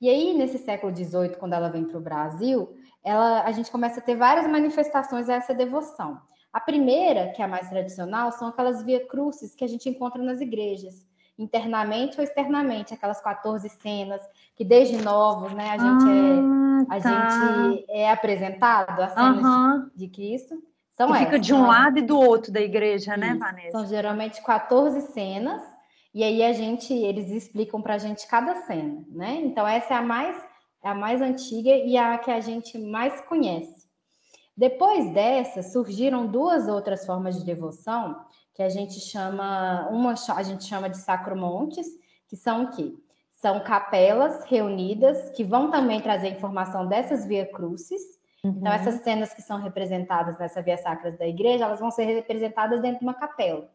E 0.00 0.08
aí, 0.08 0.34
nesse 0.34 0.56
século 0.56 0.94
XVIII, 0.94 1.36
quando 1.36 1.54
ela 1.54 1.68
vem 1.68 1.84
para 1.84 1.98
o 1.98 2.00
Brasil, 2.00 2.72
ela, 3.02 3.42
a 3.42 3.50
gente 3.50 3.68
começa 3.68 3.98
a 3.98 4.02
ter 4.02 4.14
várias 4.14 4.46
manifestações 4.46 5.28
a 5.28 5.34
essa 5.34 5.52
devoção. 5.52 6.20
A 6.52 6.60
primeira, 6.60 7.32
que 7.32 7.42
é 7.42 7.44
a 7.44 7.48
mais 7.48 7.68
tradicional, 7.68 8.30
são 8.30 8.46
aquelas 8.46 8.84
via 8.84 9.04
crucis 9.04 9.52
que 9.52 9.64
a 9.64 9.68
gente 9.68 9.88
encontra 9.88 10.22
nas 10.22 10.40
igrejas, 10.40 11.04
internamente 11.36 12.18
ou 12.18 12.22
externamente, 12.24 12.94
aquelas 12.94 13.20
14 13.20 13.68
cenas 13.68 14.22
que 14.54 14.64
desde 14.64 14.96
novos, 15.02 15.52
né, 15.54 15.70
a 15.70 15.76
gente 15.76 16.88
ah, 16.88 16.94
é 16.94 16.98
a 16.98 17.00
tá. 17.00 17.70
gente 17.70 17.84
é 17.88 18.10
apresentado 18.12 19.02
as 19.02 19.12
cenas 19.12 19.44
uhum. 19.44 19.90
de, 19.96 20.06
de 20.06 20.08
Cristo. 20.08 20.69
Então, 21.02 21.14
fica 21.14 21.38
de 21.38 21.54
um 21.54 21.66
lado 21.66 21.98
e 21.98 22.02
do 22.02 22.18
outro 22.20 22.52
da 22.52 22.60
igreja, 22.60 23.16
né, 23.16 23.30
Isso. 23.30 23.38
Vanessa? 23.38 23.70
São 23.70 23.86
geralmente 23.86 24.42
14 24.42 25.00
cenas, 25.12 25.62
e 26.12 26.22
aí 26.22 26.42
a 26.42 26.52
gente, 26.52 26.92
eles 26.92 27.30
explicam 27.30 27.80
para 27.80 27.94
a 27.94 27.98
gente 27.98 28.26
cada 28.26 28.54
cena, 28.66 29.02
né? 29.08 29.40
Então, 29.42 29.66
essa 29.66 29.94
é 29.94 29.96
a 29.96 30.02
mais, 30.02 30.36
é 30.84 30.90
a 30.90 30.94
mais 30.94 31.22
antiga 31.22 31.70
e 31.70 31.96
a 31.96 32.18
que 32.18 32.30
a 32.30 32.40
gente 32.40 32.76
mais 32.76 33.18
conhece. 33.22 33.88
Depois 34.54 35.10
dessa, 35.14 35.62
surgiram 35.62 36.26
duas 36.26 36.68
outras 36.68 37.06
formas 37.06 37.38
de 37.38 37.46
devoção 37.46 38.22
que 38.54 38.62
a 38.62 38.68
gente 38.68 39.00
chama, 39.00 39.88
uma 39.90 40.14
a 40.36 40.42
gente 40.42 40.64
chama 40.64 40.90
de 40.90 40.98
sacromontes, 40.98 41.86
que 42.28 42.36
são 42.36 42.64
o 42.64 42.70
quê? 42.72 42.92
São 43.36 43.60
capelas 43.60 44.44
reunidas 44.44 45.30
que 45.30 45.44
vão 45.44 45.70
também 45.70 46.02
trazer 46.02 46.28
informação 46.28 46.86
dessas 46.86 47.24
via 47.24 47.46
crucis, 47.46 48.02
então, 48.02 48.19
uhum. 48.44 48.54
Então, 48.58 48.72
essas 48.72 49.02
cenas 49.02 49.32
que 49.32 49.42
são 49.42 49.60
representadas 49.60 50.38
nessa 50.38 50.62
via 50.62 50.76
sacra 50.76 51.12
da 51.12 51.26
igreja, 51.26 51.64
elas 51.64 51.80
vão 51.80 51.90
ser 51.90 52.04
representadas 52.04 52.80
dentro 52.80 53.00
de 53.00 53.04
uma 53.04 53.14
capela. 53.14 53.68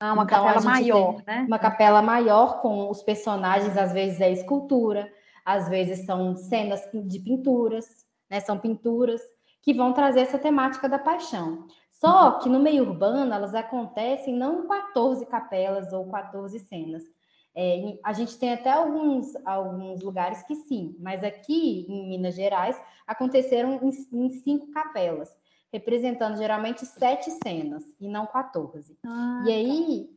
Ah, 0.00 0.12
uma 0.12 0.24
então, 0.24 0.44
capela 0.44 0.60
maior, 0.60 1.22
né? 1.26 1.44
Uma 1.46 1.58
capela 1.58 2.02
maior 2.02 2.60
com 2.60 2.90
os 2.90 3.02
personagens, 3.02 3.76
às 3.76 3.92
vezes 3.92 4.20
é 4.20 4.30
escultura, 4.30 5.10
às 5.44 5.68
vezes 5.68 6.04
são 6.04 6.34
cenas 6.36 6.80
de 6.92 7.18
pinturas, 7.20 8.04
né? 8.28 8.40
São 8.40 8.58
pinturas 8.58 9.20
que 9.62 9.72
vão 9.72 9.92
trazer 9.92 10.20
essa 10.20 10.38
temática 10.38 10.88
da 10.88 10.98
paixão. 10.98 11.66
Só 11.90 12.34
uhum. 12.34 12.38
que 12.40 12.48
no 12.48 12.60
meio 12.60 12.82
urbano 12.84 13.32
elas 13.32 13.54
acontecem 13.54 14.34
não 14.34 14.64
em 14.64 14.68
14 14.68 15.24
capelas 15.26 15.92
ou 15.92 16.06
14 16.10 16.58
cenas, 16.58 17.02
é, 17.56 17.98
a 18.02 18.12
gente 18.12 18.36
tem 18.36 18.52
até 18.52 18.72
alguns, 18.72 19.34
alguns 19.44 20.02
lugares 20.02 20.42
que 20.42 20.56
sim, 20.56 20.96
mas 20.98 21.22
aqui 21.22 21.86
em 21.88 22.08
Minas 22.08 22.34
Gerais 22.34 22.80
aconteceram 23.06 23.80
em, 23.80 23.90
em 24.12 24.30
cinco 24.30 24.72
capelas, 24.72 25.30
representando 25.72 26.36
geralmente 26.36 26.84
sete 26.84 27.30
cenas 27.44 27.84
e 28.00 28.08
não 28.08 28.26
14. 28.26 28.98
Ah, 29.06 29.44
e 29.46 29.52
aí, 29.52 30.10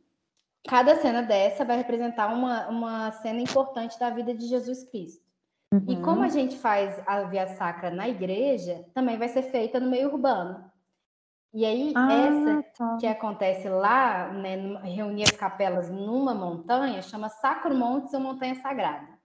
cada 0.66 0.96
cena 0.96 1.22
dessa 1.22 1.64
vai 1.64 1.76
representar 1.76 2.26
uma, 2.32 2.68
uma 2.68 3.12
cena 3.12 3.40
importante 3.40 3.98
da 4.00 4.10
vida 4.10 4.34
de 4.34 4.46
Jesus 4.46 4.82
Cristo. 4.84 5.28
Uhum. 5.72 5.84
E 5.86 6.02
como 6.02 6.22
a 6.22 6.28
gente 6.28 6.56
faz 6.56 7.00
a 7.06 7.22
via 7.24 7.46
sacra 7.46 7.90
na 7.90 8.08
igreja, 8.08 8.84
também 8.94 9.16
vai 9.16 9.28
ser 9.28 9.42
feita 9.42 9.78
no 9.78 9.88
meio 9.88 10.12
urbano. 10.12 10.67
E 11.52 11.64
aí, 11.64 11.92
ah, 11.96 12.12
essa 12.12 12.62
tá. 12.76 12.96
que 13.00 13.06
acontece 13.06 13.68
lá, 13.68 14.30
né, 14.32 14.56
reunir 14.82 15.24
as 15.24 15.36
capelas 15.36 15.88
numa 15.90 16.34
montanha, 16.34 17.00
chama 17.00 17.28
Sacro 17.28 17.74
Montes 17.74 18.12
ou 18.12 18.20
Montanha 18.20 18.54
Sagrada. 18.56 19.18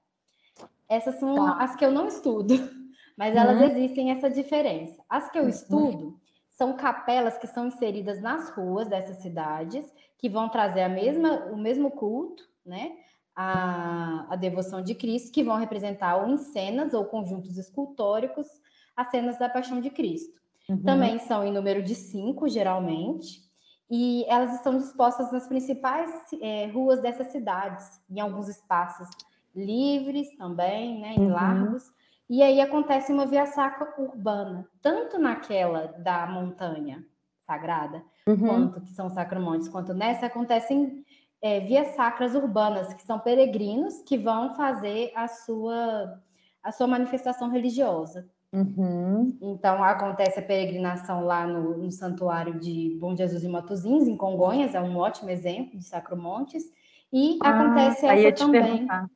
Essas 0.88 1.16
são 1.20 1.36
tá. 1.36 1.58
as 1.64 1.76
que 1.76 1.84
eu 1.84 1.92
não 1.92 2.08
estudo, 2.08 2.54
mas 3.18 3.36
elas 3.36 3.58
uhum. 3.58 3.68
existem 3.68 4.12
essa 4.12 4.30
diferença. 4.30 5.04
As 5.10 5.30
que 5.30 5.38
eu 5.38 5.44
uhum. 5.44 5.50
estudo 5.50 6.20
são 6.50 6.74
capelas 6.78 7.38
que 7.38 7.48
são 7.48 7.68
inseridas 7.68 8.22
nas 8.22 8.50
ruas 8.52 8.88
dessas 8.88 9.18
cidades, 9.18 9.92
que 10.18 10.30
vão 10.30 10.48
trazer 10.48 10.84
a 10.84 10.90
mesma, 10.90 11.48
o 11.52 11.58
mesmo 11.58 11.92
culto, 11.92 12.48
né? 12.66 12.98
A, 13.36 14.28
a 14.30 14.36
devoção 14.36 14.82
de 14.82 14.94
Cristo, 14.94 15.32
que 15.32 15.44
vão 15.44 15.58
representar 15.58 16.18
ou 16.18 16.30
em 16.30 16.38
cenas 16.38 16.94
ou 16.94 17.06
conjuntos 17.06 17.58
escultóricos 17.58 18.48
as 18.96 19.10
cenas 19.10 19.40
da 19.40 19.50
paixão 19.50 19.82
de 19.82 19.90
Cristo. 19.90 20.43
Uhum. 20.70 20.82
Também 20.84 21.20
são 21.20 21.44
em 21.44 21.52
número 21.52 21.84
de 21.84 21.94
cinco, 21.96 22.48
geralmente, 22.48 23.42
e 23.90 24.26
elas 24.28 24.56
estão 24.56 24.78
dispostas 24.78 25.32
nas 25.32 25.48
principais 25.48 26.10
é, 26.42 26.68
ruas 26.68 27.02
dessas 27.02 27.28
cidades, 27.28 28.02
em 28.10 28.20
alguns 28.20 28.48
espaços 28.48 29.08
livres 29.56 30.36
também, 30.38 31.02
né, 31.02 31.14
em 31.16 31.28
uhum. 31.28 31.34
largos. 31.34 31.84
E 32.30 32.42
aí 32.42 32.62
acontece 32.62 33.12
uma 33.12 33.26
via 33.26 33.46
sacra 33.46 33.94
urbana, 33.98 34.68
tanto 34.82 35.20
naquela 35.20 35.88
da 36.00 36.26
montanha 36.26 37.06
sagrada, 37.46 38.02
uhum. 38.26 38.38
quanto 38.38 38.82
que 38.82 38.92
são 38.92 39.10
sacromontes, 39.10 39.68
quanto 39.68 39.94
nessa 39.94 40.28
acontecem 40.28 41.06
é, 41.42 41.60
vias 41.60 41.90
sacras 41.90 42.34
urbanas, 42.34 42.94
que 42.94 43.04
são 43.04 43.20
peregrinos 43.20 44.02
que 44.04 44.18
vão 44.18 44.56
fazer 44.56 45.12
a 45.14 45.28
sua, 45.28 46.22
a 46.64 46.72
sua 46.72 46.88
manifestação 46.88 47.50
religiosa 47.50 48.28
Uhum. 48.54 49.36
Então, 49.42 49.84
acontece 49.84 50.40
a 50.40 50.44
peregrinação 50.44 51.26
lá 51.26 51.48
no, 51.48 51.76
no, 51.76 51.92
Santuário 51.92 52.60
de 52.60 52.96
Bom 53.00 53.16
Jesus 53.16 53.44
e 53.44 53.48
Matozinhos, 53.48 54.08
em 54.08 54.16
Congonhas, 54.16 54.76
é 54.76 54.80
um 54.80 54.96
ótimo 54.96 55.32
exemplo 55.32 55.76
de 55.76 55.84
Sacromontes. 55.84 56.64
E 57.12 57.40
ah, 57.42 57.50
acontece 57.50 58.06
essa 58.06 58.46
também. 58.46 58.88
Ah. 58.90 59.08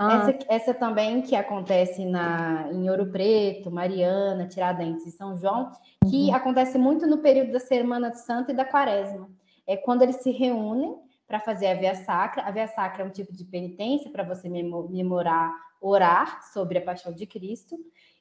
Essa, 0.00 0.38
essa 0.48 0.74
também 0.74 1.20
que 1.20 1.36
acontece 1.36 2.06
na, 2.06 2.68
em 2.72 2.88
Ouro 2.88 3.10
Preto, 3.10 3.70
Mariana, 3.70 4.46
Tiradentes 4.46 5.06
e 5.06 5.10
São 5.10 5.36
João, 5.36 5.70
que 6.08 6.28
uhum. 6.28 6.34
acontece 6.34 6.78
muito 6.78 7.06
no 7.06 7.18
período 7.18 7.52
da 7.52 7.60
Semana 7.60 8.14
Santa 8.14 8.52
e 8.52 8.56
da 8.56 8.64
Quaresma. 8.64 9.28
É 9.66 9.76
quando 9.76 10.02
eles 10.02 10.16
se 10.16 10.30
reúnem 10.30 10.96
para 11.28 11.38
fazer 11.38 11.66
a 11.66 11.74
Via 11.74 11.94
Sacra. 11.94 12.42
A 12.42 12.50
Via 12.50 12.66
Sacra 12.66 13.02
é 13.02 13.06
um 13.06 13.10
tipo 13.10 13.32
de 13.32 13.44
penitência 13.44 14.10
para 14.10 14.24
você 14.24 14.48
memorar, 14.48 15.52
orar 15.80 16.42
sobre 16.52 16.78
a 16.78 16.82
paixão 16.82 17.12
de 17.12 17.26
Cristo 17.26 17.74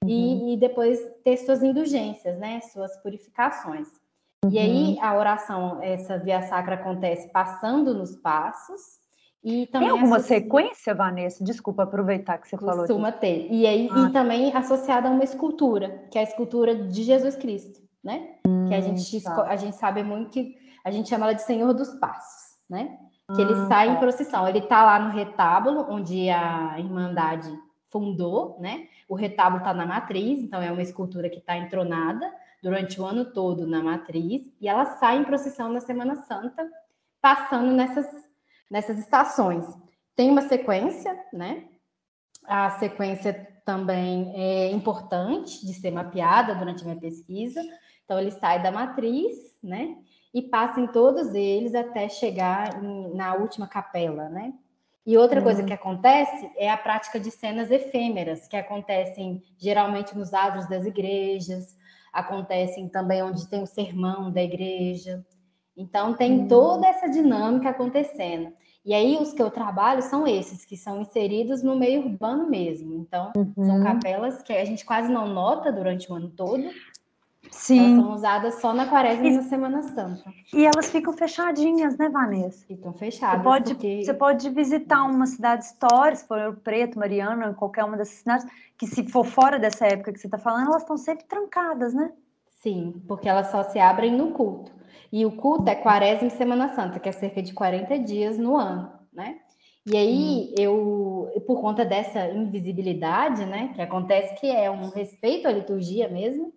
uhum. 0.04 0.10
e, 0.10 0.54
e, 0.54 0.58
depois 0.58 1.00
ter 1.24 1.38
suas 1.38 1.64
indulgências, 1.64 2.38
né? 2.38 2.60
Suas 2.62 2.96
purificações. 3.02 3.88
Uhum. 4.44 4.52
E 4.52 4.60
aí 4.60 4.94
uhum. 4.96 5.04
a 5.04 5.18
oração, 5.18 5.82
essa 5.82 6.20
Via 6.20 6.42
Sacra 6.44 6.76
acontece 6.76 7.32
passando 7.32 7.94
nos 7.94 8.16
passos 8.18 8.98
e 9.44 9.66
também 9.68 9.88
Tem 9.88 9.98
alguma 9.98 10.18
associa... 10.18 10.40
sequência, 10.40 10.94
Vanessa? 10.94 11.44
Desculpa 11.44 11.84
aproveitar 11.84 12.38
que 12.38 12.50
você 12.50 12.58
Costuma 12.58 12.72
falou. 12.72 12.86
Costuma 12.86 13.12
ter. 13.14 13.48
E 13.50 13.66
aí 13.66 13.88
ah. 13.92 14.00
e 14.00 14.12
também 14.12 14.54
associada 14.54 15.08
a 15.08 15.12
uma 15.12 15.24
escultura, 15.24 16.06
que 16.12 16.18
é 16.18 16.22
a 16.22 16.24
escultura 16.26 16.76
de 16.76 17.04
Jesus 17.04 17.38
Cristo, 17.38 17.80
né? 18.04 18.36
Hum, 18.46 18.66
que 18.68 18.74
a 18.74 18.82
gente 18.82 19.22
tá. 19.24 19.44
a 19.44 19.56
gente 19.56 19.78
sabe 19.78 20.04
muito 20.04 20.32
que 20.32 20.58
a 20.84 20.92
gente 20.92 21.10
chama 21.10 21.26
ela 21.26 21.34
de 21.34 21.44
Senhor 21.44 21.74
dos 21.74 21.94
Passos, 21.96 22.47
né? 22.70 22.98
Que 23.36 23.42
ele 23.42 23.54
ah, 23.54 23.68
sai 23.68 23.88
tá. 23.88 23.94
em 23.94 23.98
procissão. 23.98 24.48
Ele 24.48 24.60
está 24.60 24.86
lá 24.86 25.00
no 25.00 25.12
retábulo 25.12 25.86
onde 25.90 26.30
a 26.30 26.80
Irmandade 26.80 27.52
fundou, 27.90 28.58
né? 28.60 28.88
O 29.08 29.16
retábulo 29.16 29.60
está 29.60 29.74
na 29.74 29.86
matriz, 29.86 30.40
então 30.40 30.62
é 30.62 30.72
uma 30.72 30.82
escultura 30.82 31.30
que 31.30 31.40
está 31.40 31.58
entronada 31.58 32.34
durante 32.62 33.00
o 33.00 33.06
ano 33.06 33.26
todo 33.26 33.68
na 33.68 33.84
matriz 33.84 34.44
e 34.60 34.68
ela 34.68 34.86
sai 34.98 35.18
em 35.18 35.24
procissão 35.24 35.72
na 35.72 35.80
Semana 35.80 36.16
Santa, 36.16 36.68
passando 37.22 37.72
nessas 37.72 38.28
nessas 38.70 38.98
estações. 39.00 39.66
Tem 40.16 40.30
uma 40.30 40.42
sequência, 40.42 41.18
né? 41.32 41.66
A 42.46 42.72
sequência 42.72 43.34
também 43.66 44.34
é 44.36 44.72
importante 44.72 45.66
de 45.66 45.74
ser 45.74 45.92
mapeada 45.92 46.56
durante 46.56 46.82
a 46.82 46.86
minha 46.86 47.00
pesquisa. 47.00 47.62
Então, 48.06 48.20
ele 48.20 48.32
sai 48.32 48.62
da 48.62 48.72
matriz, 48.72 49.36
né? 49.62 49.98
E 50.34 50.42
passa 50.42 50.80
em 50.80 50.88
todos 50.88 51.34
eles 51.34 51.74
até 51.74 52.10
chegar 52.10 52.84
em, 52.84 53.14
na 53.16 53.36
última 53.36 53.68
capela, 53.68 54.30
né? 54.30 54.54
E 55.06 55.18
outra 55.18 55.42
coisa 55.42 55.62
uhum. 55.62 55.68
que 55.68 55.74
acontece 55.74 56.52
é 56.58 56.70
a 56.70 56.78
prática 56.78 57.20
de 57.20 57.32
cenas 57.32 57.72
efêmeras, 57.72 58.48
que 58.48 58.58
acontecem 58.58 59.42
geralmente 59.58 60.18
nos 60.18 60.34
adros 60.34 60.68
das 60.68 60.86
igrejas, 60.86 61.78
acontecem 62.12 62.90
também 62.90 63.24
onde 63.24 63.48
tem 63.48 63.64
o 63.64 63.68
sermão 63.68 64.30
da 64.30 64.44
igreja, 64.44 65.26
então, 65.78 66.16
tem 66.16 66.42
hum. 66.42 66.48
toda 66.48 66.88
essa 66.88 67.08
dinâmica 67.08 67.70
acontecendo. 67.70 68.52
E 68.84 68.94
aí, 68.94 69.18
os 69.22 69.32
que 69.32 69.42
eu 69.42 69.52
trabalho 69.52 70.02
são 70.02 70.26
esses, 70.26 70.66
que 70.66 70.76
são 70.76 71.02
inseridos 71.02 71.62
no 71.62 71.76
meio 71.76 72.06
urbano 72.06 72.50
mesmo. 72.50 72.96
Então, 72.96 73.32
uhum. 73.36 73.54
são 73.64 73.84
capelas 73.84 74.42
que 74.42 74.52
a 74.52 74.66
gente 74.66 74.84
quase 74.84 75.12
não 75.12 75.28
nota 75.28 75.72
durante 75.72 76.12
o 76.12 76.16
ano 76.16 76.30
todo. 76.30 76.64
Sim. 77.52 77.94
Elas 77.94 78.06
são 78.06 78.14
usadas 78.14 78.62
só 78.62 78.74
na 78.74 78.88
quaresma 78.88 79.26
e, 79.26 79.30
e 79.30 79.38
na 79.38 79.44
Semana 79.44 79.84
Santa. 79.84 80.24
E 80.54 80.66
elas 80.66 80.90
ficam 80.90 81.14
fechadinhas, 81.14 81.98
né, 81.98 82.10
Vanessa? 82.10 82.66
Ficam 82.66 82.94
fechadas. 82.94 83.38
Você 83.38 83.44
pode, 83.44 83.74
porque... 83.76 84.04
você 84.04 84.14
pode 84.14 84.50
visitar 84.50 85.04
uma 85.04 85.26
cidade 85.26 85.66
histórica, 85.66 86.16
se 86.18 86.28
for 86.28 86.58
Preto, 86.64 87.00
Mariana, 87.00 87.54
qualquer 87.54 87.84
uma 87.84 87.98
dessas 87.98 88.16
cidades, 88.16 88.46
que 88.78 88.86
se 88.86 89.08
for 89.10 89.26
fora 89.26 89.58
dessa 89.58 89.86
época 89.86 90.14
que 90.14 90.20
você 90.20 90.28
está 90.28 90.38
falando, 90.38 90.68
elas 90.68 90.82
estão 90.82 90.98
sempre 90.98 91.26
trancadas, 91.26 91.94
né? 91.94 92.12
Sim, 92.62 93.02
porque 93.08 93.30
elas 93.30 93.48
só 93.48 93.64
se 93.64 93.80
abrem 93.80 94.12
no 94.12 94.32
culto. 94.32 94.72
E 95.12 95.26
o 95.26 95.32
culto 95.32 95.70
é 95.70 95.76
quaresma 95.76 96.28
e 96.28 96.32
Semana 96.32 96.74
Santa, 96.74 97.00
que 97.00 97.08
é 97.08 97.12
cerca 97.12 97.42
de 97.42 97.54
40 97.54 98.00
dias 98.00 98.38
no 98.38 98.58
ano, 98.58 98.92
né? 99.14 99.40
E 99.90 99.96
aí, 99.96 100.54
eu, 100.60 101.32
por 101.48 101.62
conta 101.62 101.86
dessa 101.86 102.28
invisibilidade, 102.28 103.46
né, 103.46 103.72
que 103.74 103.82
acontece 103.82 104.38
que 104.38 104.48
é 104.48 104.70
um 104.70 104.90
respeito 104.90 105.48
à 105.48 105.52
liturgia 105.52 106.10
mesmo, 106.10 106.52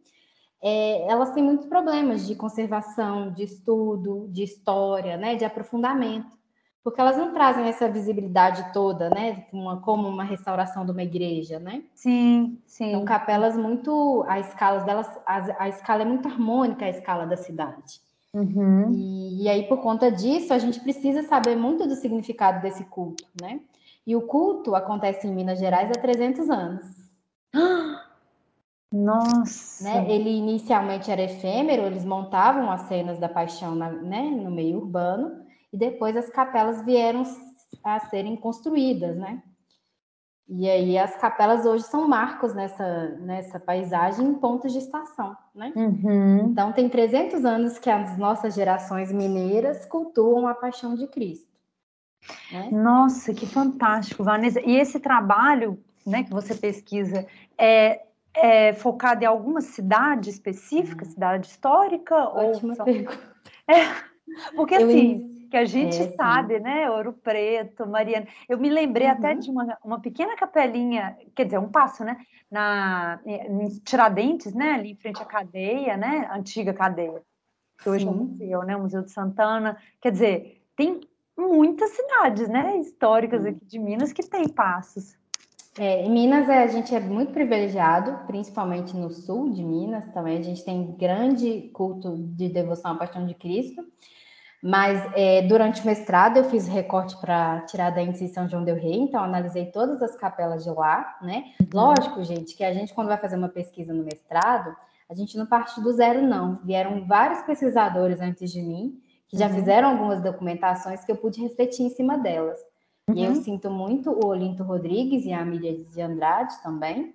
é, 0.62 1.10
elas 1.10 1.32
têm 1.32 1.42
muitos 1.42 1.66
problemas 1.66 2.26
de 2.26 2.34
conservação, 2.34 3.32
de 3.32 3.44
estudo, 3.44 4.28
de 4.28 4.42
história, 4.42 5.16
né, 5.16 5.34
de 5.34 5.44
aprofundamento, 5.44 6.38
porque 6.82 7.00
elas 7.00 7.16
não 7.16 7.32
trazem 7.32 7.64
essa 7.64 7.88
visibilidade 7.88 8.72
toda, 8.72 9.10
né, 9.10 9.46
uma, 9.52 9.80
como 9.80 10.08
uma 10.08 10.24
restauração 10.24 10.84
de 10.84 10.92
uma 10.92 11.02
igreja, 11.02 11.58
né? 11.58 11.82
Sim, 11.94 12.58
sim. 12.66 12.92
São 12.92 13.04
capelas 13.04 13.56
muito, 13.56 14.24
a 14.28 14.38
escala 14.38 14.80
delas, 14.80 15.08
a, 15.26 15.64
a 15.64 15.68
escala 15.68 16.02
é 16.02 16.06
muito 16.06 16.28
harmônica, 16.28 16.84
a 16.84 16.90
escala 16.90 17.26
da 17.26 17.36
cidade. 17.36 18.00
Uhum. 18.32 18.92
E, 18.92 19.44
e, 19.44 19.48
aí, 19.48 19.64
por 19.64 19.78
conta 19.78 20.10
disso, 20.10 20.54
a 20.54 20.58
gente 20.58 20.78
precisa 20.80 21.22
saber 21.24 21.56
muito 21.56 21.86
do 21.86 21.96
significado 21.96 22.62
desse 22.62 22.84
culto, 22.84 23.24
né? 23.40 23.60
E 24.06 24.14
o 24.14 24.22
culto 24.22 24.74
acontece 24.74 25.26
em 25.26 25.34
Minas 25.34 25.58
Gerais 25.58 25.90
há 25.90 26.00
300 26.00 26.48
anos. 26.48 26.86
Nossa! 28.92 29.84
Né? 29.84 30.10
Ele 30.10 30.30
inicialmente 30.30 31.10
era 31.10 31.22
efêmero, 31.22 31.82
eles 31.82 32.04
montavam 32.04 32.70
as 32.70 32.82
cenas 32.82 33.18
da 33.18 33.28
paixão 33.28 33.74
na, 33.74 33.90
né, 33.90 34.22
no 34.22 34.50
meio 34.50 34.78
urbano, 34.78 35.44
e 35.72 35.76
depois 35.76 36.16
as 36.16 36.28
capelas 36.28 36.84
vieram 36.84 37.22
a 37.84 38.00
serem 38.00 38.36
construídas, 38.36 39.16
né? 39.16 39.42
E 40.52 40.68
aí 40.68 40.98
as 40.98 41.16
capelas 41.16 41.64
hoje 41.64 41.84
são 41.84 42.08
marcos 42.08 42.52
nessa, 42.52 43.10
nessa 43.20 43.60
paisagem 43.60 44.26
em 44.26 44.34
pontos 44.34 44.72
de 44.72 44.78
estação, 44.78 45.36
né? 45.54 45.72
Uhum. 45.76 46.48
Então 46.50 46.72
tem 46.72 46.88
300 46.88 47.44
anos 47.44 47.78
que 47.78 47.88
as 47.88 48.18
nossas 48.18 48.54
gerações 48.54 49.12
mineiras 49.12 49.86
cultuam 49.86 50.48
a 50.48 50.54
paixão 50.54 50.96
de 50.96 51.06
Cristo. 51.06 51.48
Né? 52.52 52.68
Nossa, 52.72 53.32
que 53.32 53.46
fantástico, 53.46 54.24
Vanessa. 54.24 54.60
E 54.60 54.74
esse 54.74 54.98
trabalho 54.98 55.78
né, 56.04 56.24
que 56.24 56.32
você 56.32 56.52
pesquisa 56.54 57.24
é, 57.56 58.02
é 58.34 58.72
focado 58.72 59.24
em 59.24 59.26
alguma 59.26 59.60
cidade 59.60 60.30
específica, 60.30 61.04
uhum. 61.04 61.10
cidade 61.10 61.46
histórica? 61.46 62.16
Ótima 62.16 62.74
ou... 62.78 62.84
pergunta. 62.84 63.30
É, 63.68 64.54
porque 64.54 64.74
assim 64.74 65.30
que 65.50 65.56
a 65.56 65.64
gente 65.64 66.00
é, 66.00 66.12
sabe, 66.12 66.56
sim. 66.56 66.62
né? 66.62 66.88
Ouro 66.88 67.12
Preto, 67.12 67.86
Mariana. 67.86 68.26
Eu 68.48 68.56
me 68.56 68.70
lembrei 68.70 69.08
uhum. 69.08 69.12
até 69.12 69.34
de 69.34 69.50
uma, 69.50 69.78
uma 69.84 70.00
pequena 70.00 70.36
capelinha, 70.36 71.18
quer 71.34 71.44
dizer, 71.44 71.58
um 71.58 71.68
passo, 71.68 72.04
né? 72.04 72.18
Na, 72.48 73.20
em 73.26 73.68
Tiradentes, 73.80 74.54
né? 74.54 74.72
Ali 74.72 74.92
em 74.92 74.96
frente 74.96 75.20
à 75.20 75.24
cadeia, 75.24 75.96
né? 75.96 76.30
Antiga 76.32 76.72
cadeia. 76.72 77.20
Que 77.78 77.88
hoje 77.88 78.06
é 78.06 78.10
um 78.10 78.14
museu, 78.14 78.62
né? 78.62 78.76
O 78.76 78.82
Museu 78.82 79.02
de 79.02 79.10
Santana. 79.10 79.76
Quer 80.00 80.12
dizer, 80.12 80.62
tem 80.76 81.00
muitas 81.36 81.90
cidades, 81.90 82.48
né? 82.48 82.76
Históricas 82.76 83.44
aqui 83.44 83.64
de 83.64 83.78
Minas 83.78 84.12
que 84.12 84.22
tem 84.22 84.48
passos. 84.48 85.18
É, 85.78 86.04
em 86.04 86.10
Minas 86.10 86.48
a 86.50 86.66
gente 86.66 86.94
é 86.94 87.00
muito 87.00 87.32
privilegiado, 87.32 88.26
principalmente 88.26 88.96
no 88.96 89.10
sul 89.10 89.50
de 89.50 89.62
Minas 89.62 90.04
também. 90.12 90.38
A 90.38 90.42
gente 90.42 90.64
tem 90.64 90.92
grande 90.96 91.70
culto 91.72 92.16
de 92.16 92.48
devoção 92.48 92.92
à 92.92 92.94
Paixão 92.96 93.26
de 93.26 93.34
Cristo. 93.34 93.84
Mas 94.62 95.02
é, 95.14 95.42
durante 95.42 95.80
o 95.80 95.86
mestrado 95.86 96.36
eu 96.36 96.44
fiz 96.44 96.68
recorte 96.68 97.18
para 97.18 97.60
Tiradentes 97.62 98.20
e 98.20 98.28
São 98.28 98.46
João 98.46 98.62
del 98.62 98.76
Rei, 98.76 98.94
então 98.94 99.24
analisei 99.24 99.66
todas 99.66 100.02
as 100.02 100.14
capelas 100.16 100.62
de 100.62 100.70
lá, 100.70 101.16
né? 101.22 101.44
Lógico, 101.72 102.22
gente, 102.22 102.54
que 102.54 102.62
a 102.62 102.72
gente 102.74 102.92
quando 102.92 103.08
vai 103.08 103.16
fazer 103.16 103.36
uma 103.36 103.48
pesquisa 103.48 103.94
no 103.94 104.04
mestrado, 104.04 104.76
a 105.08 105.14
gente 105.14 105.38
não 105.38 105.46
parte 105.46 105.80
do 105.80 105.90
zero 105.92 106.20
não. 106.20 106.60
Vieram 106.62 107.06
vários 107.06 107.40
pesquisadores 107.42 108.20
antes 108.20 108.52
de 108.52 108.60
mim 108.60 109.00
que 109.28 109.38
já 109.38 109.46
uhum. 109.46 109.54
fizeram 109.54 109.88
algumas 109.90 110.20
documentações 110.20 111.04
que 111.04 111.12
eu 111.12 111.16
pude 111.16 111.40
refletir 111.40 111.84
em 111.84 111.90
cima 111.90 112.18
delas. 112.18 112.60
Uhum. 113.10 113.16
E 113.16 113.24
eu 113.24 113.30
uhum. 113.30 113.42
sinto 113.42 113.70
muito 113.70 114.10
o 114.10 114.26
Olinto 114.26 114.62
Rodrigues 114.62 115.24
e 115.24 115.32
a 115.32 115.44
Mídia 115.44 115.76
de 115.76 116.00
Andrade 116.00 116.54
também, 116.62 117.14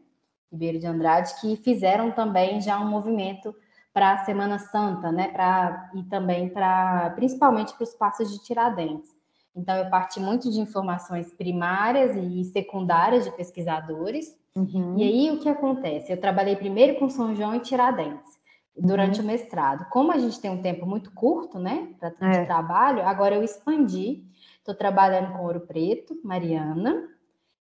Ribeiro 0.52 0.80
de 0.80 0.88
Andrade, 0.88 1.34
que 1.40 1.56
fizeram 1.58 2.12
também 2.12 2.62
já 2.62 2.80
um 2.80 2.90
movimento 2.90 3.56
para 3.94 4.14
a 4.14 4.18
Semana 4.20 4.60
Santa, 4.60 5.12
né? 5.12 5.30
Para 5.30 5.90
e 5.96 6.04
também 6.04 6.50
para 6.50 7.12
principalmente 7.12 7.74
para 7.74 7.84
os 7.84 7.94
passos 7.94 8.32
de 8.32 8.44
Tiradentes. 8.44 9.16
Então 9.56 9.76
eu 9.78 9.90
parti 9.90 10.20
muito 10.20 10.52
de 10.52 10.60
informações 10.60 11.34
primárias 11.34 12.16
e 12.16 12.44
secundárias 12.44 13.24
de 13.24 13.32
pesquisadores. 13.32 14.36
Uhum. 14.54 14.98
E 14.98 15.04
aí 15.04 15.32
o 15.32 15.40
que 15.40 15.48
acontece? 15.48 16.12
Eu 16.12 16.20
trabalhei 16.20 16.56
primeiro 16.58 17.00
com 17.00 17.10
São 17.10 17.34
João 17.34 17.56
e 17.56 17.60
Tiradentes 17.60 18.36
durante 18.78 19.20
uhum. 19.20 19.26
o 19.26 19.28
mestrado. 19.28 19.86
Como 19.90 20.12
a 20.12 20.18
gente 20.18 20.40
tem 20.42 20.52
um 20.52 20.62
tempo 20.62 20.86
muito 20.86 21.12
curto, 21.12 21.58
né, 21.58 21.88
para 22.00 22.14
é. 22.34 22.46
trabalho, 22.46 23.08
agora 23.08 23.36
eu 23.36 23.44
expandi. 23.44 24.26
Estou 24.66 24.74
trabalhando 24.74 25.32
com 25.32 25.44
Ouro 25.44 25.60
Preto, 25.60 26.20
Mariana, 26.24 27.08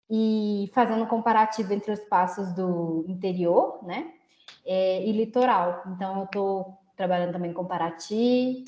e 0.08 0.70
fazendo 0.72 1.04
um 1.04 1.06
comparativo 1.06 1.74
entre 1.74 1.92
os 1.92 2.00
passos 2.00 2.54
do 2.54 3.04
interior, 3.06 3.80
né, 3.84 4.12
é, 4.64 5.04
e 5.04 5.12
litoral. 5.12 5.82
Então, 5.88 6.20
eu 6.20 6.24
estou 6.24 6.78
trabalhando 6.96 7.32
também 7.32 7.52
com 7.52 7.66
Paraty, 7.66 8.64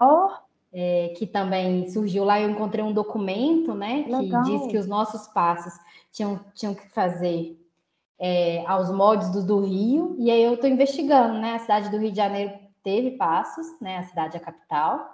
oh. 0.00 0.28
é, 0.72 1.12
que 1.16 1.26
também 1.26 1.88
surgiu 1.88 2.22
lá. 2.22 2.40
Eu 2.40 2.50
encontrei 2.50 2.84
um 2.84 2.92
documento, 2.92 3.74
né, 3.74 4.04
que 4.04 4.12
Legal. 4.12 4.42
diz 4.44 4.66
que 4.68 4.78
os 4.78 4.86
nossos 4.86 5.26
passos 5.26 5.74
tinham, 6.12 6.38
tinham 6.54 6.76
que 6.76 6.88
fazer 6.90 7.60
é, 8.16 8.64
aos 8.64 8.92
moldes 8.92 9.28
do, 9.32 9.44
do 9.44 9.58
Rio, 9.58 10.14
e 10.20 10.30
aí 10.30 10.44
eu 10.44 10.54
estou 10.54 10.70
investigando, 10.70 11.40
né? 11.40 11.56
A 11.56 11.58
cidade 11.58 11.90
do 11.90 11.98
Rio 11.98 12.12
de 12.12 12.16
Janeiro 12.16 12.52
teve 12.80 13.16
passos, 13.16 13.66
né? 13.80 13.98
A 13.98 14.04
cidade 14.04 14.36
é 14.36 14.40
a 14.40 14.44
capital, 14.44 15.12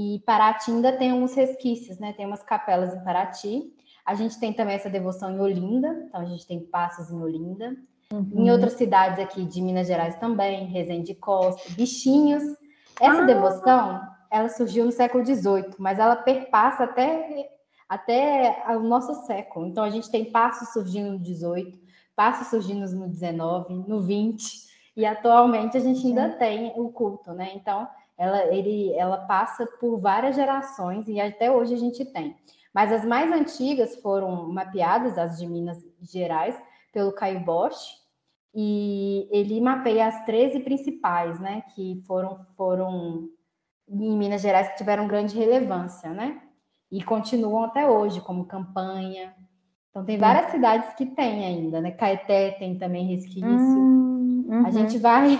e 0.00 0.20
Paraty 0.20 0.70
ainda 0.70 0.92
tem 0.92 1.10
alguns 1.10 1.34
resquícios, 1.34 1.98
né? 1.98 2.12
Tem 2.12 2.24
umas 2.24 2.44
capelas 2.44 2.94
em 2.94 3.02
Paraty. 3.02 3.74
A 4.06 4.14
gente 4.14 4.38
tem 4.38 4.52
também 4.52 4.76
essa 4.76 4.88
devoção 4.88 5.28
em 5.32 5.40
Olinda, 5.40 6.04
então 6.06 6.20
a 6.20 6.24
gente 6.24 6.46
tem 6.46 6.60
passos 6.60 7.10
em 7.10 7.20
Olinda. 7.20 7.76
Uhum. 8.12 8.30
Em 8.32 8.50
outras 8.52 8.74
cidades 8.74 9.18
aqui 9.18 9.44
de 9.44 9.60
Minas 9.60 9.88
Gerais 9.88 10.14
também, 10.14 10.66
Resende 10.66 11.16
Costa, 11.16 11.68
Bichinhos. 11.72 12.44
Essa 13.00 13.22
ah. 13.22 13.26
devoção, 13.26 14.00
ela 14.30 14.48
surgiu 14.48 14.84
no 14.84 14.92
século 14.92 15.26
XVIII, 15.26 15.74
mas 15.80 15.98
ela 15.98 16.14
perpassa 16.14 16.84
até, 16.84 17.50
até 17.88 18.64
o 18.76 18.80
nosso 18.84 19.26
século. 19.26 19.66
Então 19.66 19.82
a 19.82 19.90
gente 19.90 20.08
tem 20.08 20.30
passos 20.30 20.72
surgindo 20.72 21.18
no 21.18 21.24
XVIII, 21.24 21.76
passos 22.14 22.46
surgindo 22.46 22.88
no 22.94 23.12
XIX, 23.12 23.88
no 23.88 24.00
XX, 24.00 24.68
e 24.96 25.04
atualmente 25.04 25.76
a 25.76 25.80
gente 25.80 26.06
ainda 26.06 26.30
tem 26.36 26.72
o 26.76 26.88
culto, 26.88 27.32
né? 27.32 27.50
Então 27.56 27.88
ela, 28.18 28.52
ele, 28.52 28.92
ela 28.94 29.18
passa 29.18 29.64
por 29.78 29.98
várias 30.00 30.34
gerações 30.34 31.06
e 31.08 31.20
até 31.20 31.50
hoje 31.50 31.74
a 31.74 31.78
gente 31.78 32.04
tem. 32.04 32.36
Mas 32.74 32.92
as 32.92 33.04
mais 33.04 33.30
antigas 33.32 33.96
foram 34.02 34.52
mapeadas, 34.52 35.16
as 35.16 35.38
de 35.38 35.46
Minas 35.46 35.78
Gerais, 36.02 36.60
pelo 36.92 37.12
Caio 37.12 37.40
Bosch, 37.40 37.96
e 38.54 39.28
ele 39.30 39.60
mapeia 39.60 40.08
as 40.08 40.24
13 40.24 40.60
principais, 40.60 41.38
né, 41.38 41.62
que 41.74 42.02
foram, 42.06 42.44
foram 42.56 43.28
em 43.88 44.18
Minas 44.18 44.42
Gerais 44.42 44.68
que 44.68 44.78
tiveram 44.78 45.06
grande 45.06 45.36
relevância, 45.36 46.10
né? 46.10 46.42
E 46.90 47.02
continuam 47.02 47.64
até 47.64 47.88
hoje, 47.88 48.20
como 48.20 48.46
Campanha. 48.46 49.34
Então 49.90 50.04
tem 50.04 50.18
várias 50.18 50.50
cidades 50.50 50.94
que 50.94 51.06
tem 51.06 51.44
ainda, 51.44 51.80
né? 51.80 51.90
Caeté 51.92 52.52
tem 52.52 52.78
também 52.78 53.06
resquício. 53.06 53.46
Hum, 53.46 54.44
uhum. 54.48 54.66
A 54.66 54.70
gente 54.70 54.98
vai 54.98 55.38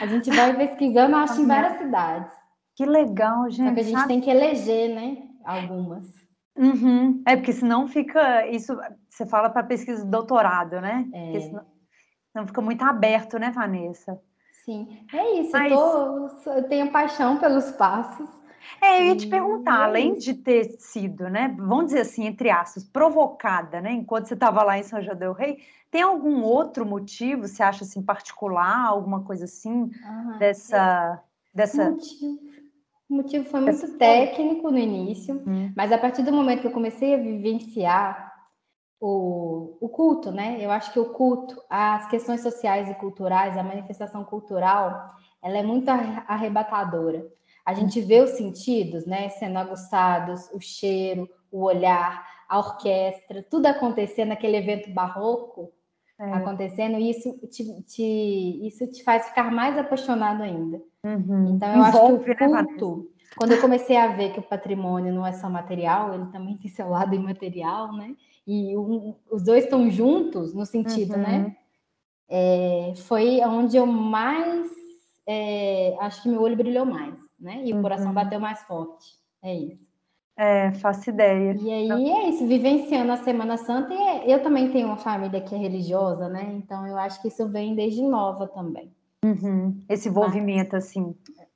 a 0.00 0.06
gente 0.06 0.30
vai 0.30 0.56
pesquisando, 0.56 1.16
acho, 1.16 1.40
em 1.40 1.46
várias 1.46 1.78
cidades. 1.78 2.32
Que 2.76 2.86
legal, 2.86 3.50
gente. 3.50 3.68
Só 3.68 3.74
que 3.74 3.80
a 3.80 3.82
gente 3.82 3.96
sabe? 3.96 4.08
tem 4.08 4.20
que 4.20 4.30
eleger, 4.30 4.94
né? 4.94 5.18
Algumas. 5.44 6.06
Uhum. 6.56 7.22
É, 7.26 7.36
porque 7.36 7.52
senão 7.52 7.88
fica. 7.88 8.46
Isso 8.48 8.76
você 9.08 9.26
fala 9.26 9.50
para 9.50 9.62
pesquisa 9.62 10.04
de 10.04 10.10
doutorado, 10.10 10.80
né? 10.80 11.08
É. 11.12 11.24
Porque 11.24 11.40
senão, 11.40 11.66
senão, 12.32 12.46
fica 12.46 12.60
muito 12.60 12.84
aberto, 12.84 13.38
né, 13.38 13.50
Vanessa? 13.50 14.20
Sim, 14.64 14.86
é 15.12 15.40
isso. 15.40 15.52
Mas... 15.52 15.72
Eu, 15.72 16.28
tô, 16.44 16.50
eu 16.52 16.68
tenho 16.68 16.92
paixão 16.92 17.38
pelos 17.38 17.70
passos. 17.72 18.28
É, 18.80 19.00
eu 19.00 19.06
ia 19.06 19.16
te 19.16 19.26
perguntar, 19.26 19.84
além 19.84 20.14
de 20.14 20.34
ter 20.34 20.76
sido, 20.78 21.28
né, 21.28 21.54
vamos 21.58 21.86
dizer 21.86 22.00
assim, 22.00 22.26
entre 22.26 22.50
aspas, 22.50 22.84
provocada, 22.84 23.80
né, 23.80 23.92
enquanto 23.92 24.26
você 24.26 24.34
estava 24.34 24.62
lá 24.62 24.78
em 24.78 24.82
São 24.82 25.02
João 25.02 25.16
del 25.16 25.32
Rei, 25.32 25.58
tem 25.90 26.02
algum 26.02 26.42
outro 26.42 26.84
motivo, 26.84 27.46
você 27.46 27.62
acha 27.62 27.84
assim, 27.84 28.02
particular, 28.02 28.86
alguma 28.86 29.22
coisa 29.22 29.44
assim, 29.44 29.90
ah, 30.04 30.36
dessa... 30.38 31.22
É. 31.54 31.56
dessa... 31.56 31.90
Motivo. 31.90 32.48
O 33.08 33.14
motivo 33.14 33.44
foi 33.46 33.60
muito 33.62 33.96
técnico 33.96 34.70
no 34.70 34.78
início, 34.78 35.42
hum. 35.46 35.72
mas 35.74 35.90
a 35.90 35.96
partir 35.96 36.22
do 36.22 36.30
momento 36.30 36.60
que 36.60 36.66
eu 36.66 36.72
comecei 36.72 37.14
a 37.14 37.16
vivenciar 37.16 38.28
o, 39.00 39.78
o 39.80 39.88
culto, 39.88 40.30
né? 40.30 40.58
Eu 40.60 40.70
acho 40.70 40.92
que 40.92 40.98
o 40.98 41.06
culto, 41.06 41.60
as 41.70 42.06
questões 42.08 42.42
sociais 42.42 42.90
e 42.90 42.94
culturais, 42.94 43.56
a 43.56 43.62
manifestação 43.62 44.24
cultural, 44.24 45.14
ela 45.42 45.56
é 45.56 45.62
muito 45.62 45.88
arrebatadora. 45.88 47.26
A 47.68 47.74
gente 47.74 48.00
vê 48.00 48.22
os 48.22 48.30
sentidos, 48.30 49.04
né, 49.04 49.28
sendo 49.28 49.58
aguçados, 49.58 50.48
o 50.54 50.58
cheiro, 50.58 51.28
o 51.52 51.64
olhar, 51.64 52.26
a 52.48 52.58
orquestra, 52.58 53.42
tudo 53.42 53.66
acontecendo 53.66 54.30
naquele 54.30 54.56
evento 54.56 54.90
barroco 54.90 55.70
é. 56.18 56.32
acontecendo, 56.32 56.96
e 56.98 57.10
isso 57.10 57.30
te, 57.46 57.82
te, 57.82 58.66
isso 58.66 58.86
te 58.86 59.04
faz 59.04 59.28
ficar 59.28 59.52
mais 59.52 59.76
apaixonado 59.76 60.42
ainda. 60.42 60.80
Uhum. 61.04 61.56
Então, 61.56 61.68
eu 61.74 61.86
Envolve, 61.86 62.30
acho 62.30 62.38
que 62.38 62.44
o 62.44 62.50
né, 62.50 62.64
culto, 62.64 62.96
né, 62.96 63.26
quando 63.36 63.52
eu 63.52 63.60
comecei 63.60 63.98
a 63.98 64.16
ver 64.16 64.32
que 64.32 64.40
o 64.40 64.48
patrimônio 64.48 65.12
não 65.12 65.26
é 65.26 65.34
só 65.34 65.50
material, 65.50 66.14
ele 66.14 66.24
também 66.32 66.56
tem 66.56 66.70
seu 66.70 66.88
lado 66.88 67.14
imaterial, 67.14 67.92
né? 67.92 68.16
E 68.46 68.74
um, 68.78 69.14
os 69.30 69.44
dois 69.44 69.64
estão 69.64 69.90
juntos 69.90 70.54
no 70.54 70.64
sentido, 70.64 71.18
né? 71.18 71.36
uhum. 71.36 71.42
né? 71.42 71.56
É, 72.30 72.94
foi 72.96 73.40
onde 73.40 73.76
eu 73.76 73.84
mais 73.84 74.70
é, 75.26 75.94
acho 76.00 76.22
que 76.22 76.30
meu 76.30 76.40
olho 76.40 76.56
brilhou 76.56 76.86
mais 76.86 77.27
né? 77.38 77.62
E 77.64 77.72
uhum. 77.72 77.78
o 77.78 77.82
coração 77.82 78.08
uhum. 78.08 78.14
bateu 78.14 78.40
mais 78.40 78.60
forte. 78.62 79.16
É 79.42 79.54
isso. 79.54 79.88
É, 80.36 80.72
faço 80.74 81.10
ideia. 81.10 81.56
E 81.60 81.70
aí 81.70 82.10
é 82.10 82.28
isso, 82.28 82.46
vivenciando 82.46 83.10
a 83.10 83.16
Semana 83.16 83.56
Santa, 83.56 83.92
e 83.92 84.30
eu 84.30 84.40
também 84.40 84.70
tenho 84.70 84.86
uma 84.86 84.96
família 84.96 85.40
que 85.40 85.52
é 85.52 85.58
religiosa, 85.58 86.28
né? 86.28 86.52
Então 86.54 86.86
eu 86.86 86.96
acho 86.96 87.20
que 87.20 87.26
isso 87.26 87.48
vem 87.48 87.74
desde 87.74 88.02
nova 88.02 88.46
também. 88.46 88.92
Uhum. 89.24 89.80
Esse 89.88 90.08
envolvimento, 90.08 90.76
assim. 90.76 91.12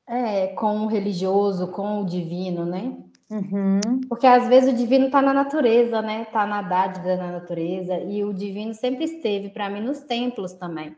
É, 0.09 0.49
com 0.49 0.81
o 0.81 0.89
religioso, 0.89 1.69
com 1.69 2.03
o 2.03 2.05
divino, 2.05 2.67
né? 2.67 2.97
Uhum. 3.31 4.01
Porque 4.09 4.27
às 4.27 4.49
vezes 4.49 4.75
o 4.75 4.77
divino 4.77 5.07
está 5.07 5.23
na 5.23 5.33
natureza, 5.33 6.03
né? 6.03 6.23
Está 6.23 6.45
na 6.45 6.61
dádiva 6.61 7.17
da 7.17 7.31
natureza, 7.31 7.97
e 7.99 8.25
o 8.25 8.35
divino 8.35 8.75
sempre 8.75 9.05
esteve 9.05 9.49
para 9.49 9.71
mim 9.71 9.81
nos 9.81 10.01
templos 10.01 10.55
também. 10.55 10.97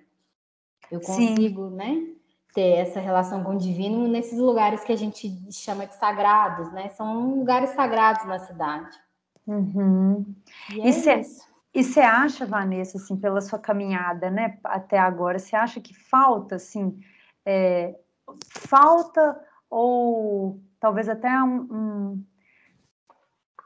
Eu 0.91 1.01
consigo, 1.01 1.69
Sim. 1.69 1.77
né? 1.77 2.14
Ter 2.55 2.79
essa 2.79 3.01
relação 3.01 3.43
com 3.43 3.57
o 3.57 3.59
divino 3.59 4.07
nesses 4.07 4.39
lugares 4.39 4.85
que 4.85 4.93
a 4.93 4.97
gente 4.97 5.29
chama 5.51 5.87
de 5.87 5.97
sagrados, 5.97 6.73
né? 6.73 6.89
São 6.91 7.35
lugares 7.35 7.71
sagrados 7.71 8.25
na 8.27 8.39
cidade. 8.39 8.97
Uhum. 9.47 10.25
E 10.73 10.89
é 10.89 11.83
você 11.83 12.01
acha, 12.01 12.47
Vanessa, 12.47 12.99
assim, 12.99 13.17
pela 13.17 13.41
sua 13.41 13.59
caminhada, 13.59 14.31
né, 14.31 14.59
até 14.63 14.97
agora, 14.97 15.41
você 15.41 15.57
acha 15.57 15.81
que 15.81 15.93
falta, 15.93 16.55
assim, 16.55 17.01
é, 17.45 17.99
falta 18.49 19.39
ou 19.69 20.63
talvez 20.79 21.09
até 21.09 21.29
um, 21.43 21.67
um... 21.71 22.25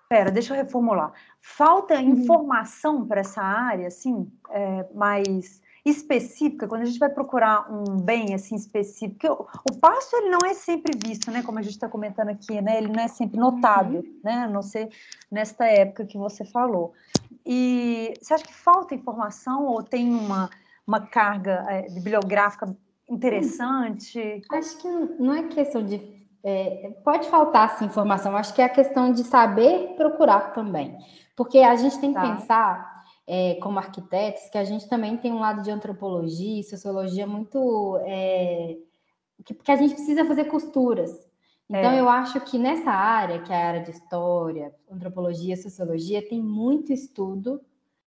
Pera, 0.09 0.31
deixa 0.31 0.55
eu 0.55 0.65
reformular. 0.65 1.13
Falta 1.43 1.97
uhum. 1.97 2.01
informação 2.01 3.07
para 3.07 3.21
essa 3.21 3.43
área, 3.43 3.89
assim, 3.89 4.33
é, 4.49 4.87
mais 4.95 5.61
específica, 5.91 6.67
quando 6.67 6.83
a 6.83 6.85
gente 6.85 6.99
vai 6.99 7.09
procurar 7.09 7.71
um 7.71 7.97
bem 7.97 8.35
assim 8.35 8.55
específico, 8.55 9.27
o, 9.27 9.73
o 9.73 9.79
passo 9.79 10.17
ele 10.17 10.31
não 10.31 10.39
é 10.45 10.55
sempre 10.55 10.93
visto, 10.97 11.31
né? 11.31 11.43
Como 11.43 11.59
a 11.59 11.63
gente 11.63 11.73
está 11.73 11.89
comentando 11.89 12.29
aqui, 12.29 12.61
né? 12.61 12.79
Ele 12.79 12.89
não 12.89 13.03
é 13.03 13.09
sempre 13.09 13.39
notado, 13.39 13.97
uhum. 13.97 14.21
né? 14.23 14.45
A 14.45 14.49
não 14.49 14.63
ser 14.63 14.89
nesta 15.31 15.67
época 15.67 16.07
que 16.07 16.19
você 16.19 16.45
falou. 16.45 16.93
E 17.45 18.15
você 18.21 18.35
acha 18.35 18.45
que 18.45 18.55
falta 18.55 18.95
informação 18.95 19.67
ou 19.67 19.83
tem 19.83 20.15
uma, 20.15 20.51
uma 20.87 21.01
carga 21.01 21.65
é, 21.69 21.89
bibliográfica 21.91 22.77
interessante? 23.09 24.43
Acho 24.51 24.79
que 24.79 24.89
não 25.19 25.35
é 25.35 25.43
questão 25.45 25.85
de 25.85 26.19
é, 26.45 26.93
pode 27.05 27.29
faltar 27.29 27.75
essa 27.75 27.85
informação, 27.85 28.37
acho 28.37 28.55
que 28.55 28.63
é 28.63 28.65
a 28.65 28.69
questão 28.69 29.13
de 29.13 29.25
saber 29.25 29.95
procurar 29.97 30.53
também. 30.53 30.97
Porque 31.37 31.59
a 31.59 31.77
gente 31.77 31.99
tem 31.99 32.13
que 32.13 32.21
tá. 32.21 32.35
pensar 32.35 32.98
é, 33.31 33.57
como 33.57 33.79
arquitetos, 33.79 34.49
que 34.49 34.57
a 34.57 34.65
gente 34.65 34.89
também 34.89 35.19
tem 35.19 35.31
um 35.31 35.39
lado 35.39 35.61
de 35.61 35.71
antropologia 35.71 36.61
e 36.61 36.65
sociologia 36.65 37.27
muito. 37.27 38.01
É, 38.07 38.79
que, 39.45 39.53
que 39.53 39.71
a 39.71 39.77
gente 39.77 39.95
precisa 39.95 40.25
fazer 40.25 40.47
costuras. 40.47 41.11
Então, 41.69 41.91
é. 41.91 42.01
eu 42.01 42.09
acho 42.09 42.41
que 42.41 42.59
nessa 42.59 42.91
área, 42.91 43.43
que 43.43 43.53
é 43.53 43.57
a 43.57 43.69
área 43.69 43.83
de 43.83 43.91
história, 43.91 44.75
antropologia, 44.91 45.55
sociologia, 45.55 46.27
tem 46.27 46.43
muito 46.43 46.91
estudo 46.91 47.61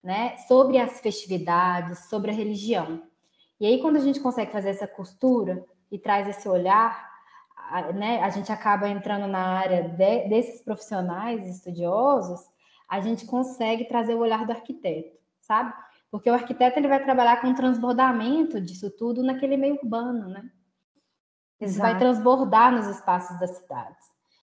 né, 0.05 0.37
sobre 0.47 0.79
as 0.79 1.01
festividades, 1.01 2.11
sobre 2.11 2.31
a 2.31 2.35
religião. 2.35 3.03
E 3.59 3.67
aí, 3.67 3.81
quando 3.81 3.97
a 3.97 4.01
gente 4.01 4.21
consegue 4.21 4.53
fazer 4.53 4.69
essa 4.69 4.87
costura 4.87 5.65
e 5.91 5.99
traz 5.99 6.29
esse 6.29 6.47
olhar, 6.47 7.09
a, 7.71 7.93
né, 7.93 8.21
a 8.21 8.29
gente 8.29 8.53
acaba 8.53 8.87
entrando 8.87 9.27
na 9.27 9.41
área 9.41 9.89
de, 9.89 10.29
desses 10.29 10.61
profissionais 10.61 11.49
estudiosos 11.49 12.41
a 12.89 13.01
gente 13.01 13.27
consegue 13.27 13.85
trazer 13.85 14.15
o 14.15 14.21
olhar 14.21 14.47
do 14.47 14.53
arquiteto, 14.53 15.17
sabe? 15.41 15.73
Porque 16.11 16.31
o 16.31 16.35
arquiteto 16.35 16.79
ele 16.79 16.89
vai 16.89 17.03
trabalhar 17.05 17.41
com 17.41 17.49
o 17.49 17.55
transbordamento 17.55 18.61
disso 18.61 18.91
tudo 18.91 19.23
naquele 19.23 19.57
meio 19.57 19.75
urbano, 19.75 20.29
né? 20.29 20.51
Isso 21.61 21.79
vai 21.79 21.99
transbordar 21.99 22.73
nos 22.73 22.87
espaços 22.87 23.39
das 23.39 23.51
cidades. 23.59 24.07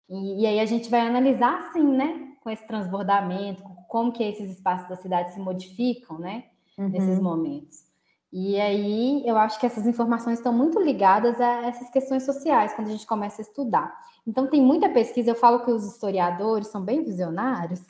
E, 0.08 0.42
e, 0.42 0.48
aí 0.48 0.60
a 0.60 0.66
gente 0.66 0.90
vai 0.90 1.02
analisar, 1.02 1.60
assim, 1.60 1.84
né? 1.84 2.34
Com 2.42 2.50
esse 2.50 2.66
transbordamento, 2.66 3.64
como 3.88 4.12
que 4.12 4.24
esses 4.24 4.52
espaços 4.52 4.88
da 4.88 4.96
cidade 4.96 5.34
se 5.34 5.40
modificam, 5.40 6.18
né? 6.20 6.46
Uhum. 6.78 6.90
Nesses 6.90 7.20
momentos. 7.20 7.90
E 8.32 8.60
aí 8.62 9.28
eu 9.28 9.36
acho 9.38 9.60
que 9.60 9.66
essas 9.66 9.88
informações 9.88 10.38
estão 10.38 10.54
muito 10.54 10.80
ligadas 10.80 11.42
a 11.42 11.68
essas 11.68 11.90
questões 11.90 12.24
sociais, 12.24 12.74
quando 12.74 12.88
a 12.88 12.92
gente 12.92 13.08
começa 13.08 13.42
a 13.42 13.44
estudar. 13.44 13.94
Então 14.26 14.48
tem 14.48 14.62
muita 14.62 14.88
pesquisa, 14.88 15.32
eu 15.32 15.36
falo 15.36 15.66
que 15.66 15.72
os 15.72 15.84
historiadores 15.84 16.68
são 16.68 16.82
bem 16.84 17.04
visionários, 17.04 17.82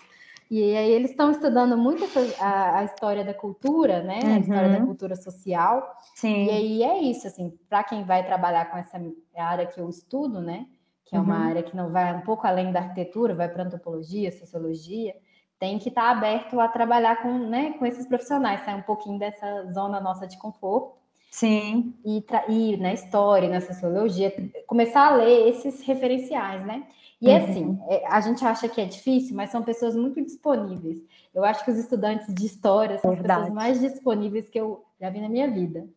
e 0.50 0.76
aí 0.76 0.92
eles 0.92 1.12
estão 1.12 1.30
estudando 1.30 1.78
muito 1.78 2.04
a, 2.40 2.80
a, 2.80 2.84
história 2.84 3.24
da 3.24 3.36
cultura, 3.36 4.02
né? 4.02 4.20
Uhum. 4.24 4.34
A 4.34 4.40
história 4.40 4.70
da 4.70 4.86
cultura 4.86 5.16
social. 5.16 5.96
Sim. 6.16 6.46
E 6.46 6.50
aí 6.50 6.84
é 6.84 7.02
isso, 7.04 7.28
assim, 7.28 7.54
para 7.70 7.84
quem 7.84 8.04
vai 8.04 8.26
trabalhar 8.26 8.66
com 8.72 8.78
essa 8.78 9.00
área 9.38 9.68
que 9.68 9.80
eu 9.80 9.88
estudo, 9.88 10.42
né? 10.42 10.66
Que 11.06 11.16
é 11.16 11.20
uma 11.20 11.38
uhum. 11.38 11.50
área 11.50 11.64
que 11.64 11.76
não 11.76 11.92
vai 11.92 12.16
um 12.16 12.22
pouco 12.22 12.48
além 12.48 12.72
da 12.72 12.80
arquitetura, 12.80 13.36
vai 13.36 13.48
para 13.48 13.64
antropologia, 13.64 14.32
sociologia. 14.32 15.16
tem 15.60 15.78
que 15.78 15.90
estar 15.90 16.02
tá 16.02 16.12
aberto 16.12 16.60
a 16.60 16.68
trabalhar 16.68 17.22
com, 17.22 17.32
né, 17.38 17.74
com 17.74 17.86
esses 17.86 18.08
profissionais, 18.08 18.62
sair 18.66 18.76
um 18.76 18.82
pouquinho 18.82 19.20
dessa 19.20 19.72
zona 19.72 20.00
nossa 20.00 20.26
de 20.26 20.38
conforto. 20.40 20.99
Sim. 21.32 21.94
E 22.04 22.24
ir 22.50 22.78
na 22.78 22.94
história, 22.94 23.50
na 23.50 23.62
sociologia, 23.62 24.34
começar 24.66 25.08
a 25.08 25.16
ler 25.16 25.50
esses 25.50 25.82
referenciais, 25.82 26.66
né? 26.66 26.88
E 27.22 27.30
uhum. 27.30 27.36
assim, 27.36 27.80
é, 27.90 28.08
a 28.08 28.22
gente 28.22 28.44
acha 28.46 28.68
que 28.68 28.80
é 28.80 28.86
difícil, 28.86 29.36
mas 29.36 29.50
são 29.50 29.62
pessoas 29.62 29.96
muito 29.96 30.22
disponíveis. 30.22 31.04
Eu 31.34 31.44
acho 31.44 31.64
que 31.64 31.72
os 31.72 31.78
estudantes 31.78 32.34
de 32.34 32.46
história 32.46 32.98
são 32.98 33.12
Verdade. 33.12 33.32
as 33.32 33.38
pessoas 33.40 33.56
mais 33.56 33.80
disponíveis 33.80 34.50
que 34.50 34.60
eu 34.60 34.84
já 35.00 35.10
vi 35.10 35.20
na 35.20 35.30
minha 35.30 35.50
vida. 35.50 35.88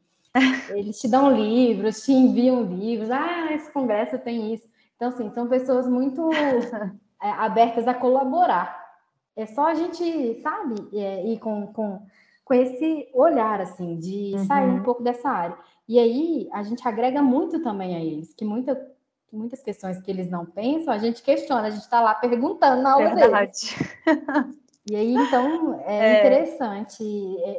Eles 0.70 0.98
te 1.00 1.08
dão 1.08 1.30
livros, 1.30 2.02
te 2.02 2.12
enviam 2.12 2.62
livros. 2.62 3.10
Ah, 3.10 3.52
esse 3.52 3.70
congresso 3.70 4.18
tem 4.18 4.52
isso. 4.52 4.66
Então, 4.96 5.08
assim, 5.08 5.30
são 5.30 5.46
pessoas 5.46 5.86
muito 5.88 6.30
é, 7.22 7.30
abertas 7.30 7.86
a 7.86 7.94
colaborar. 7.94 8.82
É 9.36 9.46
só 9.46 9.66
a 9.66 9.74
gente, 9.74 10.40
sabe, 10.42 10.74
é, 10.92 11.26
ir 11.26 11.38
com, 11.38 11.68
com, 11.68 12.02
com 12.52 12.56
esse 12.56 13.08
olhar, 13.14 13.62
assim, 13.62 13.96
de 13.96 14.34
uhum. 14.34 14.44
sair 14.44 14.68
um 14.68 14.82
pouco 14.82 15.02
dessa 15.02 15.26
área. 15.26 15.56
E 15.88 15.98
aí, 15.98 16.50
a 16.52 16.62
gente 16.62 16.86
agrega 16.86 17.22
muito 17.22 17.62
também 17.62 17.96
a 17.96 17.98
eles, 17.98 18.34
que 18.34 18.44
muita, 18.44 18.78
muitas 19.32 19.62
questões 19.62 19.98
que 20.02 20.10
eles 20.10 20.30
não 20.30 20.44
pensam, 20.44 20.92
a 20.92 20.98
gente 20.98 21.22
questiona, 21.22 21.68
a 21.68 21.70
gente 21.70 21.80
está 21.80 22.02
lá 22.02 22.14
perguntando 22.14 22.82
na 22.82 22.92
aula 22.92 23.14
Verdade. 23.14 23.74
deles. 24.04 24.62
E 24.90 24.96
aí, 24.96 25.14
então, 25.14 25.80
é, 25.86 25.96
é, 25.96 26.18
interessante 26.18 27.02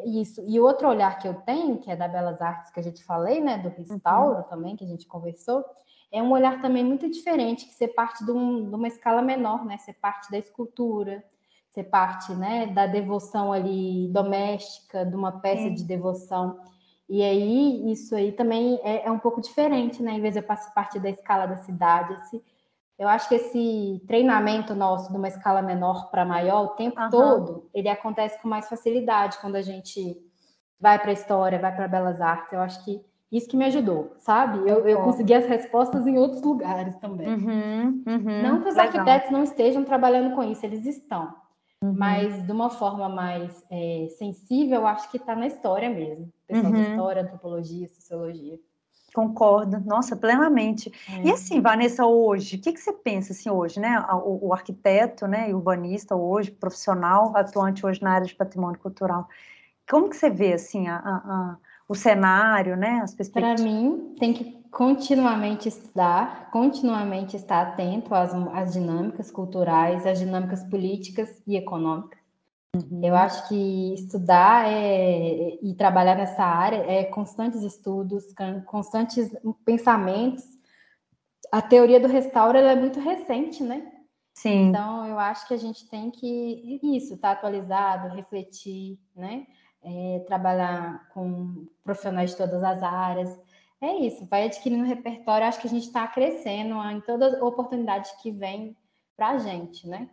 isso. 0.05 0.43
E 0.45 0.59
outro 0.59 0.89
olhar 0.89 1.17
que 1.17 1.27
eu 1.27 1.35
tenho, 1.35 1.79
que 1.79 1.89
é 1.89 1.95
da 1.95 2.07
Belas 2.07 2.39
Artes, 2.41 2.71
que 2.71 2.79
a 2.79 2.83
gente 2.83 3.01
falei, 3.03 3.39
né, 3.41 3.57
do 3.57 3.69
restauro 3.69 4.39
uhum. 4.39 4.43
também, 4.43 4.75
que 4.75 4.83
a 4.83 4.87
gente 4.87 5.07
conversou, 5.07 5.63
é 6.11 6.21
um 6.21 6.31
olhar 6.31 6.61
também 6.61 6.83
muito 6.83 7.09
diferente, 7.09 7.65
que 7.65 7.73
ser 7.73 7.87
parte 7.89 8.23
de, 8.25 8.31
um, 8.31 8.69
de 8.69 8.75
uma 8.75 8.89
escala 8.89 9.21
menor, 9.21 9.65
né, 9.65 9.77
ser 9.77 9.93
parte 9.93 10.29
da 10.29 10.37
escultura, 10.37 11.23
ser 11.74 11.86
parte, 11.86 12.34
né, 12.34 12.67
da 12.67 12.86
devoção 12.86 13.51
ali 13.51 14.07
doméstica, 14.09 15.05
de 15.05 15.15
uma 15.15 15.32
peça 15.39 15.71
de 15.71 15.84
devoção. 15.84 16.59
E 17.09 17.21
aí, 17.21 17.91
isso 17.91 18.15
aí 18.15 18.32
também 18.32 18.80
é, 18.84 19.07
é, 19.07 19.11
um 19.11 19.19
pouco 19.19 19.41
diferente, 19.41 20.01
né, 20.01 20.13
em 20.13 20.21
vez 20.21 20.36
de 20.36 20.39
eu 20.39 20.45
parte 20.74 20.99
da 20.99 21.09
escala 21.09 21.45
da 21.47 21.57
cidade, 21.57 22.13
assim, 22.13 22.41
eu 22.97 23.07
acho 23.07 23.28
que 23.28 23.36
esse 23.36 24.01
treinamento 24.07 24.76
nosso 24.76 25.11
de 25.11 25.17
uma 25.17 25.28
escala 25.28 25.61
menor 25.61 26.11
para 26.11 26.24
maior, 26.24 26.63
o 26.63 26.69
tempo 26.69 27.01
uhum. 27.01 27.09
todo, 27.09 27.69
ele 27.74 27.89
acontece 27.89 28.39
com 28.41 28.47
mais 28.47 28.69
facilidade 28.69 29.39
quando 29.39 29.55
a 29.55 29.61
gente 29.61 30.15
vai 30.80 30.99
para 30.99 31.09
a 31.09 31.13
história, 31.13 31.59
vai 31.59 31.76
para 31.76 31.88
belas 31.88 32.21
artes. 32.21 32.53
Eu 32.53 32.59
acho 32.59 32.84
que 32.86 33.03
isso 33.32 33.49
que 33.49 33.57
me 33.57 33.65
ajudou, 33.65 34.13
sabe? 34.19 34.59
Eu, 34.69 34.88
eu 34.88 35.01
consegui 35.01 35.34
as 35.34 35.45
respostas 35.45 36.05
em 36.05 36.19
outros 36.19 36.43
lugares 36.43 36.95
também. 36.97 37.28
Uhum, 37.28 38.03
uhum, 38.05 38.41
não 38.43 38.61
que 38.61 38.69
os 38.69 38.76
legal. 38.76 38.86
arquitetos 38.86 39.32
não 39.32 39.43
estejam 39.43 39.84
trabalhando 39.84 40.36
com 40.36 40.43
isso, 40.43 40.63
eles 40.63 40.86
estão. 40.86 41.34
Uhum. 41.84 41.93
Mas 41.97 42.45
de 42.45 42.51
uma 42.53 42.69
forma 42.69 43.09
mais 43.09 43.61
é, 43.69 44.07
sensível, 44.17 44.79
eu 44.79 44.88
acho 44.88 45.11
que 45.11 45.17
está 45.17 45.36
na 45.36 45.47
história 45.47 45.89
mesmo. 45.89 46.31
Pessoal 46.47 46.71
da 46.71 46.77
uhum. 46.77 46.91
história, 46.91 47.21
antropologia, 47.23 47.89
sociologia. 47.89 48.57
Concordo, 49.13 49.81
nossa, 49.81 50.15
plenamente. 50.15 50.89
É. 51.09 51.27
E 51.27 51.31
assim, 51.31 51.59
Vanessa, 51.59 52.05
hoje, 52.05 52.55
o 52.55 52.61
que, 52.61 52.71
que 52.71 52.79
você 52.79 52.93
pensa 52.93 53.34
assim 53.34 53.49
hoje, 53.49 53.81
né? 53.81 53.99
O, 54.23 54.47
o, 54.47 54.53
arquiteto, 54.53 55.27
né, 55.27 55.49
e 55.49 55.53
urbanista 55.53 56.15
hoje, 56.15 56.51
profissional, 56.51 57.36
atuante 57.36 57.86
hoje 57.86 58.01
na 58.01 58.11
área 58.11 58.25
de 58.25 58.34
patrimônio 58.34 58.79
cultural. 58.79 59.27
Como 59.88 60.09
que 60.09 60.15
você 60.15 60.29
vê 60.29 60.53
assim 60.53 60.88
a, 60.88 60.95
a, 60.95 61.15
a, 61.15 61.57
o 61.88 61.93
cenário, 61.93 62.77
né? 62.77 63.01
As 63.03 63.13
perspectivas? 63.13 63.61
Para 63.61 63.69
mim, 63.69 64.15
tem 64.17 64.34
que 64.34 64.62
continuamente 64.74 65.69
estudar, 65.69 66.49
continuamente 66.49 67.38
estar 67.38 67.61
atento 67.61 68.13
às, 68.15 68.34
às 68.34 68.74
dinâmicas 68.74 69.30
culturais, 69.30 70.05
às 70.05 70.17
dinâmicas 70.17 70.63
políticas 70.63 71.41
e 71.45 71.55
econômicas. 71.55 72.19
Uhum. 72.76 73.01
Eu 73.03 73.15
acho 73.15 73.47
que 73.47 73.93
estudar 73.93 74.67
é, 74.67 75.59
e 75.61 75.76
trabalhar 75.76 76.15
nessa 76.15 76.43
área 76.43 76.78
é 76.91 77.03
constantes 77.03 77.61
estudos, 77.61 78.24
constantes 78.65 79.32
pensamentos. 79.63 80.43
A 81.51 81.61
teoria 81.61 81.99
do 81.99 82.07
restauro 82.07 82.57
é 82.57 82.76
muito 82.76 82.99
recente, 82.99 83.61
né? 83.61 83.91
Sim. 84.34 84.69
Então, 84.69 85.05
eu 85.05 85.19
acho 85.19 85.47
que 85.47 85.53
a 85.53 85.57
gente 85.57 85.88
tem 85.88 86.09
que, 86.09 86.80
isso, 86.82 87.13
estar 87.13 87.28
tá 87.28 87.34
atualizado, 87.34 88.15
refletir, 88.15 88.97
né? 89.15 89.45
É, 89.84 90.24
trabalhar 90.26 91.09
com 91.09 91.67
profissionais 91.84 92.32
de 92.32 92.38
todas 92.38 92.63
as 92.63 92.82
áreas. 92.82 93.39
É 93.84 93.97
isso, 93.97 94.25
vai 94.27 94.45
adquirindo 94.45 94.86
repertório. 94.86 95.45
Acho 95.45 95.59
que 95.59 95.67
a 95.67 95.69
gente 95.69 95.88
está 95.88 96.07
crescendo 96.07 96.75
em 96.89 97.01
todas 97.01 97.34
as 97.34 97.41
oportunidades 97.41 98.11
que 98.21 98.31
vem 98.31 98.77
para 99.17 99.31
a 99.31 99.38
gente, 99.38 99.86
né? 99.86 100.09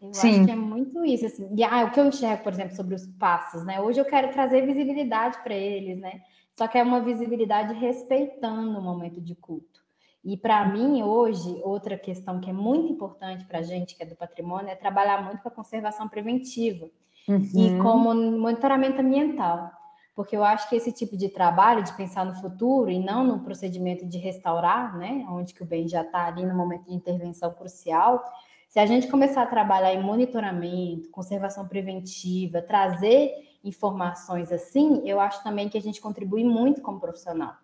Eu 0.00 0.14
Sim. 0.14 0.36
acho 0.36 0.44
que 0.44 0.50
é 0.52 0.56
muito 0.56 1.04
isso. 1.04 1.26
Assim. 1.26 1.52
E 1.52 1.64
ah, 1.64 1.84
o 1.84 1.90
que 1.90 1.98
eu 1.98 2.06
enxergo, 2.06 2.44
por 2.44 2.52
exemplo, 2.52 2.76
sobre 2.76 2.94
os 2.94 3.06
passos, 3.18 3.64
né? 3.64 3.80
Hoje 3.80 4.00
eu 4.00 4.04
quero 4.04 4.32
trazer 4.32 4.64
visibilidade 4.64 5.42
para 5.42 5.52
eles, 5.52 5.98
né? 5.98 6.22
Só 6.56 6.68
que 6.68 6.78
é 6.78 6.82
uma 6.84 7.00
visibilidade 7.00 7.74
respeitando 7.74 8.78
o 8.78 8.82
momento 8.82 9.20
de 9.20 9.34
culto. 9.34 9.82
E 10.24 10.36
para 10.36 10.68
mim, 10.68 11.02
hoje, 11.02 11.60
outra 11.64 11.98
questão 11.98 12.40
que 12.40 12.50
é 12.50 12.52
muito 12.52 12.92
importante 12.92 13.44
para 13.46 13.58
a 13.58 13.62
gente, 13.62 13.96
que 13.96 14.02
é 14.04 14.06
do 14.06 14.14
patrimônio, 14.14 14.68
é 14.68 14.76
trabalhar 14.76 15.24
muito 15.24 15.42
com 15.42 15.48
a 15.48 15.52
conservação 15.52 16.08
preventiva 16.08 16.88
uhum. 17.26 17.50
e 17.52 17.78
como 17.82 18.14
monitoramento 18.14 19.00
ambiental. 19.00 19.72
Porque 20.14 20.36
eu 20.36 20.44
acho 20.44 20.68
que 20.68 20.76
esse 20.76 20.92
tipo 20.92 21.16
de 21.16 21.28
trabalho, 21.28 21.82
de 21.82 21.92
pensar 21.96 22.24
no 22.24 22.34
futuro 22.36 22.90
e 22.90 23.00
não 23.00 23.24
no 23.24 23.40
procedimento 23.40 24.06
de 24.06 24.16
restaurar, 24.18 24.96
né, 24.96 25.26
onde 25.28 25.52
que 25.52 25.62
o 25.62 25.66
bem 25.66 25.88
já 25.88 26.02
está 26.02 26.26
ali 26.26 26.46
no 26.46 26.54
momento 26.54 26.84
de 26.84 26.94
intervenção 26.94 27.52
crucial, 27.52 28.24
se 28.68 28.78
a 28.78 28.86
gente 28.86 29.08
começar 29.08 29.42
a 29.42 29.46
trabalhar 29.46 29.94
em 29.94 30.02
monitoramento, 30.02 31.10
conservação 31.10 31.66
preventiva, 31.66 32.60
trazer 32.60 33.32
informações 33.62 34.50
assim, 34.52 35.00
eu 35.04 35.20
acho 35.20 35.42
também 35.42 35.68
que 35.68 35.78
a 35.78 35.80
gente 35.80 36.00
contribui 36.00 36.44
muito 36.44 36.82
como 36.82 37.00
profissional. 37.00 37.54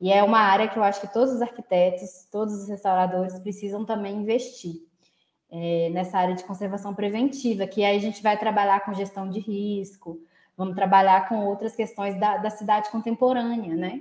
E 0.00 0.12
é 0.12 0.22
uma 0.22 0.38
área 0.38 0.68
que 0.68 0.78
eu 0.78 0.82
acho 0.82 1.00
que 1.00 1.12
todos 1.12 1.34
os 1.34 1.42
arquitetos, 1.42 2.28
todos 2.30 2.54
os 2.54 2.68
restauradores 2.68 3.38
precisam 3.38 3.84
também 3.84 4.16
investir 4.16 4.86
é, 5.50 5.90
nessa 5.90 6.18
área 6.18 6.34
de 6.34 6.44
conservação 6.44 6.94
preventiva, 6.94 7.66
que 7.66 7.84
aí 7.84 7.96
a 7.96 8.00
gente 8.00 8.22
vai 8.22 8.38
trabalhar 8.38 8.84
com 8.84 8.92
gestão 8.92 9.28
de 9.28 9.40
risco, 9.40 10.20
vamos 10.56 10.74
trabalhar 10.74 11.28
com 11.28 11.44
outras 11.46 11.74
questões 11.74 12.18
da, 12.18 12.38
da 12.38 12.50
cidade 12.50 12.90
contemporânea, 12.90 13.74
né? 13.74 14.00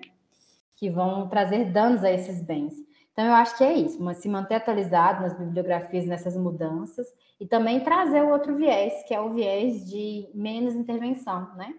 Que 0.76 0.90
vão 0.90 1.28
trazer 1.28 1.72
danos 1.72 2.04
a 2.04 2.12
esses 2.12 2.42
bens. 2.42 2.74
Então, 3.12 3.26
eu 3.26 3.34
acho 3.34 3.58
que 3.58 3.64
é 3.64 3.74
isso, 3.74 4.02
mas 4.04 4.18
se 4.18 4.28
manter 4.28 4.56
atualizado 4.56 5.22
nas 5.22 5.38
bibliografias, 5.38 6.06
nessas 6.06 6.36
mudanças, 6.36 7.08
e 7.40 7.48
também 7.48 7.80
trazer 7.80 8.22
o 8.22 8.30
outro 8.30 8.56
viés, 8.56 9.04
que 9.08 9.14
é 9.14 9.22
o 9.22 9.34
viés 9.34 9.90
de 9.90 10.28
menos 10.34 10.76
intervenção, 10.76 11.56
né? 11.56 11.74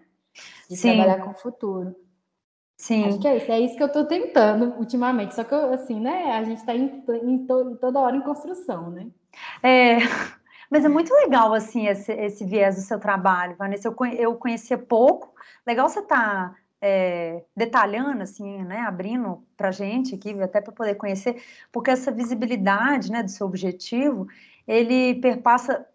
De 0.69 0.75
Sim. 0.75 0.95
trabalhar 0.95 1.23
com 1.23 1.31
o 1.31 1.35
futuro. 1.35 1.95
Sim. 2.75 3.05
Acho 3.05 3.19
que 3.19 3.27
é 3.27 3.37
isso, 3.37 3.51
é 3.51 3.59
isso 3.59 3.75
que 3.75 3.83
eu 3.83 3.87
estou 3.87 4.05
tentando 4.05 4.75
ultimamente. 4.77 5.33
Só 5.33 5.43
que, 5.43 5.53
assim, 5.53 5.99
né, 5.99 6.31
a 6.33 6.43
gente 6.43 6.59
está 6.59 6.75
em, 6.75 7.03
em, 7.23 7.45
to, 7.45 7.75
toda 7.81 7.99
hora 7.99 8.15
em 8.15 8.21
construção, 8.21 8.91
né? 8.91 9.07
É, 9.63 9.97
mas 10.69 10.85
é 10.85 10.89
muito 10.89 11.13
legal, 11.13 11.53
assim, 11.53 11.87
esse, 11.87 12.11
esse 12.11 12.45
viés 12.45 12.75
do 12.75 12.81
seu 12.81 12.99
trabalho, 12.99 13.55
Vanessa. 13.57 13.87
Eu, 13.87 13.95
eu 14.17 14.35
conhecia 14.35 14.77
pouco. 14.77 15.33
Legal 15.65 15.87
você 15.87 15.99
estar 15.99 16.51
tá 16.51 16.55
é, 16.81 17.43
detalhando, 17.55 18.23
assim, 18.23 18.63
né, 18.63 18.81
abrindo 18.81 19.43
para 19.55 19.71
gente 19.71 20.15
aqui, 20.15 20.39
até 20.41 20.61
para 20.61 20.73
poder 20.73 20.95
conhecer, 20.95 21.41
porque 21.71 21.91
essa 21.91 22.11
visibilidade, 22.11 23.11
né, 23.11 23.23
do 23.23 23.31
seu 23.31 23.47
objetivo, 23.47 24.27
ele 24.67 25.15
perpassa, 25.15 25.85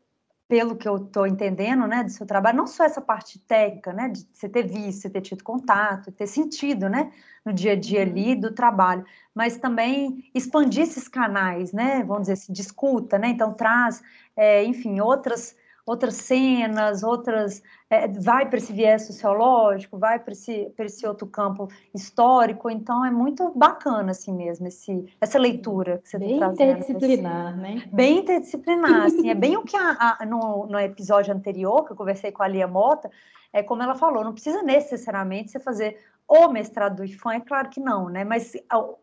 pelo 0.52 0.76
que 0.76 0.86
eu 0.86 0.98
estou 0.98 1.26
entendendo, 1.26 1.86
né, 1.86 2.04
do 2.04 2.10
seu 2.10 2.26
trabalho, 2.26 2.58
não 2.58 2.66
só 2.66 2.84
essa 2.84 3.00
parte 3.00 3.38
técnica, 3.38 3.90
né, 3.90 4.10
de 4.10 4.28
você 4.30 4.46
ter 4.50 4.64
visto, 4.64 5.00
você 5.00 5.08
ter 5.08 5.22
tido 5.22 5.42
contato, 5.42 6.12
ter 6.12 6.26
sentido, 6.26 6.90
né, 6.90 7.10
no 7.42 7.54
dia 7.54 7.72
a 7.72 7.74
dia 7.74 8.02
uhum. 8.02 8.10
ali 8.10 8.34
do 8.36 8.52
trabalho, 8.52 9.02
mas 9.34 9.56
também 9.56 10.30
expandir 10.34 10.82
esses 10.82 11.08
canais, 11.08 11.72
né, 11.72 12.04
vamos 12.04 12.24
dizer 12.24 12.34
assim, 12.34 12.52
de 12.52 12.60
escuta, 12.60 13.18
né, 13.18 13.28
então 13.28 13.54
traz, 13.54 14.02
é, 14.36 14.62
enfim, 14.62 15.00
outras 15.00 15.56
outras 15.84 16.14
cenas, 16.14 17.02
outras. 17.02 17.62
É, 17.90 18.08
vai 18.08 18.48
para 18.48 18.58
esse 18.58 18.72
viés 18.72 19.02
sociológico, 19.02 19.98
vai 19.98 20.18
para 20.18 20.32
esse, 20.32 20.72
esse 20.78 21.06
outro 21.06 21.26
campo 21.26 21.68
histórico, 21.94 22.70
então 22.70 23.04
é 23.04 23.10
muito 23.10 23.52
bacana 23.54 24.12
assim 24.12 24.32
mesmo, 24.32 24.66
esse, 24.66 25.04
essa 25.20 25.38
leitura 25.38 25.98
que 25.98 26.08
você 26.08 26.18
Bem 26.18 26.38
tá 26.40 26.46
trazendo. 26.46 26.78
interdisciplinar, 26.78 27.56
né? 27.56 27.84
Bem 27.92 28.18
interdisciplinar, 28.20 29.02
assim, 29.02 29.28
é 29.28 29.34
bem 29.34 29.58
o 29.58 29.62
que 29.62 29.76
a, 29.76 30.16
a, 30.20 30.24
no, 30.24 30.66
no 30.66 30.78
episódio 30.78 31.34
anterior, 31.34 31.84
que 31.84 31.92
eu 31.92 31.96
conversei 31.96 32.32
com 32.32 32.42
a 32.42 32.48
Lia 32.48 32.66
Mota, 32.66 33.10
é 33.52 33.62
como 33.62 33.82
ela 33.82 33.94
falou, 33.94 34.24
não 34.24 34.32
precisa 34.32 34.62
necessariamente 34.62 35.52
você 35.52 35.60
fazer 35.60 35.98
o 36.26 36.48
mestrado 36.48 36.96
do 36.96 37.04
IFAM, 37.04 37.34
é 37.34 37.40
claro 37.40 37.68
que 37.68 37.78
não, 37.78 38.08
né? 38.08 38.24
Mas 38.24 38.54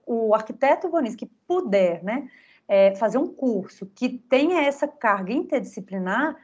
o, 0.08 0.30
o 0.30 0.34
arquiteto 0.34 0.88
urbanista 0.88 1.18
que 1.20 1.32
puder, 1.48 2.04
né? 2.04 2.28
É, 2.68 2.96
fazer 2.96 3.18
um 3.18 3.28
curso 3.28 3.86
que 3.86 4.10
tenha 4.10 4.62
essa 4.62 4.88
carga 4.88 5.34
interdisciplinar, 5.34 6.36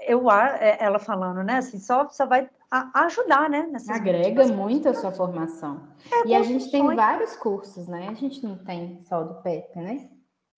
eu 0.00 0.30
é, 0.30 0.78
ela 0.80 0.98
falando, 0.98 1.42
né? 1.42 1.58
Assim, 1.58 1.78
só, 1.78 2.08
só 2.08 2.26
vai 2.26 2.48
ajudar, 2.94 3.50
né? 3.50 3.70
Agrega 3.88 4.46
muito 4.48 4.88
a 4.88 4.94
sua 4.94 5.10
formação. 5.10 5.82
É, 6.10 6.28
e 6.28 6.34
a 6.34 6.42
gente 6.42 6.70
tem 6.70 6.82
vários 6.94 7.36
cursos, 7.36 7.88
né? 7.88 8.08
A 8.08 8.14
gente 8.14 8.44
não 8.44 8.56
tem 8.56 9.00
só 9.04 9.22
do 9.22 9.34
PEP, 9.42 9.76
né? 9.76 10.08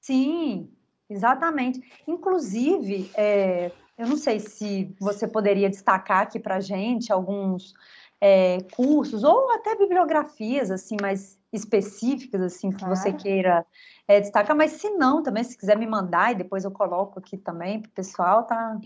Sim, 0.01 0.71
exatamente. 1.09 1.81
Inclusive, 2.07 3.11
é, 3.15 3.71
eu 3.97 4.07
não 4.07 4.17
sei 4.17 4.41
se 4.41 4.95
você 5.01 5.27
poderia 5.27 5.71
destacar 5.71 6.23
aqui 6.23 6.39
para 6.39 6.61
gente 6.61 7.13
alguns 7.13 7.73
é, 8.21 8.59
cursos 8.75 9.25
ou 9.25 9.51
até 9.53 9.75
bibliografias 9.75 10.71
assim 10.71 10.97
mais 11.01 11.37
específicas 11.53 12.41
assim 12.41 12.71
que 12.71 12.79
claro. 12.79 12.95
você 12.95 13.13
queira 13.13 13.67
é, 14.07 14.21
destacar, 14.21 14.57
mas 14.57 14.73
se 14.73 14.91
não, 14.91 15.23
também 15.23 15.45
se 15.45 15.57
quiser 15.57 15.77
me 15.77 15.87
mandar 15.87 16.33
e 16.33 16.37
depois 16.37 16.65
eu 16.65 16.71
coloco 16.71 17.19
aqui 17.19 17.37
também 17.37 17.81
para 17.81 17.89
o 17.89 17.93
pessoal, 17.93 18.45
tá, 18.45 18.79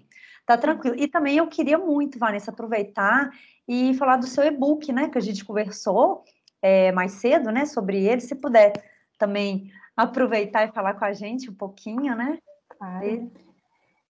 tá 0.46 0.56
tranquilo. 0.56 0.96
E 0.96 1.08
também 1.08 1.36
eu 1.36 1.46
queria 1.48 1.76
muito, 1.76 2.18
Vanessa, 2.18 2.50
aproveitar 2.50 3.30
e 3.68 3.92
falar 3.94 4.16
do 4.16 4.26
seu 4.26 4.44
e-book, 4.44 4.92
né, 4.92 5.08
que 5.08 5.18
a 5.18 5.20
gente 5.20 5.44
conversou 5.44 6.24
é, 6.62 6.92
mais 6.92 7.12
cedo, 7.12 7.50
né, 7.50 7.66
sobre 7.66 8.04
ele, 8.04 8.20
se 8.20 8.34
puder 8.34 8.72
também 9.18 9.70
aproveitar 9.96 10.64
e 10.64 10.72
falar 10.72 10.94
com 10.94 11.04
a 11.04 11.12
gente 11.12 11.50
um 11.50 11.54
pouquinho, 11.54 12.14
né? 12.14 12.38
Claro. 12.68 13.30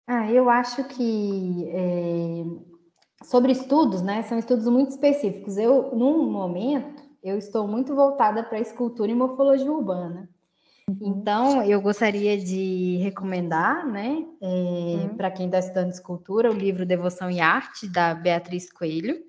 Ah, 0.07 0.31
eu 0.31 0.49
acho 0.49 0.83
que 0.83 1.67
é, 1.69 2.43
sobre 3.23 3.51
estudos, 3.51 4.01
né? 4.01 4.23
São 4.23 4.37
estudos 4.37 4.67
muito 4.67 4.91
específicos. 4.91 5.57
Eu, 5.57 5.95
num 5.95 6.29
momento, 6.29 7.03
eu 7.23 7.37
estou 7.37 7.67
muito 7.67 7.95
voltada 7.95 8.43
para 8.43 8.59
escultura 8.59 9.11
e 9.11 9.15
morfologia 9.15 9.71
urbana. 9.71 10.29
Uhum. 10.89 10.97
Então, 11.01 11.63
eu 11.63 11.81
gostaria 11.81 12.37
de 12.37 12.97
recomendar, 12.97 13.87
né, 13.87 14.23
é, 14.41 14.45
uhum. 14.45 15.17
para 15.17 15.31
quem 15.31 15.47
está 15.47 15.59
estudando 15.59 15.91
escultura, 15.91 16.51
o 16.51 16.53
livro 16.53 16.85
Devoção 16.85 17.29
e 17.29 17.39
Arte, 17.39 17.91
da 17.91 18.13
Beatriz 18.13 18.71
Coelho, 18.71 19.23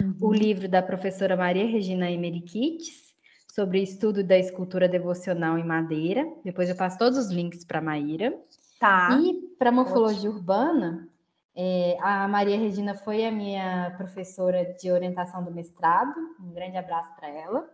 uhum. 0.00 0.14
o 0.20 0.32
livro 0.32 0.68
da 0.68 0.82
professora 0.82 1.36
Maria 1.36 1.66
Regina 1.66 2.10
Emeriquites, 2.10 3.12
sobre 3.50 3.82
estudo 3.82 4.22
da 4.24 4.38
escultura 4.38 4.88
devocional 4.88 5.58
em 5.58 5.64
madeira. 5.64 6.26
Depois 6.44 6.70
eu 6.70 6.76
passo 6.76 6.98
todos 6.98 7.18
os 7.18 7.30
links 7.30 7.64
para 7.64 7.80
a 7.80 7.82
Maíra. 7.82 8.34
Tá. 8.80 9.18
E 9.22 9.34
para 9.58 9.70
morfologia 9.70 10.30
Ótimo. 10.30 10.36
urbana, 10.36 11.08
é, 11.54 11.98
a 12.00 12.26
Maria 12.28 12.58
Regina 12.58 12.94
foi 12.94 13.26
a 13.26 13.30
minha 13.30 13.94
professora 13.98 14.74
de 14.80 14.90
orientação 14.90 15.44
do 15.44 15.50
mestrado. 15.50 16.14
Um 16.40 16.50
grande 16.52 16.78
abraço 16.78 17.14
para 17.14 17.28
ela. 17.28 17.68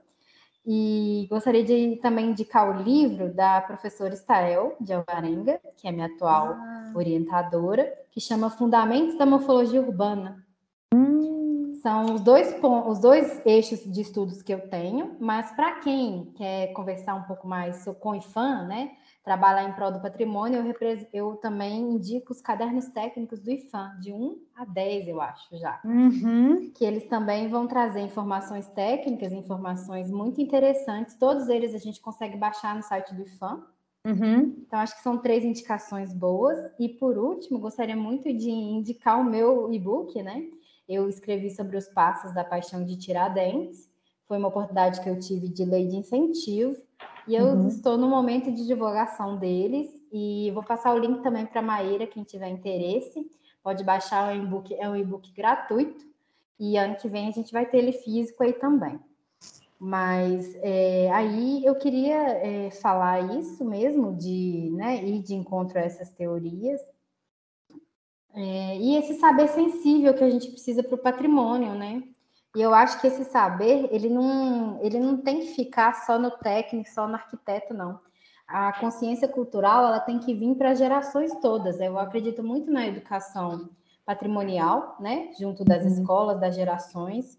E 0.71 1.27
gostaria 1.31 1.64
de 1.64 1.97
também 1.97 2.27
indicar 2.27 2.69
o 2.69 2.83
livro 2.83 3.33
da 3.33 3.59
professora 3.62 4.12
Estael 4.12 4.77
de 4.79 4.93
Alvarenga, 4.93 5.59
que 5.79 5.89
é 5.89 5.91
minha 5.91 6.09
atual 6.09 6.49
ah. 6.49 6.93
orientadora, 6.95 7.91
que 8.11 8.21
chama 8.21 8.51
Fundamentos 8.51 9.16
da 9.16 9.25
Morfologia 9.25 9.81
Urbana. 9.81 10.45
Hum. 10.93 11.73
São 11.83 12.14
os 12.14 12.21
dois, 12.21 12.55
os 12.87 12.99
dois 12.99 13.41
eixos 13.47 13.83
de 13.91 14.03
estudos 14.03 14.43
que 14.43 14.53
eu 14.53 14.69
tenho, 14.69 15.16
mas 15.19 15.51
para 15.53 15.77
quem 15.77 16.35
quer 16.37 16.66
conversar 16.75 17.14
um 17.14 17.23
pouco 17.23 17.49
mais 17.49 17.87
com 17.99 18.11
o 18.11 18.16
IFAM, 18.16 18.66
né? 18.66 18.91
Trabalhar 19.29 19.68
em 19.68 19.74
prol 19.74 19.93
do 19.93 20.01
patrimônio, 20.01 20.74
eu, 20.81 20.99
eu, 21.12 21.37
também 21.37 21.83
indico 21.83 22.33
os 22.33 22.41
cadernos 22.41 22.87
técnicos 22.87 23.41
do 23.41 23.51
IFAM, 23.51 24.01
de 24.01 24.11
1 24.11 24.39
a 24.57 24.64
10, 24.64 25.07
eu 25.07 25.20
acho 25.20 25.55
já. 25.59 25.79
Uhum. 25.85 26.70
Que 26.74 26.83
eles 26.83 27.05
também 27.09 27.47
vão 27.47 27.66
trazer 27.66 28.01
informações 28.01 28.66
técnicas, 28.68 29.31
informações 29.31 30.11
muito 30.11 30.41
interessantes. 30.41 31.14
Todos 31.14 31.47
eles 31.51 31.74
a 31.74 31.79
gente 31.79 32.01
consegue 32.01 32.39
baixar 32.39 32.74
no 32.74 32.83
site 32.83 33.14
do 33.14 33.20
IFAM. 33.20 33.66
Uhum. 34.07 34.57
Então, 34.66 34.79
acho 34.79 34.97
que 34.97 35.03
são 35.03 35.18
três 35.18 35.45
indicações 35.45 36.14
boas. 36.14 36.59
E 36.81 36.89
por 36.89 37.18
último, 37.18 37.59
gostaria 37.59 37.97
muito 37.97 38.33
de 38.33 38.49
indicar 38.49 39.20
o 39.20 39.24
meu 39.24 39.70
e-book, 39.70 40.22
né? 40.22 40.43
Eu 40.89 41.07
escrevi 41.07 41.51
sobre 41.51 41.76
os 41.76 41.87
passos 41.87 42.33
da 42.33 42.45
paixão 42.45 42.83
de 42.83 42.97
Tiradentes. 42.97 43.91
Foi 44.29 44.37
uma 44.37 44.49
oportunidade 44.49 45.01
que 45.01 45.09
eu 45.09 45.18
tive 45.18 45.49
de 45.49 45.64
lei 45.64 45.87
de 45.87 45.97
incentivo 45.97 46.76
e 47.26 47.35
eu 47.35 47.47
uhum. 47.47 47.66
estou 47.66 47.97
no 47.97 48.09
momento 48.09 48.53
de 48.53 48.66
divulgação 48.66 49.39
deles 49.39 49.89
e 50.12 50.51
vou 50.53 50.62
passar 50.62 50.95
o 50.95 50.99
link 50.99 51.22
também 51.22 51.47
para 51.47 51.61
a 51.61 51.64
Maíra, 51.64 52.07
quem 52.07 52.22
tiver 52.22 52.49
interesse. 52.49 53.26
Pode 53.62 53.83
baixar 53.85 54.33
o 54.33 54.37
e-book, 54.37 54.74
é 54.74 54.89
um 54.89 54.97
e-book 54.97 55.33
gratuito. 55.33 56.07
E 56.61 56.76
ano 56.76 56.97
que 56.97 57.09
vem 57.09 57.29
a 57.29 57.31
gente 57.31 57.53
vai 57.53 57.66
ter 57.66 57.79
ele 57.79 57.93
físico 57.93 58.43
aí 58.43 58.53
também. 58.53 58.99
Mas 59.79 60.55
é, 60.57 61.11
aí 61.12 61.64
eu 61.64 61.74
queria 61.76 62.16
é, 62.16 62.70
falar 62.70 63.39
isso 63.39 63.64
mesmo, 63.64 64.14
de 64.16 64.70
né, 64.72 65.05
ir 65.05 65.22
de 65.22 65.35
encontro 65.35 65.79
a 65.79 65.83
essas 65.83 66.11
teorias. 66.11 66.81
É, 68.35 68.76
e 68.76 68.97
esse 68.97 69.14
saber 69.14 69.49
sensível 69.49 70.14
que 70.14 70.24
a 70.24 70.31
gente 70.31 70.51
precisa 70.51 70.83
para 70.83 70.95
o 70.95 70.99
patrimônio, 70.99 71.74
né? 71.74 72.03
E 72.57 72.61
eu 72.61 72.75
acho 72.75 73.01
que 73.01 73.07
esse 73.07 73.25
saber, 73.25 73.89
ele 73.93 74.09
não, 74.09 74.83
ele 74.83 74.99
não 74.99 75.19
tem 75.19 75.41
que 75.41 75.49
ficar 75.49 75.93
só 76.07 76.19
no 76.19 76.31
técnico, 76.31 76.89
só 76.89 77.07
no 77.07 77.15
arquiteto, 77.15 77.75
não. 77.75 78.01
A 78.47 78.73
consciência 78.81 79.29
cultural, 79.29 79.87
ela 79.87 80.01
tem 80.01 80.19
que 80.19 80.33
vir 80.33 80.55
para 80.55 80.75
gerações 80.75 81.35
todas. 81.41 81.79
Eu 81.81 81.99
acredito 81.99 82.43
muito 82.43 82.71
na 82.71 82.87
educação 82.87 83.69
patrimonial, 84.09 84.97
né, 84.99 85.31
junto 85.39 85.63
das 85.63 85.83
uhum. 85.83 85.89
escolas, 85.89 86.41
das 86.41 86.55
gerações, 86.55 87.39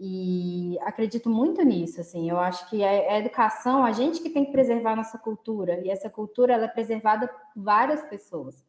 e 0.00 0.78
acredito 0.80 1.28
muito 1.28 1.62
nisso, 1.62 2.00
assim, 2.00 2.30
eu 2.30 2.38
acho 2.38 2.66
que 2.70 2.82
a, 2.82 3.18
educação, 3.18 3.84
a 3.84 3.92
gente 3.92 4.22
que 4.22 4.30
tem 4.30 4.46
que 4.46 4.52
preservar 4.52 4.92
a 4.92 4.96
nossa 4.96 5.18
cultura, 5.18 5.78
e 5.84 5.90
essa 5.90 6.08
cultura, 6.08 6.54
ela 6.54 6.64
é 6.64 6.68
preservada 6.68 7.28
por 7.28 7.62
várias 7.62 8.00
pessoas, 8.04 8.64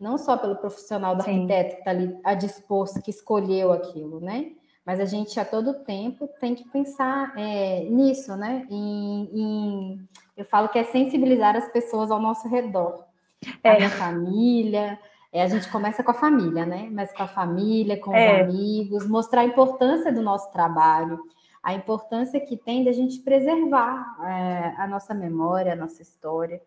não 0.00 0.18
só 0.18 0.36
pelo 0.36 0.56
profissional 0.56 1.14
do 1.14 1.22
Sim. 1.22 1.42
arquiteto 1.42 1.74
que 1.74 1.78
está 1.78 1.90
ali 1.92 2.18
a 2.24 2.34
dispor, 2.34 2.86
que 3.04 3.10
escolheu 3.10 3.70
aquilo, 3.70 4.18
né, 4.18 4.56
mas 4.84 5.00
a 5.00 5.04
gente 5.04 5.40
a 5.40 5.44
todo 5.44 5.82
tempo 5.84 6.28
tem 6.40 6.54
que 6.54 6.68
pensar 6.68 7.32
é, 7.38 7.84
nisso, 7.84 8.36
né? 8.36 8.66
Em, 8.68 9.30
em, 9.32 10.08
eu 10.36 10.44
falo 10.44 10.68
que 10.68 10.78
é 10.78 10.84
sensibilizar 10.84 11.56
as 11.56 11.68
pessoas 11.72 12.10
ao 12.10 12.20
nosso 12.20 12.48
redor, 12.48 13.04
é. 13.62 13.70
a 13.70 13.76
minha 13.76 13.90
família. 13.90 14.98
É, 15.32 15.42
a 15.42 15.48
gente 15.48 15.68
começa 15.70 16.02
com 16.04 16.10
a 16.10 16.14
família, 16.14 16.66
né? 16.66 16.88
Mas 16.92 17.12
com 17.12 17.22
a 17.22 17.28
família, 17.28 17.98
com 17.98 18.14
é. 18.14 18.42
os 18.42 18.50
amigos, 18.50 19.08
mostrar 19.08 19.40
a 19.40 19.44
importância 19.44 20.12
do 20.12 20.22
nosso 20.22 20.52
trabalho, 20.52 21.18
a 21.62 21.72
importância 21.72 22.38
que 22.38 22.56
tem 22.56 22.84
da 22.84 22.92
gente 22.92 23.18
preservar 23.20 24.16
é, 24.22 24.74
a 24.76 24.86
nossa 24.86 25.14
memória, 25.14 25.72
a 25.72 25.76
nossa 25.76 26.02
história. 26.02 26.60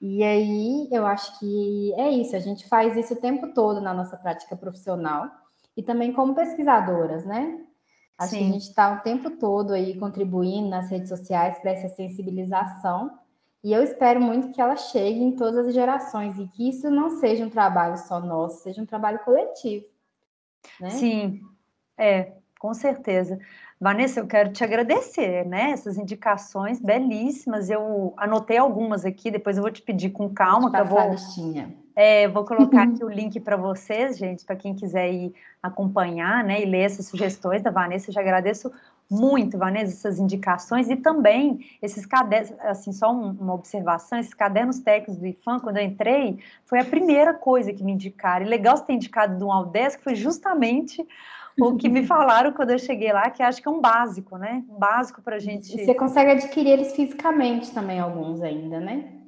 E 0.00 0.22
aí 0.22 0.88
eu 0.92 1.06
acho 1.06 1.38
que 1.38 1.94
é 1.94 2.10
isso, 2.10 2.36
a 2.36 2.38
gente 2.38 2.68
faz 2.68 2.96
isso 2.96 3.14
o 3.14 3.20
tempo 3.20 3.52
todo 3.54 3.80
na 3.80 3.92
nossa 3.92 4.16
prática 4.16 4.54
profissional 4.56 5.28
e 5.76 5.82
também 5.82 6.12
como 6.12 6.34
pesquisadoras, 6.34 7.24
né? 7.24 7.60
Acho 8.18 8.32
Sim. 8.32 8.38
que 8.38 8.44
a 8.44 8.52
gente 8.52 8.68
está 8.68 8.92
o 8.92 9.00
tempo 9.00 9.30
todo 9.30 9.72
aí 9.72 9.98
contribuindo 9.98 10.68
nas 10.68 10.90
redes 10.90 11.08
sociais 11.08 11.58
para 11.58 11.70
essa 11.70 11.88
sensibilização. 11.88 13.18
E 13.62 13.72
eu 13.72 13.82
espero 13.82 14.20
muito 14.20 14.52
que 14.52 14.60
ela 14.60 14.76
chegue 14.76 15.20
em 15.22 15.36
todas 15.36 15.68
as 15.68 15.74
gerações 15.74 16.38
e 16.38 16.46
que 16.48 16.68
isso 16.68 16.90
não 16.90 17.18
seja 17.18 17.44
um 17.44 17.50
trabalho 17.50 17.96
só 17.96 18.20
nosso, 18.20 18.62
seja 18.62 18.80
um 18.80 18.86
trabalho 18.86 19.18
coletivo. 19.20 19.86
Né? 20.78 20.90
Sim, 20.90 21.40
é, 21.96 22.32
com 22.58 22.74
certeza. 22.74 23.38
Vanessa, 23.80 24.20
eu 24.20 24.26
quero 24.26 24.52
te 24.52 24.62
agradecer, 24.62 25.46
né? 25.46 25.70
Essas 25.70 25.96
indicações 25.96 26.78
belíssimas. 26.78 27.70
Eu 27.70 28.12
anotei 28.18 28.58
algumas 28.58 29.06
aqui, 29.06 29.30
depois 29.30 29.56
eu 29.56 29.62
vou 29.62 29.72
te 29.72 29.80
pedir 29.80 30.10
com 30.10 30.28
calma, 30.28 30.70
que 30.70 30.78
eu 30.78 30.84
vou. 30.84 30.98
A 30.98 31.06
listinha. 31.06 31.74
É, 32.02 32.26
vou 32.26 32.46
colocar 32.46 32.84
aqui 32.84 33.04
o 33.04 33.10
link 33.10 33.38
para 33.40 33.58
vocês, 33.58 34.16
gente, 34.16 34.42
para 34.42 34.56
quem 34.56 34.74
quiser 34.74 35.12
ir 35.12 35.34
acompanhar, 35.62 36.42
né, 36.42 36.62
e 36.62 36.64
ler 36.64 36.84
essas 36.86 37.04
sugestões 37.04 37.60
da 37.60 37.70
Vanessa. 37.70 38.08
Eu 38.08 38.14
já 38.14 38.22
agradeço 38.22 38.72
muito, 39.10 39.58
Vanessa, 39.58 39.92
essas 39.92 40.18
indicações 40.18 40.88
e 40.88 40.96
também 40.96 41.60
esses 41.82 42.06
cadernos, 42.06 42.54
assim, 42.60 42.90
só 42.90 43.12
uma 43.12 43.52
observação, 43.52 44.18
esses 44.18 44.32
cadernos 44.32 44.78
técnicos 44.78 45.18
do 45.18 45.26
IFAM, 45.26 45.60
quando 45.60 45.76
eu 45.76 45.84
entrei, 45.84 46.38
foi 46.64 46.80
a 46.80 46.84
primeira 46.86 47.34
coisa 47.34 47.70
que 47.70 47.84
me 47.84 47.92
indicaram. 47.92 48.46
E 48.46 48.48
legal 48.48 48.78
você 48.78 48.86
ter 48.86 48.94
indicado 48.94 49.38
do 49.38 49.52
Aldes, 49.52 49.96
que 49.96 50.02
foi 50.02 50.14
justamente 50.14 51.06
o 51.60 51.76
que 51.76 51.90
me 51.90 52.06
falaram 52.06 52.50
quando 52.52 52.70
eu 52.70 52.78
cheguei 52.78 53.12
lá, 53.12 53.28
que 53.28 53.42
acho 53.42 53.60
que 53.60 53.68
é 53.68 53.70
um 53.70 53.80
básico, 53.80 54.38
né? 54.38 54.64
Um 54.70 54.78
básico 54.78 55.20
para 55.20 55.36
a 55.36 55.38
gente. 55.38 55.70
Você 55.70 55.94
consegue 55.94 56.30
adquirir 56.30 56.70
eles 56.70 56.96
fisicamente 56.96 57.70
também, 57.72 58.00
alguns 58.00 58.40
ainda, 58.40 58.80
né? 58.80 59.19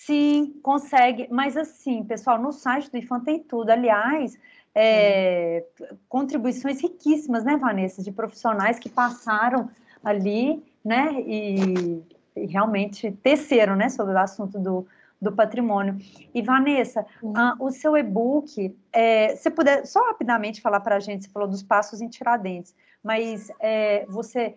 Sim, 0.00 0.58
consegue. 0.62 1.28
Mas 1.30 1.58
assim, 1.58 2.02
pessoal, 2.02 2.40
no 2.40 2.52
site 2.52 2.90
do 2.90 2.96
IFAM 2.96 3.20
tem 3.20 3.38
tudo. 3.38 3.68
Aliás, 3.68 4.38
é, 4.74 5.62
contribuições 6.08 6.80
riquíssimas, 6.80 7.44
né, 7.44 7.58
Vanessa, 7.58 8.02
de 8.02 8.10
profissionais 8.10 8.78
que 8.78 8.88
passaram 8.88 9.68
ali, 10.02 10.64
né, 10.82 11.12
e, 11.20 12.02
e 12.34 12.46
realmente 12.46 13.12
teceram, 13.22 13.76
né, 13.76 13.90
sobre 13.90 14.14
o 14.14 14.18
assunto 14.18 14.58
do, 14.58 14.86
do 15.20 15.32
patrimônio. 15.32 15.98
E 16.32 16.40
Vanessa, 16.40 17.04
ah, 17.36 17.54
o 17.60 17.70
seu 17.70 17.94
e-book, 17.94 18.74
é, 18.90 19.36
se 19.36 19.50
puder 19.50 19.84
só 19.86 20.02
rapidamente 20.06 20.62
falar 20.62 20.80
para 20.80 20.96
a 20.96 21.00
gente, 21.00 21.26
você 21.26 21.30
falou 21.30 21.46
dos 21.46 21.62
passos 21.62 22.00
em 22.00 22.08
Tiradentes, 22.08 22.74
mas 23.04 23.52
é, 23.60 24.06
você 24.06 24.56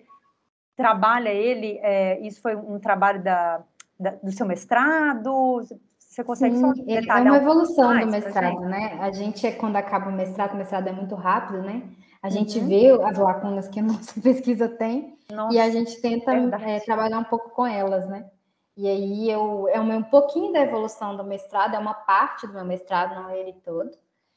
trabalha 0.73 1.29
ele, 1.29 1.79
é, 1.81 2.17
isso 2.21 2.41
foi 2.41 2.55
um 2.55 2.79
trabalho 2.79 3.21
da 3.21 3.61
da, 3.99 4.11
do 4.11 4.31
seu 4.31 4.45
mestrado? 4.45 5.63
Você 5.97 6.23
consegue 6.23 6.55
Sim, 6.55 6.61
só 6.61 6.73
detalhar? 6.73 7.25
É 7.25 7.29
uma 7.31 7.37
evolução 7.37 7.91
um 7.91 7.99
do 8.01 8.07
mestrado, 8.07 8.61
né? 8.61 8.97
A 9.01 9.11
gente, 9.11 9.51
quando 9.53 9.77
acaba 9.77 10.09
o 10.09 10.13
mestrado, 10.13 10.53
o 10.53 10.57
mestrado 10.57 10.87
é 10.87 10.91
muito 10.91 11.15
rápido, 11.15 11.61
né? 11.63 11.83
A 12.21 12.29
gente 12.29 12.59
uhum. 12.59 12.67
vê 12.67 12.91
as 13.03 13.17
lacunas 13.17 13.67
que 13.67 13.79
a 13.79 13.83
nossa 13.83 14.21
pesquisa 14.21 14.69
tem 14.69 15.17
nossa, 15.31 15.55
e 15.55 15.59
a 15.59 15.69
gente 15.69 15.99
tenta 15.99 16.31
é, 16.33 16.79
trabalhar 16.79 17.19
um 17.19 17.23
pouco 17.23 17.49
com 17.49 17.65
elas, 17.65 18.07
né? 18.07 18.29
E 18.75 18.87
aí 18.87 19.29
eu, 19.29 19.67
é 19.67 19.79
um 19.79 20.03
pouquinho 20.03 20.51
da 20.51 20.61
evolução 20.61 21.15
do 21.15 21.23
mestrado, 21.23 21.75
é 21.75 21.79
uma 21.79 21.93
parte 21.93 22.47
do 22.47 22.53
meu 22.53 22.65
mestrado, 22.65 23.15
não 23.15 23.29
é 23.29 23.39
ele 23.39 23.53
todo. 23.63 23.91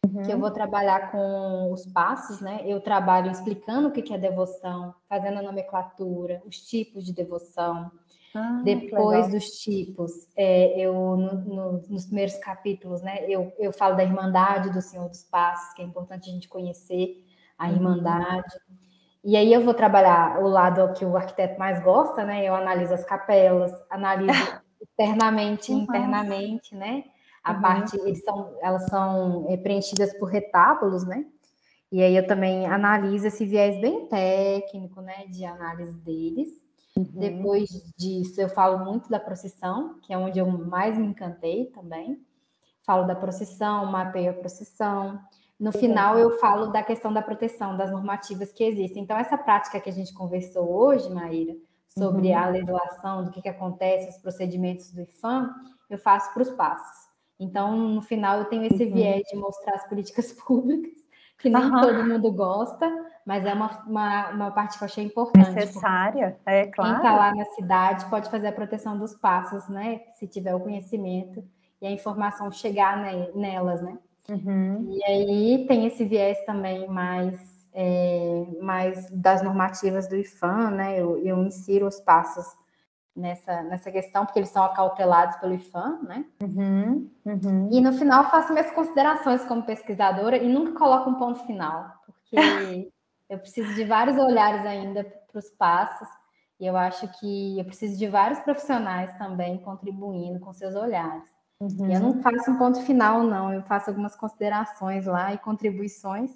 uhum. 0.05 0.23
que 0.23 0.31
eu 0.31 0.39
vou 0.39 0.51
trabalhar 0.51 1.11
com 1.11 1.73
os 1.73 1.87
passos, 1.87 2.41
né? 2.41 2.63
Eu 2.65 2.81
trabalho 2.81 3.31
explicando 3.31 3.89
o 3.89 3.93
que 3.93 4.13
é 4.13 4.19
devoção, 4.19 4.95
fazendo 5.09 5.39
a 5.39 5.43
nomenclatura, 5.43 6.43
os 6.45 6.59
tipos 6.59 7.05
de 7.05 7.13
devoção. 7.13 7.91
Ah, 8.39 8.61
Depois 8.63 9.31
dos 9.31 9.47
tipos, 9.61 10.13
é, 10.37 10.79
eu 10.79 10.93
no, 10.93 11.35
no, 11.41 11.73
nos 11.89 12.05
primeiros 12.05 12.37
capítulos, 12.37 13.01
né? 13.01 13.25
Eu, 13.27 13.51
eu 13.59 13.73
falo 13.73 13.97
da 13.97 14.05
Irmandade 14.05 14.69
do 14.69 14.83
Senhor 14.83 15.09
dos 15.09 15.23
Passos, 15.23 15.73
que 15.73 15.81
é 15.81 15.85
importante 15.87 16.29
a 16.29 16.33
gente 16.35 16.47
conhecer 16.47 17.25
a 17.57 17.67
uhum. 17.67 17.77
Irmandade. 17.77 18.55
E 19.25 19.39
aí 19.39 19.51
eu 19.51 19.65
vou 19.65 19.73
trabalhar 19.73 20.39
o 20.39 20.49
lado 20.49 20.93
que 20.93 21.03
o 21.03 21.17
arquiteto 21.17 21.59
mais 21.59 21.83
gosta, 21.83 22.27
né? 22.27 22.45
Eu 22.47 22.55
analiso 22.55 22.93
as 22.93 23.05
capelas, 23.05 23.73
analiso 23.89 24.29
externamente 24.83 25.73
e 25.73 25.77
internamente, 25.77 26.75
né? 26.75 27.05
A 27.43 27.55
uhum. 27.55 27.63
parte, 27.63 27.97
eles 27.97 28.23
são, 28.23 28.55
elas 28.61 28.85
são 28.91 29.47
é, 29.49 29.57
preenchidas 29.57 30.13
por 30.19 30.27
retábulos, 30.27 31.07
né? 31.07 31.25
E 31.91 32.03
aí 32.03 32.15
eu 32.15 32.27
também 32.27 32.67
analiso 32.67 33.29
esse 33.29 33.47
viés 33.47 33.81
bem 33.81 34.07
técnico, 34.09 35.01
né? 35.01 35.25
De 35.31 35.43
análise 35.47 35.99
deles. 36.01 36.66
Uhum. 36.97 37.05
Depois 37.13 37.69
disso, 37.97 38.41
eu 38.41 38.49
falo 38.49 38.85
muito 38.85 39.09
da 39.09 39.21
procissão, 39.21 39.99
que 40.01 40.13
é 40.13 40.19
onde 40.19 40.39
eu 40.39 40.47
mais 40.47 40.97
me 40.97 41.07
encantei 41.07 41.67
também. 41.67 42.21
Falo 42.85 43.05
da 43.05 43.15
procissão, 43.15 43.87
mapeio 43.87 44.31
a 44.31 44.35
procissão. 44.35 45.21
No 45.59 45.73
final, 45.73 46.19
eu 46.19 46.39
falo 46.39 46.67
da 46.67 46.83
questão 46.83 47.13
da 47.13 47.23
proteção, 47.23 47.77
das 47.77 47.91
normativas 47.91 48.53
que 48.53 48.63
existem. 48.63 49.03
Então, 49.03 49.17
essa 49.17 49.37
prática 49.37 49.81
que 49.81 49.89
a 49.89 49.93
gente 49.93 50.13
conversou 50.13 50.71
hoje, 50.71 51.11
Maíra, 51.11 51.55
sobre 51.89 52.29
uhum. 52.29 52.39
a 52.39 52.49
legislação, 52.49 53.25
do 53.25 53.31
que, 53.31 53.41
que 53.41 53.49
acontece, 53.49 54.11
os 54.11 54.19
procedimentos 54.19 54.93
do 54.93 55.03
IFAM, 55.03 55.55
eu 55.89 55.99
faço 55.99 56.33
para 56.33 56.43
os 56.43 56.51
passos. 56.51 57.07
Então, 57.39 57.77
no 57.77 58.03
final, 58.03 58.39
eu 58.39 58.45
tenho 58.47 58.65
esse 58.65 58.85
uhum. 58.85 58.93
viés 58.93 59.23
de 59.31 59.37
mostrar 59.37 59.75
as 59.75 59.89
políticas 59.89 60.33
públicas, 60.45 60.93
que 61.39 61.49
nem 61.49 61.65
uhum. 61.65 61.81
todo 61.81 62.05
mundo 62.05 62.33
gosta, 62.33 62.91
mas 63.27 63.45
é 63.45 63.53
uma, 63.53 63.83
uma, 63.85 64.31
uma, 64.31 64.51
parte 64.53 64.79
que 64.79 64.85
eu 64.85 64.87
achei 64.87 65.05
importante. 65.05 65.51
Necessária, 65.51 66.39
é 66.47 66.69
claro. 66.69 66.93
Quem 66.93 66.97
está 66.99 67.17
lá 67.17 67.35
na 67.35 67.45
cidade 67.47 68.07
pode 68.07 68.31
fazer 68.31 68.47
a 68.47 68.53
proteção 68.53 68.97
dos 68.97 69.17
passos, 69.17 69.69
né? 69.69 70.03
Se 70.15 70.29
tiver 70.29 70.55
o 70.55 70.61
conhecimento 70.61 71.45
e 71.83 71.87
a 71.89 71.91
informação 71.91 72.53
chegar 72.53 72.97
nelas, 73.35 73.83
né? 73.83 73.99
Uhum. 74.29 74.93
E 74.93 75.05
aí 75.05 75.67
tem 75.67 75.87
esse 75.87 76.05
viés 76.05 76.39
também 76.47 76.87
mais, 76.87 77.67
é, 77.75 78.47
mais 78.63 79.11
das 79.11 79.43
normativas 79.43 80.07
do 80.07 80.15
IFAM, 80.15 80.71
né? 80.71 81.01
Eu, 81.01 81.19
eu 81.19 81.43
insiro 81.43 81.89
os 81.89 81.99
passos 81.99 82.47
nessa, 83.15 83.63
nessa 83.65 83.91
questão, 83.91 84.25
porque 84.25 84.39
eles 84.39 84.51
são 84.51 84.63
acautelados 84.63 85.37
pelo 85.39 85.55
IFAM, 85.55 85.99
né? 86.03 86.25
Uhum, 86.41 87.11
uhum. 87.25 87.69
E 87.73 87.81
no 87.81 87.93
final 87.93 88.31
faço 88.31 88.53
minhas 88.53 88.71
considerações 88.71 89.45
como 89.47 89.65
pesquisadora 89.65 90.37
e 90.37 90.49
nunca 90.49 90.79
coloco 90.79 91.11
um 91.11 91.15
ponto 91.15 91.45
final, 91.45 91.93
porque 92.05 92.37
eu 93.29 93.39
preciso 93.39 93.75
de 93.75 93.85
vários 93.85 94.17
olhares 94.17 94.65
ainda 94.65 95.05
para 95.05 95.39
os 95.39 95.51
passos, 95.51 96.09
e 96.59 96.67
eu 96.67 96.77
acho 96.77 97.07
que 97.19 97.59
eu 97.59 97.65
preciso 97.65 97.99
de 97.99 98.09
vários 98.09 98.41
profissionais 98.41 99.17
também 99.19 99.59
contribuindo 99.59 100.41
com 100.41 100.53
seus 100.53 100.75
olhares. 100.75 101.25
Uhum. 101.61 101.91
Eu 101.91 102.01
não 102.01 102.23
faço 102.23 102.51
um 102.51 102.59
ponto 102.59 102.81
final, 102.83 103.23
não. 103.23 103.53
Eu 103.53 103.63
faço 103.63 103.91
algumas 103.91 104.15
considerações 104.15 105.07
lá 105.07 105.33
e 105.33 105.39
contribuições 105.39 106.31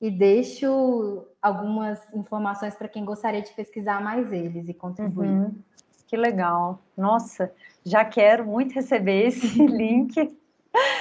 e 0.00 0.10
deixo 0.10 1.26
algumas 1.40 2.00
informações 2.12 2.74
para 2.74 2.88
quem 2.88 3.04
gostaria 3.04 3.42
de 3.42 3.52
pesquisar 3.52 4.02
mais 4.02 4.32
eles 4.32 4.68
e 4.68 4.74
contribuir. 4.74 5.28
Uhum. 5.28 5.54
Que 6.06 6.16
legal. 6.16 6.80
Nossa, 6.96 7.52
já 7.84 8.04
quero 8.04 8.46
muito 8.46 8.74
receber 8.74 9.28
esse 9.28 9.46
link. 9.66 10.36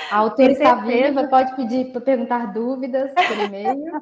A 0.09 0.17
autora 0.17 0.51
está 0.51 0.75
viva, 0.75 1.27
pode 1.27 1.55
pedir 1.55 1.91
para 1.91 2.01
perguntar 2.01 2.53
dúvidas 2.53 3.11
por 3.13 3.37
e-mail. 3.37 4.01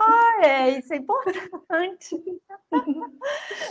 Ah, 0.00 0.40
é, 0.42 0.78
isso 0.78 0.92
é 0.92 0.96
importante. 0.96 2.22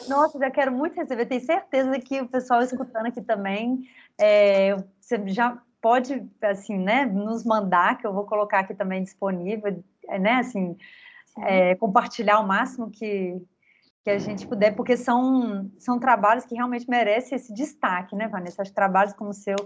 Nossa, 0.07 0.39
já 0.39 0.49
quero 0.49 0.71
muito 0.71 0.95
receber. 0.95 1.25
Tenho 1.25 1.41
certeza 1.41 1.99
que 1.99 2.21
o 2.21 2.27
pessoal 2.27 2.61
escutando 2.61 3.07
aqui 3.07 3.21
também 3.21 3.87
é, 4.19 4.75
você 4.99 5.27
já 5.27 5.61
pode, 5.81 6.25
assim, 6.41 6.77
né, 6.77 7.05
nos 7.05 7.43
mandar, 7.43 7.97
que 7.97 8.07
eu 8.07 8.13
vou 8.13 8.25
colocar 8.25 8.59
aqui 8.59 8.73
também 8.73 9.03
disponível, 9.03 9.83
né, 10.19 10.35
assim, 10.35 10.77
é, 11.39 11.75
compartilhar 11.75 12.39
o 12.39 12.47
máximo 12.47 12.89
que, 12.89 13.41
que 14.03 14.09
a 14.09 14.17
gente 14.17 14.47
puder, 14.47 14.75
porque 14.75 14.95
são, 14.95 15.69
são 15.77 15.99
trabalhos 15.99 16.45
que 16.45 16.55
realmente 16.55 16.89
merecem 16.89 17.35
esse 17.35 17.53
destaque, 17.53 18.15
né, 18.15 18.29
Vanessa? 18.29 18.61
Os 18.61 18.71
trabalhos 18.71 19.13
como 19.13 19.31
o 19.31 19.33
seu 19.33 19.57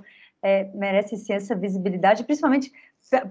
é, 0.42 0.66
merecem 0.74 1.18
sim, 1.18 1.34
essa 1.34 1.56
visibilidade, 1.56 2.24
principalmente 2.24 2.72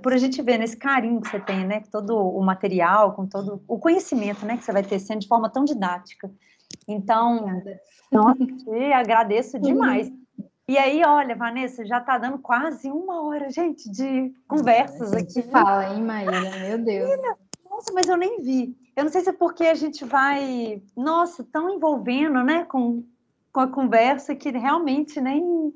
por 0.03 0.12
a 0.12 0.16
gente 0.16 0.41
ver 0.43 0.59
nesse 0.59 0.77
carinho 0.77 1.20
que 1.20 1.29
você 1.29 1.41
tem, 1.41 1.66
né, 1.66 1.81
com 1.81 1.91
todo 1.91 2.16
o 2.16 2.43
material, 2.43 3.12
com 3.12 3.27
todo 3.27 3.62
o 3.68 3.79
conhecimento, 3.79 4.45
né, 4.47 4.57
que 4.57 4.64
você 4.64 4.72
vai 4.72 4.83
tecendo 4.83 5.20
de 5.20 5.29
forma 5.29 5.51
tão 5.51 5.64
didática. 5.64 6.31
Então, 6.89 7.62
nossa, 8.11 8.45
te 8.45 8.93
agradeço 8.93 9.59
demais. 9.59 10.11
E 10.68 10.77
aí, 10.77 11.03
olha, 11.05 11.37
Vanessa, 11.37 11.87
já 11.87 11.99
está 11.99 12.18
dando 12.18 12.39
quase 12.39 12.91
uma 12.91 13.22
hora, 13.22 13.51
gente, 13.51 13.89
de 13.91 14.35
conversas 14.49 15.12
aqui. 15.12 15.43
Fala, 15.43 15.95
hein, 15.95 16.03
Maíra? 16.03 16.41
Meu 16.41 16.79
Deus. 16.79 17.09
Nossa, 17.70 17.93
mas 17.93 18.09
eu 18.09 18.16
nem 18.16 18.41
vi. 18.41 18.77
Eu 18.97 19.05
não 19.05 19.12
sei 19.12 19.20
se 19.20 19.29
é 19.29 19.33
porque 19.33 19.64
a 19.64 19.74
gente 19.74 20.05
vai, 20.05 20.83
nossa, 20.97 21.45
tão 21.45 21.70
envolvendo, 21.70 22.43
né, 22.43 22.64
com, 22.64 23.05
com 23.53 23.61
a 23.61 23.68
conversa 23.68 24.35
que 24.35 24.51
realmente 24.51 25.20
nem, 25.20 25.72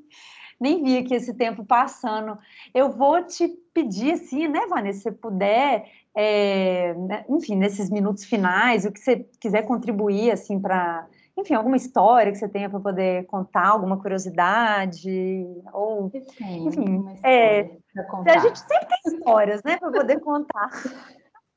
nem 0.61 0.83
vi 0.83 0.97
aqui 0.99 1.15
esse 1.15 1.33
tempo 1.33 1.65
passando. 1.65 2.37
Eu 2.73 2.91
vou 2.91 3.23
te 3.23 3.47
pedir, 3.73 4.13
assim, 4.13 4.47
né, 4.47 4.67
Vanessa, 4.67 4.99
se 4.99 5.03
você 5.03 5.11
puder, 5.11 5.89
é, 6.15 6.95
enfim, 7.27 7.55
nesses 7.55 7.89
minutos 7.89 8.23
finais, 8.23 8.85
o 8.85 8.91
que 8.91 8.99
você 8.99 9.25
quiser 9.39 9.63
contribuir, 9.63 10.31
assim, 10.31 10.59
para 10.59 11.07
enfim, 11.37 11.53
alguma 11.55 11.77
história 11.77 12.31
que 12.31 12.37
você 12.37 12.47
tenha 12.47 12.69
para 12.69 12.79
poder 12.79 13.25
contar, 13.25 13.69
alguma 13.69 13.97
curiosidade, 13.97 15.43
ou, 15.73 16.11
enfim, 16.13 17.05
é, 17.23 17.71
a 18.27 18.37
gente 18.39 18.59
sempre 18.59 18.85
tem 18.85 19.13
histórias, 19.13 19.63
né, 19.63 19.77
para 19.77 19.91
poder 19.91 20.19
contar. 20.19 20.69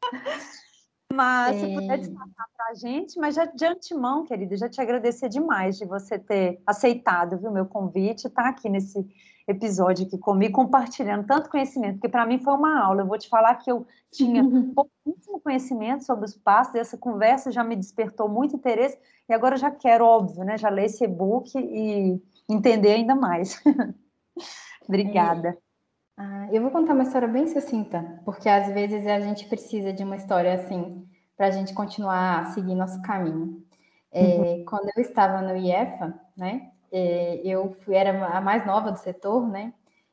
Mas 1.13 1.57
se 1.61 1.75
puder 1.75 1.99
destacar 1.99 2.49
para 2.57 2.67
a 2.71 2.75
gente, 2.75 3.19
mas 3.19 3.35
já 3.35 3.45
de 3.45 3.65
antemão, 3.65 4.25
querida, 4.25 4.57
já 4.57 4.69
te 4.69 4.81
agradecer 4.81 5.29
demais 5.29 5.77
de 5.77 5.85
você 5.85 6.19
ter 6.19 6.61
aceitado 6.67 7.35
o 7.47 7.53
meu 7.53 7.67
convite, 7.67 8.27
estar 8.27 8.43
tá 8.43 8.49
aqui 8.49 8.69
nesse 8.69 9.07
episódio 9.47 10.07
aqui 10.07 10.17
comigo, 10.17 10.55
compartilhando 10.55 11.27
tanto 11.27 11.51
conhecimento, 11.51 11.95
porque 11.95 12.09
para 12.09 12.27
mim 12.27 12.39
foi 12.39 12.55
uma 12.55 12.83
aula. 12.83 13.03
Eu 13.03 13.07
vou 13.07 13.19
te 13.19 13.29
falar 13.29 13.55
que 13.57 13.71
eu 13.71 13.87
tinha 14.11 14.43
pouquíssimo 14.75 15.41
conhecimento 15.41 16.05
sobre 16.05 16.25
os 16.25 16.35
passos, 16.35 16.75
essa 16.75 16.97
conversa 16.97 17.53
já 17.53 17.63
me 17.63 17.77
despertou 17.77 18.29
muito 18.29 18.57
interesse, 18.57 18.99
e 19.29 19.33
agora 19.33 19.55
eu 19.55 19.61
já 19.61 19.71
quero, 19.71 20.05
óbvio, 20.05 20.45
né? 20.45 20.57
Já 20.57 20.69
ler 20.69 20.87
esse 20.87 21.05
e-book 21.05 21.51
e 21.57 22.21
entender 22.49 22.93
ainda 22.93 23.15
mais. 23.15 23.63
Obrigada. 24.89 25.51
É. 25.51 25.74
Ah, 26.17 26.49
eu 26.53 26.62
vou 26.62 26.71
contar 26.71 26.95
uma 26.95 27.03
história 27.03 27.27
bem 27.27 27.49
sucinta, 27.49 28.21
porque 28.25 28.49
às 28.49 28.73
vezes 28.73 29.07
a 29.07 29.19
gente 29.21 29.47
precisa 29.47 29.93
de 29.93 30.05
uma 30.05 30.17
história 30.17 30.55
assim 30.55 31.07
para 31.37 31.49
a 31.49 31.51
gente 31.51 31.75
continuar 31.75 32.41
a 32.41 32.45
seguir 32.47 32.75
nosso 32.75 33.03
caminho. 33.03 33.65
É, 34.12 34.23
uhum. 34.23 34.65
Quando 34.65 34.91
eu 34.97 35.03
estava 35.03 35.43
no 35.43 35.57
IEFA, 35.57 36.15
né, 36.37 36.71
é, 36.93 37.41
eu 37.45 37.77
fui, 37.81 37.97
era 37.97 38.37
a 38.37 38.41
mais 38.41 38.65
nova 38.65 38.93
do 38.93 38.99
setor, 38.99 39.49
né, 39.49 39.73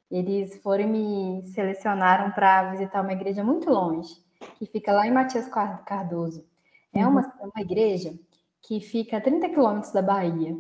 eles 0.10 0.58
foram 0.64 0.84
e 0.86 0.88
me 0.88 1.48
selecionaram 1.48 2.32
para 2.32 2.72
visitar 2.72 3.02
uma 3.02 3.14
igreja 3.14 3.44
muito 3.44 3.70
longe, 3.70 4.16
que 4.58 4.66
fica 4.66 4.92
lá 4.92 5.06
em 5.08 5.12
Matias 5.12 5.48
Cardoso. 5.86 6.44
É 6.94 7.06
uma, 7.06 7.22
uhum. 7.22 7.52
uma 7.56 7.62
igreja 7.62 8.14
que 8.62 8.80
fica 8.80 9.18
a 9.18 9.22
30 9.22 9.50
quilômetros 9.50 9.94
da 9.94 10.02
Bahia. 10.02 10.58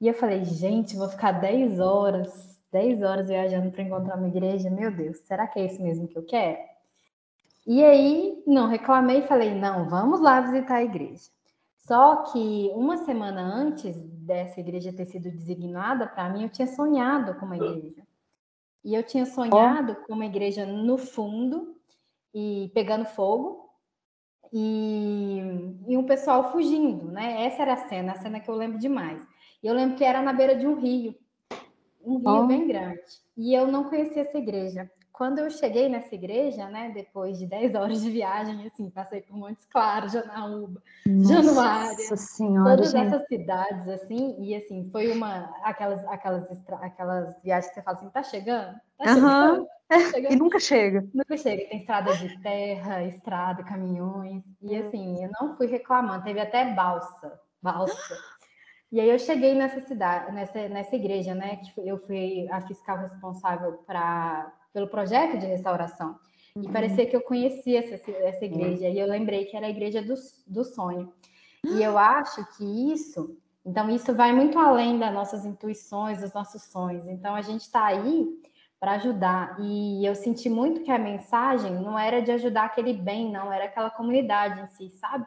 E 0.00 0.08
eu 0.08 0.14
falei, 0.14 0.44
gente, 0.44 0.96
vou 0.96 1.08
ficar 1.08 1.32
10 1.32 1.78
horas, 1.78 2.49
10 2.72 3.02
horas 3.02 3.28
viajando 3.28 3.70
para 3.70 3.82
encontrar 3.82 4.16
uma 4.16 4.28
igreja. 4.28 4.70
Meu 4.70 4.90
Deus, 4.90 5.18
será 5.18 5.46
que 5.46 5.58
é 5.58 5.66
isso 5.66 5.82
mesmo 5.82 6.08
que 6.08 6.16
eu 6.16 6.24
quero? 6.24 6.58
E 7.66 7.84
aí, 7.84 8.42
não, 8.46 8.68
reclamei 8.68 9.18
e 9.18 9.26
falei, 9.26 9.54
não, 9.54 9.88
vamos 9.88 10.20
lá 10.20 10.40
visitar 10.40 10.76
a 10.76 10.84
igreja. 10.84 11.30
Só 11.76 12.16
que 12.24 12.70
uma 12.74 12.98
semana 12.98 13.40
antes 13.42 13.96
dessa 13.96 14.60
igreja 14.60 14.92
ter 14.92 15.06
sido 15.06 15.30
designada, 15.30 16.06
para 16.06 16.28
mim, 16.28 16.44
eu 16.44 16.48
tinha 16.48 16.68
sonhado 16.68 17.34
com 17.34 17.46
uma 17.46 17.56
igreja. 17.56 18.02
E 18.84 18.94
eu 18.94 19.02
tinha 19.02 19.26
sonhado 19.26 19.96
com 20.06 20.14
uma 20.14 20.26
igreja 20.26 20.64
no 20.64 20.96
fundo 20.96 21.76
e 22.34 22.70
pegando 22.74 23.04
fogo, 23.04 23.68
e, 24.52 25.38
e 25.86 25.96
um 25.96 26.04
pessoal 26.04 26.50
fugindo, 26.50 27.10
né? 27.10 27.44
Essa 27.44 27.62
era 27.62 27.74
a 27.74 27.88
cena, 27.88 28.12
a 28.12 28.16
cena 28.16 28.40
que 28.40 28.48
eu 28.48 28.54
lembro 28.54 28.78
demais. 28.78 29.22
E 29.62 29.66
eu 29.66 29.74
lembro 29.74 29.96
que 29.96 30.04
era 30.04 30.22
na 30.22 30.32
beira 30.32 30.56
de 30.56 30.66
um 30.66 30.74
rio, 30.74 31.14
um 32.04 32.18
rio 32.18 32.42
oh. 32.42 32.46
bem 32.46 32.66
grande. 32.66 33.00
E 33.36 33.54
eu 33.54 33.66
não 33.66 33.84
conhecia 33.84 34.22
essa 34.22 34.38
igreja. 34.38 34.90
Quando 35.12 35.38
eu 35.38 35.50
cheguei 35.50 35.86
nessa 35.86 36.14
igreja, 36.14 36.66
né, 36.68 36.92
depois 36.94 37.38
de 37.38 37.46
10 37.46 37.74
horas 37.74 38.00
de 38.00 38.10
viagem, 38.10 38.66
assim, 38.66 38.88
passei 38.88 39.20
por 39.20 39.36
Montes 39.36 39.66
Claros, 39.66 40.12
Janaúba, 40.12 40.82
Januária, 41.06 42.16
senhora, 42.16 42.76
todas 42.76 42.92
gente. 42.92 43.06
essas 43.06 43.26
cidades, 43.26 43.86
assim, 43.88 44.34
e 44.38 44.54
assim, 44.54 44.88
foi 44.90 45.12
uma, 45.12 45.54
aquelas, 45.62 46.02
aquelas, 46.06 46.46
aquelas 46.80 47.42
viagens 47.42 47.68
que 47.68 47.74
você 47.74 47.82
fala 47.82 47.98
assim, 47.98 48.08
tá 48.08 48.22
chegando? 48.22 48.80
Tá 48.96 49.14
chegando? 49.14 49.66
chega... 50.10 50.32
E 50.32 50.36
nunca 50.36 50.58
chega. 50.58 51.08
Nunca 51.12 51.36
chega. 51.36 51.68
Tem 51.68 51.80
estrada 51.80 52.16
de 52.16 52.40
terra, 52.40 53.04
estrada, 53.04 53.62
caminhões. 53.62 54.42
E 54.62 54.74
assim, 54.74 55.22
eu 55.22 55.30
não 55.38 55.54
fui 55.54 55.66
reclamando. 55.66 56.24
Teve 56.24 56.40
até 56.40 56.72
balsa. 56.72 57.38
Balsa. 57.62 58.16
E 58.92 59.00
aí 59.00 59.08
eu 59.08 59.18
cheguei 59.18 59.54
nessa 59.54 59.80
cidade, 59.80 60.32
nessa, 60.32 60.68
nessa 60.68 60.96
igreja, 60.96 61.34
né? 61.34 61.56
Que 61.56 61.86
eu 61.86 61.98
fui 61.98 62.48
a 62.50 62.60
fiscal 62.60 62.98
responsável 62.98 63.74
pra, 63.86 64.52
pelo 64.72 64.88
projeto 64.88 65.38
de 65.38 65.46
restauração. 65.46 66.18
E 66.56 66.66
uhum. 66.66 66.72
parecia 66.72 67.06
que 67.06 67.14
eu 67.14 67.20
conhecia 67.20 67.78
essa, 67.78 68.10
essa 68.10 68.44
igreja. 68.44 68.86
Uhum. 68.86 68.92
E 68.92 68.98
eu 68.98 69.06
lembrei 69.06 69.44
que 69.44 69.56
era 69.56 69.66
a 69.66 69.70
igreja 69.70 70.02
do, 70.02 70.14
do 70.46 70.64
sonho. 70.64 71.12
E 71.64 71.82
eu 71.82 71.96
acho 71.98 72.44
que 72.56 72.92
isso, 72.92 73.36
então 73.64 73.88
isso 73.90 74.14
vai 74.14 74.32
muito 74.32 74.58
além 74.58 74.98
das 74.98 75.12
nossas 75.12 75.44
intuições, 75.44 76.20
dos 76.20 76.32
nossos 76.32 76.62
sonhos. 76.62 77.06
Então 77.06 77.34
a 77.34 77.42
gente 77.42 77.62
está 77.62 77.84
aí 77.84 78.26
para 78.80 78.92
ajudar. 78.92 79.56
E 79.60 80.04
eu 80.04 80.14
senti 80.14 80.48
muito 80.48 80.82
que 80.82 80.90
a 80.90 80.98
mensagem 80.98 81.74
não 81.74 81.98
era 81.98 82.20
de 82.22 82.32
ajudar 82.32 82.64
aquele 82.64 82.94
bem, 82.94 83.30
não, 83.30 83.52
era 83.52 83.66
aquela 83.66 83.90
comunidade 83.90 84.60
em 84.60 84.66
si, 84.68 84.96
sabe? 84.96 85.26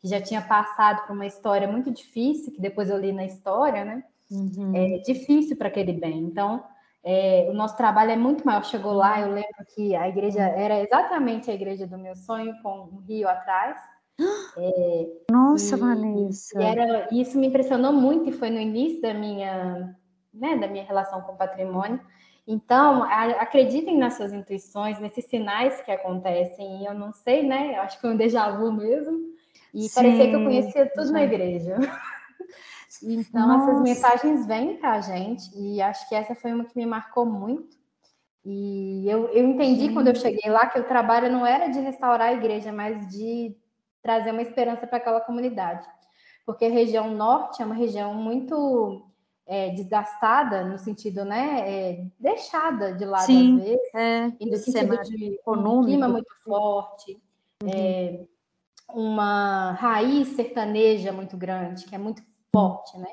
Que 0.00 0.08
já 0.08 0.20
tinha 0.20 0.40
passado 0.40 1.06
por 1.06 1.12
uma 1.12 1.26
história 1.26 1.68
muito 1.68 1.90
difícil, 1.90 2.52
que 2.52 2.60
depois 2.60 2.88
eu 2.88 2.98
li 2.98 3.12
na 3.12 3.24
história, 3.24 3.84
né? 3.84 4.02
Uhum. 4.30 4.72
É 4.74 4.98
difícil 4.98 5.56
para 5.56 5.68
aquele 5.68 5.92
bem. 5.92 6.18
Então, 6.20 6.64
é, 7.02 7.48
o 7.50 7.54
nosso 7.54 7.76
trabalho 7.76 8.10
é 8.10 8.16
muito 8.16 8.44
maior. 8.46 8.64
Chegou 8.64 8.92
lá, 8.92 9.20
eu 9.20 9.32
lembro 9.32 9.64
que 9.74 9.94
a 9.94 10.08
igreja 10.08 10.42
era 10.42 10.80
exatamente 10.80 11.50
a 11.50 11.54
igreja 11.54 11.86
do 11.86 11.98
meu 11.98 12.14
sonho, 12.14 12.54
com 12.62 12.88
um 12.92 12.98
rio 13.06 13.28
atrás. 13.28 13.76
É, 14.58 15.06
Nossa, 15.30 15.76
e, 15.76 15.78
Vanessa! 15.78 16.60
E 16.60 16.62
era, 16.62 17.08
isso 17.10 17.38
me 17.38 17.46
impressionou 17.46 17.92
muito 17.92 18.28
e 18.28 18.32
foi 18.32 18.50
no 18.50 18.60
início 18.60 19.00
da 19.00 19.14
minha, 19.14 19.96
né, 20.34 20.58
da 20.58 20.66
minha 20.66 20.84
relação 20.84 21.22
com 21.22 21.32
o 21.32 21.36
patrimônio. 21.36 22.00
Então, 22.46 23.04
acreditem 23.04 23.96
nas 23.96 24.14
suas 24.14 24.32
intuições, 24.32 24.98
nesses 24.98 25.24
sinais 25.26 25.80
que 25.82 25.90
acontecem. 25.90 26.82
E 26.82 26.86
eu 26.86 26.92
não 26.92 27.12
sei, 27.12 27.46
né? 27.46 27.76
Eu 27.76 27.82
acho 27.82 27.96
que 27.96 28.02
foi 28.02 28.10
um 28.10 28.16
déjà 28.16 28.50
vu 28.50 28.72
mesmo. 28.72 29.18
E 29.72 29.88
Sim. 29.88 29.94
parecia 29.94 30.28
que 30.28 30.36
eu 30.36 30.44
conhecia 30.44 30.92
tudo 30.94 31.12
na 31.12 31.22
igreja. 31.22 31.76
Então, 33.02 33.46
Nossa. 33.46 33.70
essas 33.70 33.82
mensagens 33.82 34.46
vêm 34.46 34.76
para 34.76 34.94
a 34.94 35.00
gente, 35.00 35.48
e 35.56 35.80
acho 35.80 36.06
que 36.08 36.14
essa 36.14 36.34
foi 36.34 36.52
uma 36.52 36.64
que 36.64 36.76
me 36.76 36.84
marcou 36.84 37.24
muito. 37.24 37.78
E 38.44 39.08
eu, 39.08 39.28
eu 39.28 39.46
entendi 39.46 39.86
Sim. 39.86 39.94
quando 39.94 40.08
eu 40.08 40.14
cheguei 40.14 40.50
lá 40.50 40.66
que 40.66 40.78
o 40.78 40.84
trabalho 40.84 41.30
não 41.30 41.46
era 41.46 41.68
de 41.68 41.78
restaurar 41.78 42.28
a 42.28 42.32
igreja, 42.32 42.72
mas 42.72 43.06
de 43.08 43.56
trazer 44.02 44.32
uma 44.32 44.42
esperança 44.42 44.86
para 44.86 44.98
aquela 44.98 45.20
comunidade. 45.20 45.86
Porque 46.44 46.64
a 46.64 46.70
região 46.70 47.10
norte 47.14 47.62
é 47.62 47.64
uma 47.64 47.74
região 47.74 48.14
muito 48.14 49.06
é, 49.46 49.70
desgastada, 49.70 50.64
no 50.64 50.78
sentido, 50.78 51.24
né, 51.24 51.64
é, 51.66 52.06
deixada 52.18 52.94
de 52.94 53.04
lado 53.04 53.26
Sim, 53.26 53.56
às 53.56 53.64
vezes, 53.64 53.94
é, 53.94 54.26
no 54.40 54.56
sentido 54.56 55.02
de 55.02 55.40
um 55.46 55.84
clima 55.84 56.08
muito 56.08 56.32
forte, 56.44 57.20
uhum. 57.62 57.68
é, 57.68 58.24
uma 58.94 59.72
raiz 59.72 60.28
sertaneja 60.28 61.12
muito 61.12 61.36
grande, 61.36 61.84
que 61.84 61.94
é 61.94 61.98
muito 61.98 62.22
forte, 62.52 62.98
né? 62.98 63.10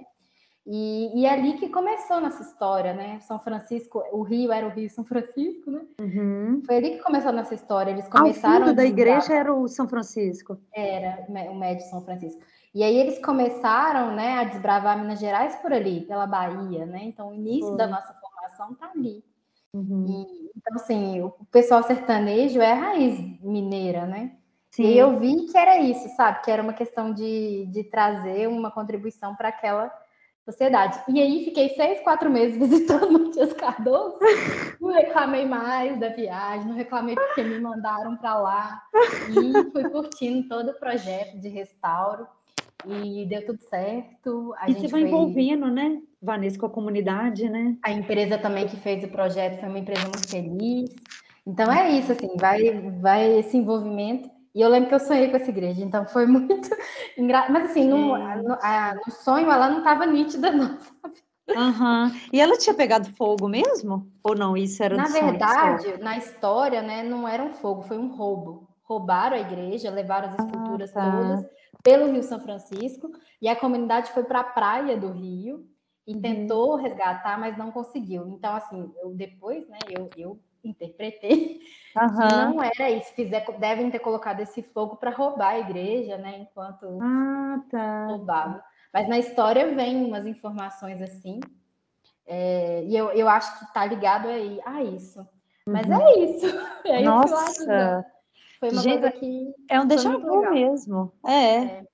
E, 0.69 1.21
e 1.21 1.25
é 1.25 1.31
ali 1.31 1.53
que 1.53 1.69
começou 1.69 2.19
nossa 2.19 2.41
história, 2.41 2.93
né? 2.93 3.19
São 3.21 3.39
Francisco, 3.39 4.03
o 4.11 4.21
Rio 4.21 4.51
era 4.51 4.67
o 4.67 4.69
Rio 4.69 4.89
São 4.89 5.05
Francisco, 5.05 5.71
né? 5.71 5.81
Uhum. 6.01 6.61
Foi 6.65 6.75
ali 6.75 6.89
que 6.91 7.03
começou 7.03 7.31
nossa 7.31 7.55
história. 7.55 7.91
Eles 7.91 8.09
começaram. 8.09 8.55
Ao 8.55 8.61
fundo 8.65 8.75
da 8.75 8.83
igreja 8.83 9.33
era 9.33 9.53
o 9.53 9.65
São 9.69 9.87
Francisco. 9.87 10.57
Era 10.75 11.25
o 11.49 11.55
médio 11.55 11.85
São 11.85 12.01
Francisco. 12.01 12.41
E 12.75 12.83
aí 12.83 12.97
eles 12.97 13.17
começaram, 13.19 14.13
né, 14.13 14.39
a 14.39 14.43
desbravar 14.43 14.99
Minas 14.99 15.19
Gerais 15.19 15.55
por 15.55 15.71
ali, 15.71 16.01
pela 16.01 16.27
Bahia, 16.27 16.85
né? 16.85 16.99
Então 17.05 17.29
o 17.29 17.33
início 17.33 17.77
da 17.77 17.87
nossa 17.87 18.13
formação 18.13 18.75
tá 18.75 18.91
ali. 18.93 19.23
Uhum. 19.73 20.05
E, 20.05 20.51
então 20.53 20.75
assim, 20.75 21.21
o 21.21 21.31
pessoal 21.49 21.81
sertanejo 21.81 22.59
é 22.59 22.73
a 22.73 22.75
raiz 22.75 23.41
mineira, 23.41 24.05
né? 24.05 24.35
Sim. 24.77 24.83
E 24.83 24.97
eu 24.99 25.19
vi 25.19 25.47
que 25.47 25.57
era 25.57 25.79
isso, 25.79 26.07
sabe? 26.15 26.43
Que 26.43 26.51
era 26.51 26.61
uma 26.61 26.71
questão 26.71 27.11
de, 27.11 27.65
de 27.65 27.83
trazer 27.85 28.47
uma 28.47 28.69
contribuição 28.69 29.35
para 29.35 29.49
aquela 29.49 29.91
sociedade. 30.45 31.01
E 31.09 31.19
aí 31.19 31.43
fiquei 31.45 31.69
seis, 31.69 31.99
quatro 32.01 32.29
meses 32.29 32.55
visitando 32.61 33.07
o 33.07 33.11
Matias 33.11 33.53
Cardoso. 33.53 34.19
Não 34.79 34.91
reclamei 34.91 35.47
mais 35.47 35.99
da 35.99 36.09
viagem, 36.09 36.67
não 36.67 36.75
reclamei 36.75 37.15
porque 37.15 37.41
me 37.41 37.59
mandaram 37.59 38.15
para 38.17 38.37
lá. 38.37 38.83
E 39.31 39.71
fui 39.71 39.89
curtindo 39.89 40.47
todo 40.47 40.69
o 40.69 40.79
projeto 40.79 41.39
de 41.39 41.49
restauro. 41.49 42.27
E 42.85 43.25
deu 43.25 43.43
tudo 43.47 43.59
certo. 43.63 44.53
A 44.59 44.69
e 44.69 44.73
gente 44.73 44.85
se 44.85 44.91
vai 44.91 45.01
foi... 45.01 45.09
envolvendo, 45.09 45.71
né, 45.71 45.99
Vanessa, 46.21 46.59
com 46.59 46.67
a 46.67 46.69
comunidade, 46.69 47.49
né? 47.49 47.75
A 47.83 47.91
empresa 47.91 48.37
também 48.37 48.67
que 48.67 48.77
fez 48.77 49.03
o 49.03 49.07
projeto 49.07 49.59
foi 49.59 49.69
uma 49.69 49.79
empresa 49.79 50.03
muito 50.03 50.29
feliz. 50.29 50.95
Então 51.47 51.71
é 51.71 51.89
isso, 51.97 52.11
assim, 52.11 52.37
vai, 52.37 52.79
vai 53.01 53.39
esse 53.39 53.57
envolvimento. 53.57 54.36
E 54.57 54.61
eu 54.61 54.69
lembro 54.69 54.89
que 54.89 54.95
eu 54.95 54.99
sonhei 54.99 55.29
com 55.29 55.37
essa 55.37 55.51
igreja, 55.51 55.83
então 55.83 56.03
foi 56.07 56.25
muito 56.25 56.67
engraçado. 57.15 57.53
Mas 57.53 57.69
assim, 57.69 57.87
no, 57.87 58.15
a, 58.15 58.95
no, 58.95 59.11
sonho 59.11 59.51
ela 59.51 59.69
não 59.69 59.79
estava 59.79 60.03
nítida, 60.07 60.51
não, 60.51 60.79
sabe? 60.81 61.15
Uhum. 61.49 62.19
E 62.33 62.41
ela 62.41 62.57
tinha 62.57 62.73
pegado 62.73 63.07
fogo 63.13 63.47
mesmo? 63.47 64.11
Ou 64.23 64.35
não? 64.35 64.57
Isso 64.57 64.81
era 64.81 64.97
Na 64.97 65.05
verdade, 65.05 65.97
na 66.01 66.17
história, 66.17 66.81
né, 66.81 67.03
não 67.03 67.27
era 67.27 67.43
um 67.43 67.53
fogo, 67.53 67.83
foi 67.83 67.99
um 67.99 68.15
roubo. 68.15 68.67
Roubaram 68.81 69.37
a 69.37 69.39
igreja, 69.39 69.91
levaram 69.91 70.29
as 70.29 70.39
ah, 70.39 70.43
esculturas 70.43 70.97
ah, 70.97 71.01
tá. 71.01 71.11
todas 71.11 71.45
pelo 71.83 72.11
Rio 72.11 72.23
São 72.23 72.39
Francisco, 72.39 73.11
e 73.39 73.47
a 73.47 73.55
comunidade 73.55 74.11
foi 74.11 74.23
para 74.23 74.39
a 74.39 74.43
praia 74.43 74.97
do 74.97 75.11
Rio 75.11 75.67
e 76.07 76.15
uhum. 76.15 76.21
tentou 76.21 76.75
resgatar, 76.77 77.39
mas 77.39 77.55
não 77.55 77.71
conseguiu. 77.71 78.27
Então, 78.29 78.55
assim, 78.55 78.91
eu 79.03 79.13
depois, 79.13 79.67
né, 79.69 79.77
eu, 79.87 80.09
eu 80.17 80.39
interpretei 80.69 81.61
uhum. 81.95 82.53
não 82.53 82.63
era 82.63 82.89
isso. 82.91 83.13
Fizer, 83.13 83.45
devem 83.59 83.89
ter 83.89 83.99
colocado 83.99 84.39
esse 84.39 84.61
fogo 84.61 84.95
para 84.95 85.11
roubar 85.11 85.49
a 85.49 85.59
igreja, 85.59 86.17
né? 86.17 86.39
Enquanto 86.39 86.99
ah, 87.01 87.59
tá. 87.69 88.05
roubavam. 88.07 88.61
Mas 88.93 89.07
na 89.07 89.19
história 89.19 89.73
vem 89.75 90.05
umas 90.05 90.25
informações 90.25 91.01
assim. 91.01 91.39
É, 92.25 92.83
e 92.83 92.95
eu, 92.95 93.11
eu 93.11 93.27
acho 93.29 93.57
que 93.57 93.65
está 93.65 93.85
ligado 93.85 94.27
aí 94.27 94.59
a 94.65 94.83
isso. 94.83 95.25
Mas 95.65 95.85
uhum. 95.87 96.01
é 96.01 96.19
isso. 96.19 96.45
É 96.85 97.01
Nossa! 97.01 98.05
Foi 98.59 98.71
uma 98.71 98.81
Gente, 98.81 99.01
coisa 99.01 99.11
que. 99.11 99.53
É 99.69 99.79
um 99.79 99.85
déjà 99.85 100.17
vu 100.17 100.49
mesmo. 100.49 101.11
É. 101.25 101.31
é. 101.33 101.87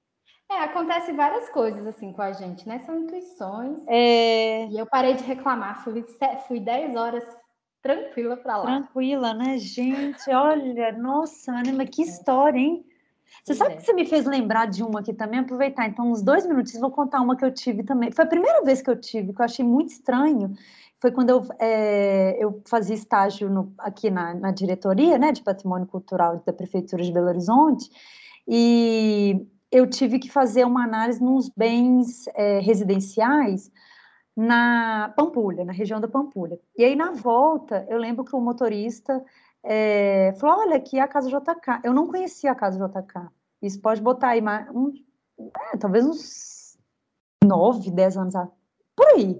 É, 0.51 0.59
acontece 0.59 1.11
várias 1.13 1.49
coisas 1.49 1.85
assim 1.87 2.13
com 2.13 2.21
a 2.21 2.31
gente, 2.31 2.67
né? 2.67 2.79
São 2.85 2.99
intuições. 2.99 3.77
É... 3.87 4.67
E 4.67 4.77
eu 4.77 4.85
parei 4.85 5.15
de 5.15 5.23
reclamar, 5.23 5.83
fui, 5.83 6.05
fui 6.47 6.59
10 6.59 6.95
horas 6.95 7.25
tranquila 7.83 8.37
para 8.37 8.57
lá. 8.57 8.63
Tranquila, 8.63 9.33
né, 9.33 9.57
gente? 9.57 10.31
Olha, 10.31 10.93
nossa, 10.93 11.51
Ana, 11.51 11.85
que 11.85 12.01
história, 12.01 12.57
hein? 12.57 12.85
Você 13.43 13.53
sabe 13.53 13.73
é. 13.73 13.77
que 13.77 13.83
você 13.83 13.93
me 13.93 14.05
fez 14.05 14.25
lembrar 14.25 14.67
de 14.67 14.81
uma 14.81 15.01
aqui 15.01 15.13
também? 15.13 15.41
Aproveitar, 15.41 15.87
então, 15.87 16.09
uns 16.09 16.21
dois 16.21 16.47
minutos, 16.47 16.73
vou 16.79 16.89
contar 16.89 17.19
uma 17.19 17.35
que 17.35 17.43
eu 17.43 17.53
tive 17.53 17.83
também. 17.83 18.11
Foi 18.11 18.23
a 18.23 18.27
primeira 18.27 18.63
vez 18.63 18.81
que 18.81 18.89
eu 18.89 18.99
tive, 18.99 19.33
que 19.33 19.41
eu 19.41 19.45
achei 19.45 19.65
muito 19.65 19.89
estranho. 19.89 20.55
Foi 21.01 21.11
quando 21.11 21.31
eu, 21.31 21.45
é, 21.59 22.37
eu 22.39 22.61
fazia 22.65 22.95
estágio 22.95 23.49
no, 23.49 23.73
aqui 23.77 24.09
na, 24.09 24.33
na 24.33 24.51
diretoria 24.51 25.17
né, 25.17 25.33
de 25.33 25.43
patrimônio 25.43 25.85
cultural 25.85 26.41
da 26.45 26.53
Prefeitura 26.53 27.03
de 27.03 27.11
Belo 27.11 27.27
Horizonte, 27.27 27.89
e 28.47 29.45
eu 29.69 29.89
tive 29.89 30.19
que 30.19 30.31
fazer 30.31 30.63
uma 30.65 30.83
análise 30.83 31.21
nos 31.21 31.49
bens 31.49 32.25
é, 32.35 32.59
residenciais 32.59 33.69
na 34.35 35.13
Pampulha, 35.15 35.63
na 35.63 35.71
região 35.71 35.99
da 36.01 36.07
Pampulha. 36.07 36.59
E 36.77 36.83
aí, 36.83 36.95
na 36.95 37.11
volta, 37.11 37.85
eu 37.89 37.97
lembro 37.97 38.25
que 38.25 38.35
o 38.35 38.41
motorista 38.41 39.23
é, 39.63 40.33
falou: 40.39 40.61
Olha, 40.61 40.77
aqui 40.77 40.97
é 40.97 41.01
a 41.01 41.07
Casa 41.07 41.29
JK. 41.29 41.81
Eu 41.83 41.93
não 41.93 42.07
conhecia 42.07 42.51
a 42.51 42.55
Casa 42.55 42.77
JK. 42.77 43.29
Isso 43.61 43.79
pode 43.79 44.01
botar 44.01 44.29
aí, 44.29 44.41
um, 44.73 44.93
é, 45.71 45.77
talvez 45.77 46.05
uns 46.05 46.77
nove, 47.43 47.91
dez 47.91 48.17
anos 48.17 48.33
por 48.95 49.07
aí. 49.07 49.39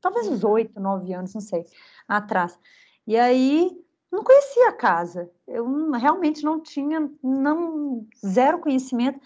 Talvez 0.00 0.28
uns 0.28 0.44
oito, 0.44 0.80
nove 0.80 1.12
anos, 1.12 1.34
não 1.34 1.40
sei, 1.40 1.64
atrás. 2.06 2.58
E 3.06 3.16
aí, 3.16 3.70
não 4.10 4.22
conhecia 4.22 4.68
a 4.68 4.72
casa. 4.72 5.30
Eu 5.46 5.90
realmente 5.92 6.44
não 6.44 6.60
tinha, 6.60 7.10
não, 7.22 8.06
zero 8.24 8.60
conhecimento. 8.60 9.20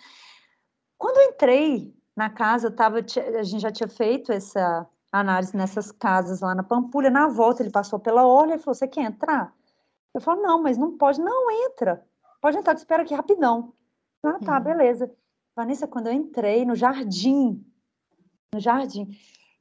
Quando 0.98 1.18
eu 1.18 1.30
entrei 1.30 1.94
na 2.16 2.30
casa, 2.30 2.70
tava, 2.70 2.98
a 2.98 3.42
gente 3.42 3.60
já 3.60 3.70
tinha 3.70 3.88
feito 3.88 4.32
essa 4.32 4.88
análise 5.20 5.56
nessas 5.56 5.92
casas 5.92 6.40
lá 6.40 6.54
na 6.54 6.62
Pampulha. 6.62 7.10
Na 7.10 7.28
volta, 7.28 7.62
ele 7.62 7.70
passou 7.70 7.98
pela 7.98 8.26
orla 8.26 8.54
e 8.54 8.58
falou: 8.58 8.74
Você 8.74 8.88
quer 8.88 9.02
entrar? 9.02 9.54
Eu 10.14 10.20
falo: 10.20 10.40
Não, 10.42 10.62
mas 10.62 10.78
não 10.78 10.96
pode. 10.96 11.20
Não, 11.20 11.50
entra. 11.66 12.04
Pode 12.40 12.56
entrar, 12.56 12.74
espera 12.74 13.02
aqui 13.02 13.14
rapidão. 13.14 13.72
Ah, 14.22 14.38
tá, 14.44 14.56
uhum. 14.56 14.64
beleza. 14.64 15.10
Vanessa, 15.54 15.86
quando 15.86 16.06
eu 16.06 16.12
entrei 16.12 16.64
no 16.64 16.74
jardim, 16.74 17.62
no 18.54 18.58
jardim, 18.58 19.06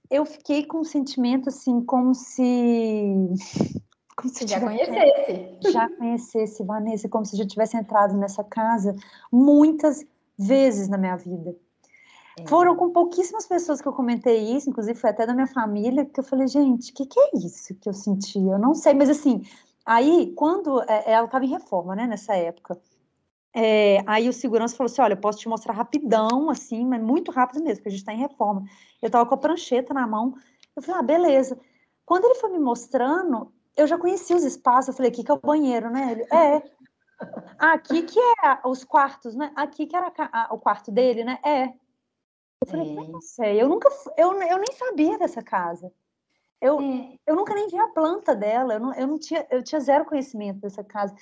eu 0.10 0.26
fiquei 0.26 0.66
com 0.66 0.80
um 0.80 0.84
sentimento 0.84 1.50
assim, 1.50 1.82
como 1.84 2.16
se. 2.16 2.42
Como 4.14 4.32
se 4.32 4.46
já 4.46 4.60
conhecesse. 4.60 5.58
Já 5.72 5.90
conhecesse, 5.90 6.64
Vanessa, 6.64 7.10
como 7.10 7.26
se 7.26 7.36
já 7.38 7.48
tivesse 7.48 7.78
entrado 7.78 8.16
nessa 8.16 8.44
casa 8.44 8.94
muitas 9.32 10.06
vezes 10.38 10.90
na 10.90 10.98
minha 10.98 11.16
vida. 11.16 11.56
É. 12.40 12.48
Foram 12.48 12.76
com 12.76 12.92
pouquíssimas 12.92 13.46
pessoas 13.46 13.82
que 13.82 13.88
eu 13.88 13.94
comentei 13.94 14.56
isso, 14.56 14.70
inclusive 14.70 14.98
foi 14.98 15.10
até 15.10 15.26
da 15.26 15.34
minha 15.34 15.48
família, 15.48 16.06
que 16.06 16.20
eu 16.20 16.24
falei, 16.24 16.48
gente, 16.48 16.92
o 16.92 16.96
que, 16.96 17.06
que, 17.06 17.20
é 17.20 17.30
isso 17.36 17.76
que 17.76 17.90
eu 17.90 17.94
senti? 17.94 18.40
Eu 18.40 18.58
não 18.58 18.74
sei, 18.74 18.94
mas 18.94 19.10
assim, 19.10 19.42
aí, 19.86 20.34
quando 20.36 20.82
é, 20.84 21.12
ela 21.12 21.26
estava 21.26 21.46
em 21.46 21.50
reforma, 21.50 21.96
né, 21.96 22.08
nessa 22.08 22.36
época, 22.36 22.80
é, 23.54 24.02
aí 24.08 24.30
o 24.30 24.34
segurança 24.34 24.76
falou 24.76 24.90
assim: 24.90 25.02
olha, 25.02 25.14
eu 25.14 25.18
posso 25.18 25.40
te 25.40 25.50
mostrar 25.50 25.74
rapidão, 25.74 26.50
assim, 26.50 26.86
mas 26.86 27.02
muito 27.02 27.32
rápido 27.32 27.62
mesmo, 27.62 27.78
porque 27.78 27.90
a 27.90 27.92
gente 27.92 28.02
está 28.02 28.14
em 28.14 28.20
reforma. 28.20 28.64
Eu 29.02 29.08
estava 29.08 29.26
com 29.26 29.36
a 29.36 29.38
prancheta 29.38 29.94
na 29.94 30.08
mão. 30.08 30.34
Eu 30.76 30.82
falei, 30.82 31.00
ah, 31.00 31.04
beleza. 31.04 31.60
Quando 32.06 32.26
ele 32.26 32.36
foi 32.36 32.50
me 32.50 32.60
mostrando, 32.60 33.52
eu 33.76 33.86
já 33.88 33.98
conhecia 33.98 34.36
os 34.36 34.44
espaços. 34.44 34.90
Eu 34.90 34.94
falei, 34.94 35.12
aqui 35.12 35.24
que 35.24 35.32
é 35.32 35.34
o 35.34 35.40
banheiro, 35.40 35.90
né? 35.90 36.12
Ele, 36.14 36.24
é. 36.32 36.64
Aqui 37.60 38.02
que 38.04 38.20
é 38.20 38.60
os 38.66 38.84
quartos, 38.84 39.36
né? 39.36 39.52
Aqui 39.56 39.86
que 39.86 39.96
era 39.96 40.12
a, 40.18 40.54
o 40.54 40.58
quarto 40.58 40.92
dele, 40.92 41.24
né? 41.24 41.38
É. 41.44 41.74
Eu 42.62 42.68
falei, 42.68 42.92
é. 42.92 43.08
não 43.08 43.22
sei, 43.22 43.62
eu 43.62 43.68
nunca, 43.68 43.90
eu, 44.18 44.34
eu 44.34 44.58
nem 44.58 44.78
sabia 44.78 45.18
dessa 45.18 45.42
casa. 45.42 45.92
Eu, 46.62 46.80
é. 46.80 47.16
eu 47.26 47.36
nunca 47.36 47.56
nem 47.56 47.68
vi 47.68 47.78
a 47.78 47.88
planta 47.88 48.36
dela, 48.36 48.76
eu 48.76 48.80
não, 48.80 48.94
eu 48.94 49.08
não 49.08 49.18
tinha, 49.18 49.46
eu 49.50 49.64
tinha 49.64 49.82
zero 49.82 50.06
conhecimento 50.06 50.60
dessa 50.60 50.84
casa. 50.84 51.16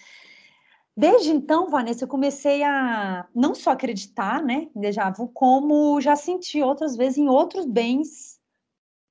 Desde 0.95 1.31
então, 1.31 1.69
Vanessa, 1.69 2.03
eu 2.03 2.09
comecei 2.09 2.61
a 2.61 3.25
não 3.33 3.55
só 3.55 3.71
acreditar, 3.71 4.43
né, 4.43 4.67
em 4.75 4.81
déjà 4.81 5.09
vu, 5.09 5.29
como 5.29 6.01
já 6.01 6.13
senti 6.13 6.61
outras 6.61 6.97
vezes 6.97 7.17
em 7.17 7.29
outros 7.29 7.65
bens 7.65 8.37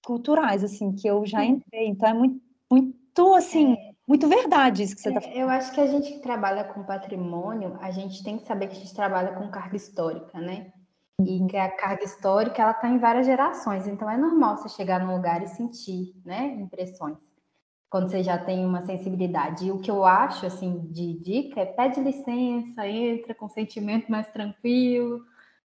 culturais, 0.05 0.63
assim, 0.63 0.93
que 0.93 1.09
eu 1.09 1.25
já 1.25 1.43
entrei. 1.43 1.87
Então 1.87 2.11
é 2.11 2.13
muito, 2.13 2.43
muito 2.71 3.35
assim, 3.35 3.73
é. 3.73 3.93
muito 4.07 4.29
verdade 4.29 4.83
isso 4.83 4.95
que 4.95 5.01
você 5.01 5.09
está 5.09 5.23
falando. 5.23 5.39
Eu 5.39 5.49
acho 5.49 5.73
que 5.73 5.81
a 5.81 5.87
gente 5.87 6.13
que 6.13 6.19
trabalha 6.19 6.65
com 6.65 6.85
patrimônio, 6.85 7.79
a 7.81 7.91
gente 7.91 8.23
tem 8.23 8.37
que 8.37 8.47
saber 8.47 8.67
que 8.67 8.77
a 8.77 8.81
gente 8.81 8.95
trabalha 8.95 9.33
com 9.33 9.51
carga 9.51 9.77
histórica, 9.77 10.39
né? 10.39 10.75
E 11.21 11.47
que 11.47 11.57
a 11.57 11.71
carga 11.71 12.05
histórica 12.05 12.63
ela 12.63 12.71
está 12.71 12.89
em 12.89 12.99
várias 12.99 13.27
gerações, 13.27 13.87
então 13.89 14.09
é 14.09 14.17
normal 14.17 14.57
você 14.57 14.69
chegar 14.69 15.05
num 15.05 15.17
lugar 15.17 15.43
e 15.43 15.49
sentir, 15.49 16.15
né, 16.25 16.55
impressões 16.55 17.19
quando 17.91 18.11
você 18.11 18.23
já 18.23 18.39
tem 18.39 18.65
uma 18.65 18.85
sensibilidade. 18.85 19.67
E 19.67 19.71
o 19.71 19.81
que 19.81 19.91
eu 19.91 20.05
acho, 20.05 20.47
assim, 20.47 20.79
de 20.91 21.19
dica 21.19 21.61
é 21.61 21.67
pede 21.67 22.01
licença, 22.01 22.87
entra 22.87 23.35
com 23.35 23.49
sentimento 23.49 24.11
mais 24.11 24.27
tranquilo, 24.29 25.23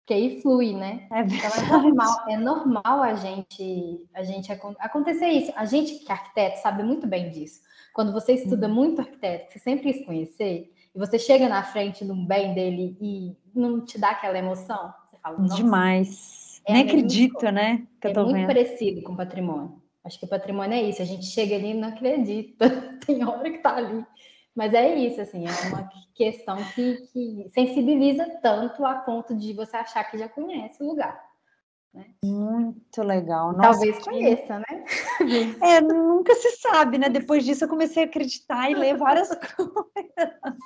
que 0.06 0.14
aí 0.14 0.40
flui, 0.40 0.72
né? 0.72 1.06
É 1.10 1.20
então 1.20 1.50
é 1.50 1.68
normal, 1.68 2.28
é 2.28 2.36
normal 2.36 3.02
a 3.02 3.14
gente, 3.14 4.08
a 4.14 4.22
gente 4.22 4.52
acontecer 4.52 5.28
isso. 5.28 5.52
A 5.56 5.64
gente 5.64 6.04
que 6.04 6.10
é 6.10 6.14
arquiteto 6.14 6.60
sabe 6.60 6.82
muito 6.82 7.06
bem 7.06 7.30
disso. 7.30 7.60
Quando 7.92 8.12
você 8.12 8.34
estuda 8.34 8.68
uhum. 8.68 8.74
muito 8.74 9.00
arquiteto, 9.00 9.52
você 9.52 9.58
sempre 9.58 9.92
quis 9.92 10.04
conhecer, 10.06 10.72
e 10.94 10.98
você 10.98 11.18
chega 11.18 11.48
na 11.48 11.62
frente 11.62 12.04
de 12.04 12.12
um 12.12 12.24
bem 12.26 12.54
dele 12.54 12.96
e 13.00 13.36
não 13.54 13.84
te 13.84 13.98
dá 13.98 14.10
aquela 14.10 14.38
emoção, 14.38 14.92
fala, 15.22 15.38
demais. 15.48 16.62
É 16.66 16.74
Nem 16.74 16.84
acredito, 16.84 17.50
né? 17.50 17.86
Que 18.00 18.08
é 18.08 18.14
muito 18.14 18.32
vendo. 18.32 18.46
parecido 18.46 19.02
com 19.02 19.16
patrimônio. 19.16 19.80
Acho 20.04 20.18
que 20.18 20.24
o 20.24 20.28
patrimônio 20.28 20.74
é 20.74 20.82
isso, 20.82 21.00
a 21.00 21.04
gente 21.04 21.26
chega 21.26 21.54
ali 21.54 21.70
e 21.70 21.74
não 21.74 21.88
acredita, 21.88 22.68
tem 23.06 23.24
hora 23.24 23.50
que 23.50 23.58
tá 23.58 23.76
ali. 23.76 24.04
Mas 24.54 24.74
é 24.74 24.94
isso, 24.96 25.20
assim, 25.20 25.46
é 25.46 25.68
uma 25.68 25.88
questão 26.14 26.56
que, 26.74 26.96
que 27.12 27.50
sensibiliza 27.54 28.28
tanto 28.42 28.84
a 28.84 28.96
ponto 28.96 29.34
de 29.34 29.54
você 29.54 29.76
achar 29.76 30.04
que 30.04 30.18
já 30.18 30.28
conhece 30.28 30.82
o 30.82 30.86
lugar. 30.86 31.32
Né? 31.94 32.06
Muito 32.24 33.02
legal. 33.02 33.52
Nossa, 33.52 33.70
Talvez 33.70 33.98
conheça, 33.98 34.58
né? 34.58 34.84
É, 35.62 35.80
nunca 35.80 36.34
se 36.34 36.50
sabe, 36.56 36.98
né? 36.98 37.08
Depois 37.08 37.44
disso 37.44 37.64
eu 37.64 37.68
comecei 37.68 38.02
a 38.02 38.06
acreditar 38.06 38.70
e 38.70 38.74
ler 38.74 38.96
várias 38.96 39.28
coisas. 39.56 40.58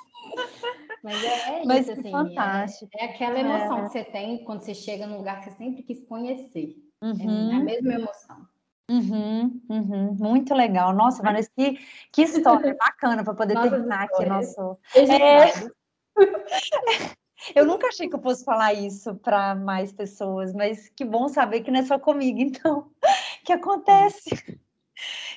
Mas 1.07 1.23
é, 1.23 1.61
é 1.61 1.65
Mas 1.65 1.87
isso, 1.87 1.99
assim. 1.99 2.11
Fantástico. 2.11 2.91
É, 2.97 3.05
é 3.05 3.09
aquela 3.09 3.39
emoção 3.39 3.79
é. 3.79 3.83
que 3.83 3.89
você 3.89 4.03
tem 4.03 4.43
quando 4.43 4.61
você 4.61 4.73
chega 4.73 5.07
num 5.07 5.19
lugar 5.19 5.39
que 5.39 5.45
você 5.45 5.55
sempre 5.55 5.83
quis 5.83 6.03
conhecer. 6.05 6.75
Uhum. 7.01 7.51
É 7.53 7.55
a 7.55 7.59
mesma 7.59 7.93
emoção. 7.93 8.45
Uhum, 8.89 9.61
uhum, 9.69 10.17
muito 10.19 10.53
legal. 10.53 10.93
Nossa? 10.93 11.23
Vanessa, 11.23 11.49
que, 11.55 11.79
que 12.11 12.23
história 12.23 12.75
bacana 12.79 13.23
para 13.23 13.33
poder 13.33 13.53
Nossas 13.53 13.71
terminar 13.71 14.03
aqui 14.03 14.25
nosso. 14.25 14.77
É... 14.95 16.17
Eu 17.55 17.65
nunca 17.65 17.87
achei 17.87 18.09
que 18.09 18.15
eu 18.15 18.21
fosse 18.21 18.43
falar 18.43 18.73
isso 18.73 19.13
para 19.15 19.53
mais 19.53 19.93
pessoas, 19.93 20.53
mas 20.53 20.89
que 20.89 21.05
bom 21.05 21.29
saber 21.29 21.61
que 21.61 21.69
não 21.69 21.79
é 21.79 21.85
só 21.85 21.99
comigo, 21.99 22.39
então, 22.39 22.89
que 23.45 23.53
acontece. 23.53 24.59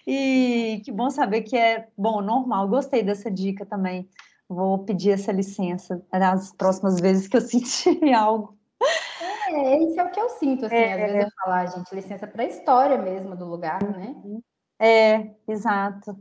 E 0.06 0.80
que 0.82 0.90
bom 0.90 1.10
saber 1.10 1.42
que 1.42 1.56
é 1.56 1.88
bom, 1.96 2.22
normal. 2.22 2.66
Gostei 2.68 3.02
dessa 3.02 3.30
dica 3.30 3.66
também. 3.66 4.08
Vou 4.50 4.80
pedir 4.80 5.12
essa 5.12 5.30
licença 5.30 6.04
nas 6.12 6.52
próximas 6.52 6.98
vezes 6.98 7.28
que 7.28 7.36
eu 7.36 7.40
sentir 7.40 8.12
algo. 8.12 8.58
É, 9.48 9.78
isso 9.84 10.00
é 10.00 10.04
o 10.04 10.10
que 10.10 10.20
eu 10.20 10.28
sinto, 10.30 10.66
assim, 10.66 10.74
é, 10.74 10.92
às 10.92 11.12
vezes 11.12 11.24
eu 11.24 11.44
falar, 11.44 11.66
gente, 11.66 11.94
licença 11.94 12.26
para 12.26 12.42
a 12.42 12.46
história 12.46 12.98
mesmo 12.98 13.36
do 13.36 13.44
lugar, 13.44 13.80
né? 13.82 14.16
É, 14.80 15.34
exato. 15.46 16.18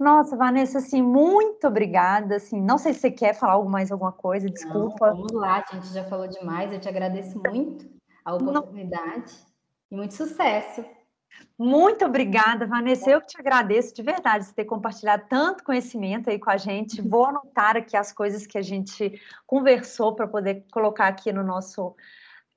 Nossa, 0.00 0.34
Vanessa, 0.34 0.78
assim, 0.78 1.02
muito 1.02 1.66
obrigada, 1.66 2.36
assim, 2.36 2.58
não 2.58 2.78
sei 2.78 2.94
se 2.94 3.00
você 3.00 3.10
quer 3.10 3.34
falar 3.34 3.62
mais 3.64 3.92
alguma 3.92 4.12
coisa, 4.12 4.48
desculpa. 4.48 5.08
Não, 5.08 5.16
vamos 5.16 5.32
lá, 5.32 5.62
a 5.68 5.74
gente 5.74 5.92
já 5.92 6.04
falou 6.04 6.26
demais, 6.26 6.72
eu 6.72 6.80
te 6.80 6.88
agradeço 6.88 7.38
muito 7.38 7.86
a 8.24 8.34
oportunidade 8.34 9.32
não. 9.90 9.92
e 9.92 9.96
muito 9.96 10.14
sucesso. 10.14 10.84
Muito 11.58 12.04
obrigada, 12.04 12.66
Vanessa. 12.66 13.10
Eu 13.10 13.20
que 13.20 13.28
te 13.28 13.40
agradeço 13.40 13.94
de 13.94 14.02
verdade 14.02 14.46
por 14.46 14.54
ter 14.54 14.64
compartilhado 14.64 15.24
tanto 15.28 15.64
conhecimento 15.64 16.30
aí 16.30 16.38
com 16.38 16.50
a 16.50 16.56
gente. 16.56 17.02
Vou 17.02 17.26
anotar 17.26 17.76
aqui 17.76 17.96
as 17.96 18.12
coisas 18.12 18.46
que 18.46 18.56
a 18.56 18.62
gente 18.62 19.20
conversou 19.46 20.14
para 20.14 20.28
poder 20.28 20.64
colocar 20.70 21.08
aqui 21.08 21.32
no 21.32 21.42
nosso 21.42 21.96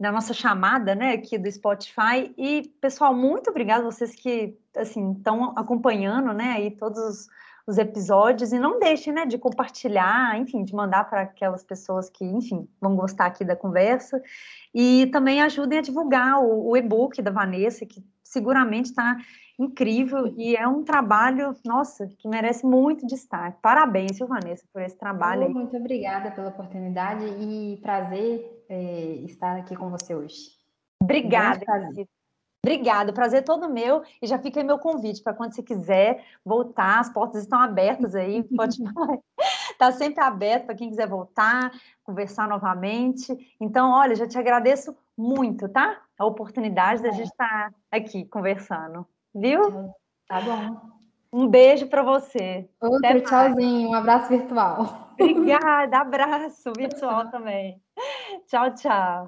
na 0.02 0.12
nossa 0.12 0.34
chamada, 0.34 0.96
né, 0.96 1.12
aqui 1.12 1.38
do 1.38 1.50
Spotify. 1.52 2.34
E, 2.36 2.64
pessoal, 2.82 3.14
muito 3.14 3.52
obrigada 3.52 3.84
vocês 3.84 4.16
que, 4.16 4.58
assim, 4.76 5.12
estão 5.12 5.54
acompanhando, 5.56 6.34
né, 6.34 6.54
aí 6.54 6.72
todos 6.72 6.98
os, 6.98 7.28
os, 7.68 7.78
episódios. 7.78 8.52
E 8.52 8.58
não 8.58 8.80
deixem, 8.80 9.14
né, 9.14 9.28
de 9.28 9.38
compartilhar, 9.38 10.36
enfim, 10.40 10.64
de 10.64 10.74
mandar 10.74 11.08
para 11.08 11.22
aquelas 11.22 11.64
pessoas 11.64 12.10
que, 12.10 12.26
enfim, 12.26 12.68
vão 12.82 12.96
gostar 12.96 13.28
aqui 13.28 13.46
da 13.46 13.56
conversa. 13.56 14.20
E 14.74 15.06
também 15.12 15.40
ajudem 15.40 15.78
a 15.78 15.84
divulgar 15.84 16.40
o, 16.40 16.70
o 16.70 16.76
e-book 16.76 17.22
da 17.22 17.30
Vanessa, 17.30 17.86
que 17.86 18.04
seguramente 18.32 18.86
está 18.86 19.18
incrível 19.60 20.34
e 20.38 20.56
é 20.56 20.68
um 20.68 20.84
trabalho, 20.84 21.56
nossa, 21.66 22.08
que 22.18 22.28
merece 22.28 22.66
muito 22.66 23.06
destaque. 23.06 23.60
Parabéns, 23.62 24.18
viu, 24.18 24.28
Vanessa, 24.28 24.66
por 24.74 24.82
esse 24.82 24.98
trabalho. 24.98 25.48
Oh, 25.48 25.50
muito 25.50 25.76
obrigada 25.78 26.32
pela 26.32 26.50
oportunidade 26.50 27.26
e 27.26 27.78
prazer 27.82 28.66
é, 28.70 29.16
estar 29.26 29.58
aqui 29.58 29.76
com 29.76 29.90
você 29.90 30.16
hoje. 30.16 30.52
Obrigada. 31.02 31.64
Um 31.98 32.06
Obrigada, 32.64 33.12
prazer 33.12 33.44
todo 33.44 33.70
meu. 33.70 34.04
E 34.22 34.28
já 34.28 34.38
fica 34.38 34.60
aí 34.60 34.66
meu 34.66 34.78
convite 34.78 35.22
para 35.24 35.34
quando 35.34 35.54
você 35.54 35.64
quiser 35.64 36.24
voltar, 36.46 37.00
as 37.00 37.12
portas 37.12 37.42
estão 37.42 37.60
abertas 37.60 38.14
aí, 38.14 38.44
pode 38.56 38.78
Está 39.82 39.92
sempre 39.94 40.24
aberto 40.24 40.68
para 40.68 40.76
quem 40.76 40.90
quiser 40.92 41.08
voltar, 41.08 41.72
conversar 42.04 42.48
novamente. 42.48 43.36
Então, 43.60 43.90
olha, 43.90 44.16
já 44.16 44.28
te 44.28 44.38
agradeço 44.38 44.96
muito, 45.18 45.68
tá? 45.68 46.00
A 46.20 46.24
oportunidade 46.24 47.00
é. 47.02 47.10
da 47.10 47.12
gente 47.12 47.32
estar 47.32 47.74
aqui 47.90 48.26
conversando. 48.26 49.08
Viu? 49.34 49.92
Tá 50.28 50.40
bom. 50.40 50.80
Um 51.34 51.48
beijo 51.48 51.88
para 51.88 52.04
você. 52.04 52.70
Outro 52.80 53.22
tchauzinho, 53.22 53.90
um 53.90 53.96
abraço 53.96 54.30
virtual. 54.30 55.10
Obrigada, 55.20 55.98
abraço 55.98 56.72
virtual 56.78 57.32
também. 57.32 57.82
Tchau, 58.46 58.76
tchau. 58.76 59.26